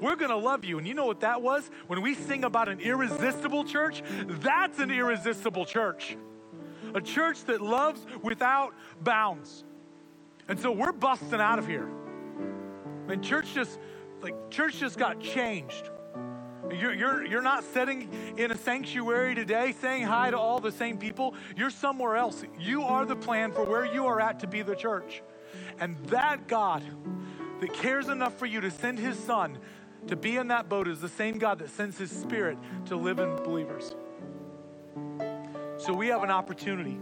We're 0.00 0.16
going 0.16 0.30
to 0.30 0.36
love 0.36 0.64
you. 0.64 0.78
And 0.78 0.86
you 0.86 0.94
know 0.94 1.06
what 1.06 1.20
that 1.20 1.42
was? 1.42 1.70
When 1.86 2.02
we 2.02 2.14
sing 2.14 2.44
about 2.44 2.68
an 2.68 2.80
irresistible 2.80 3.64
church, 3.64 4.02
that's 4.26 4.78
an 4.78 4.90
irresistible 4.90 5.64
church. 5.64 6.16
A 6.94 7.00
church 7.00 7.44
that 7.44 7.60
loves 7.60 8.04
without 8.22 8.74
bounds. 9.02 9.64
And 10.48 10.58
so 10.58 10.72
we're 10.72 10.92
busting 10.92 11.40
out 11.40 11.58
of 11.58 11.66
here. 11.66 11.88
And 13.08 13.22
church 13.22 13.54
just, 13.54 13.78
like, 14.22 14.50
church 14.50 14.78
just 14.78 14.98
got 14.98 15.20
changed. 15.20 15.90
You're, 16.70 16.94
you're, 16.94 17.26
you're 17.26 17.42
not 17.42 17.62
sitting 17.62 18.08
in 18.38 18.50
a 18.50 18.56
sanctuary 18.56 19.34
today 19.34 19.74
saying 19.80 20.04
hi 20.04 20.30
to 20.30 20.38
all 20.38 20.60
the 20.60 20.72
same 20.72 20.96
people. 20.96 21.34
You're 21.56 21.70
somewhere 21.70 22.16
else. 22.16 22.42
You 22.58 22.82
are 22.82 23.04
the 23.04 23.16
plan 23.16 23.52
for 23.52 23.64
where 23.64 23.84
you 23.84 24.06
are 24.06 24.20
at 24.20 24.40
to 24.40 24.46
be 24.46 24.62
the 24.62 24.74
church. 24.74 25.22
And 25.78 25.96
that 26.06 26.48
God 26.48 26.82
that 27.60 27.72
cares 27.72 28.08
enough 28.08 28.38
for 28.38 28.46
you 28.46 28.60
to 28.60 28.70
send 28.70 28.98
his 28.98 29.18
son 29.18 29.58
to 30.08 30.16
be 30.16 30.36
in 30.36 30.48
that 30.48 30.68
boat 30.68 30.88
is 30.88 31.00
the 31.00 31.08
same 31.08 31.38
God 31.38 31.58
that 31.60 31.70
sends 31.70 31.96
his 31.96 32.10
spirit 32.10 32.58
to 32.86 32.96
live 32.96 33.18
in 33.18 33.36
believers. 33.36 33.94
So 35.78 35.92
we 35.92 36.08
have 36.08 36.22
an 36.22 36.30
opportunity, 36.30 36.98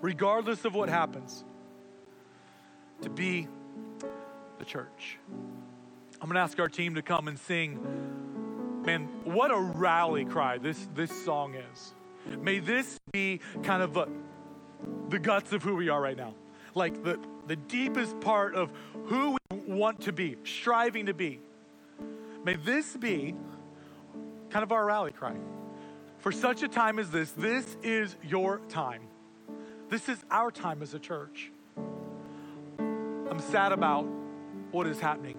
regardless 0.00 0.64
of 0.64 0.74
what 0.74 0.88
happens, 0.88 1.44
to 3.02 3.10
be 3.10 3.48
the 4.58 4.64
church. 4.64 5.18
I'm 6.20 6.28
going 6.28 6.34
to 6.34 6.40
ask 6.40 6.58
our 6.60 6.68
team 6.68 6.94
to 6.94 7.02
come 7.02 7.28
and 7.28 7.38
sing. 7.38 8.82
Man, 8.86 9.08
what 9.24 9.50
a 9.50 9.58
rally 9.58 10.24
cry 10.24 10.58
this, 10.58 10.88
this 10.94 11.10
song 11.24 11.54
is. 11.54 11.94
May 12.40 12.60
this 12.60 12.98
be 13.12 13.40
kind 13.62 13.82
of 13.82 13.96
a, 13.96 14.08
the 15.08 15.18
guts 15.18 15.52
of 15.52 15.62
who 15.62 15.76
we 15.76 15.88
are 15.88 16.00
right 16.00 16.16
now. 16.16 16.34
Like 16.74 17.02
the, 17.02 17.18
the 17.46 17.56
deepest 17.56 18.20
part 18.20 18.54
of 18.54 18.70
who 19.06 19.36
we 19.50 19.58
want 19.66 20.02
to 20.02 20.12
be, 20.12 20.36
striving 20.44 21.06
to 21.06 21.14
be. 21.14 21.40
May 22.44 22.54
this 22.54 22.96
be 22.96 23.34
kind 24.50 24.62
of 24.62 24.72
our 24.72 24.86
rally 24.86 25.12
cry. 25.12 25.34
For 26.18 26.30
such 26.30 26.62
a 26.62 26.68
time 26.68 26.98
as 27.00 27.10
this, 27.10 27.32
this 27.32 27.76
is 27.82 28.16
your 28.22 28.60
time. 28.68 29.02
This 29.88 30.08
is 30.08 30.24
our 30.30 30.50
time 30.50 30.82
as 30.82 30.94
a 30.94 30.98
church. 30.98 31.50
Sad 33.50 33.72
about 33.72 34.06
what 34.70 34.86
is 34.86 34.98
happening. 34.98 35.36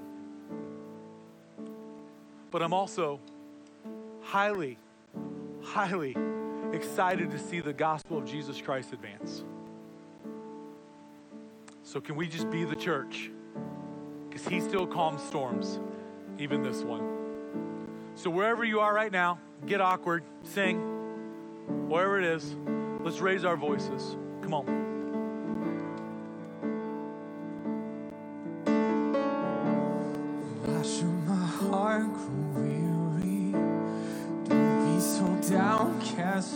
But 2.51 2.61
I'm 2.61 2.73
also 2.73 3.19
highly, 4.21 4.77
highly 5.63 6.15
excited 6.73 7.31
to 7.31 7.39
see 7.39 7.59
the 7.59 7.73
gospel 7.73 8.17
of 8.17 8.25
Jesus 8.25 8.61
Christ 8.61 8.93
advance. 8.93 9.43
So, 11.83 11.99
can 11.99 12.15
we 12.15 12.27
just 12.27 12.49
be 12.51 12.63
the 12.65 12.75
church? 12.75 13.31
Because 14.29 14.47
He 14.47 14.59
still 14.59 14.85
calms 14.85 15.23
storms, 15.23 15.79
even 16.37 16.61
this 16.61 16.83
one. 16.83 18.11
So, 18.15 18.29
wherever 18.29 18.63
you 18.63 18.79
are 18.79 18.93
right 18.93 19.11
now, 19.11 19.39
get 19.65 19.81
awkward, 19.81 20.23
sing, 20.43 20.77
wherever 21.87 22.19
it 22.19 22.25
is, 22.25 22.55
let's 23.01 23.19
raise 23.19 23.43
our 23.43 23.57
voices. 23.57 24.15
Come 24.41 24.53
on. 24.53 24.92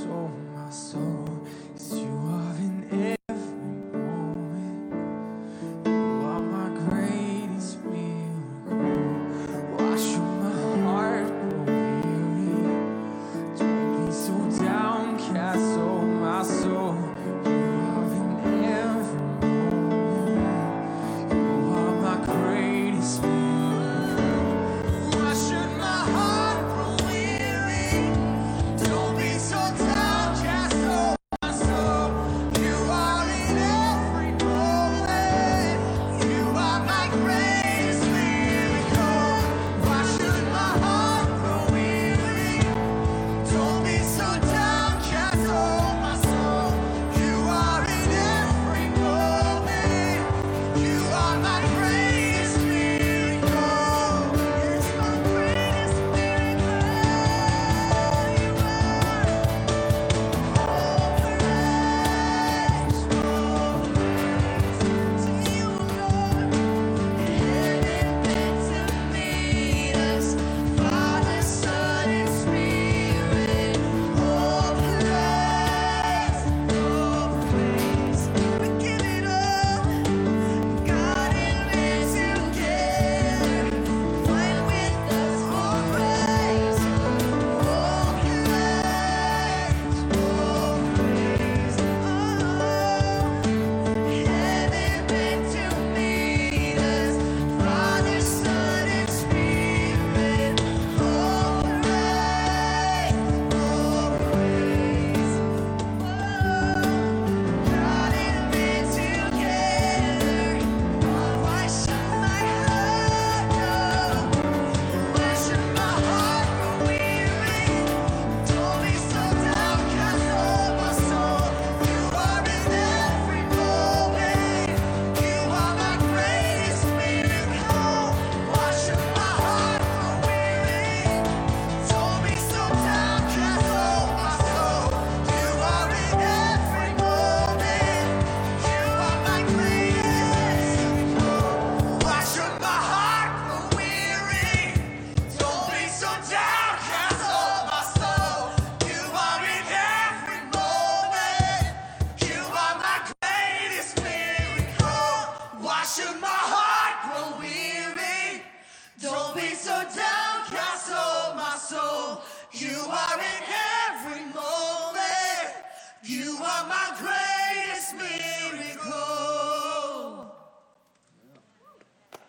Oh 0.09 0.31
my 0.53 0.69
soul. 0.69 1.47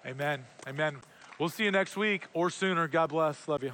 Amen. 0.09 0.43
Amen. 0.67 0.97
We'll 1.39 1.51
see 1.51 1.65
you 1.65 1.71
next 1.71 1.95
week 1.95 2.25
or 2.33 2.49
sooner. 2.49 2.89
God 2.89 3.11
bless. 3.11 3.47
Love 3.47 3.63
you. 3.63 3.73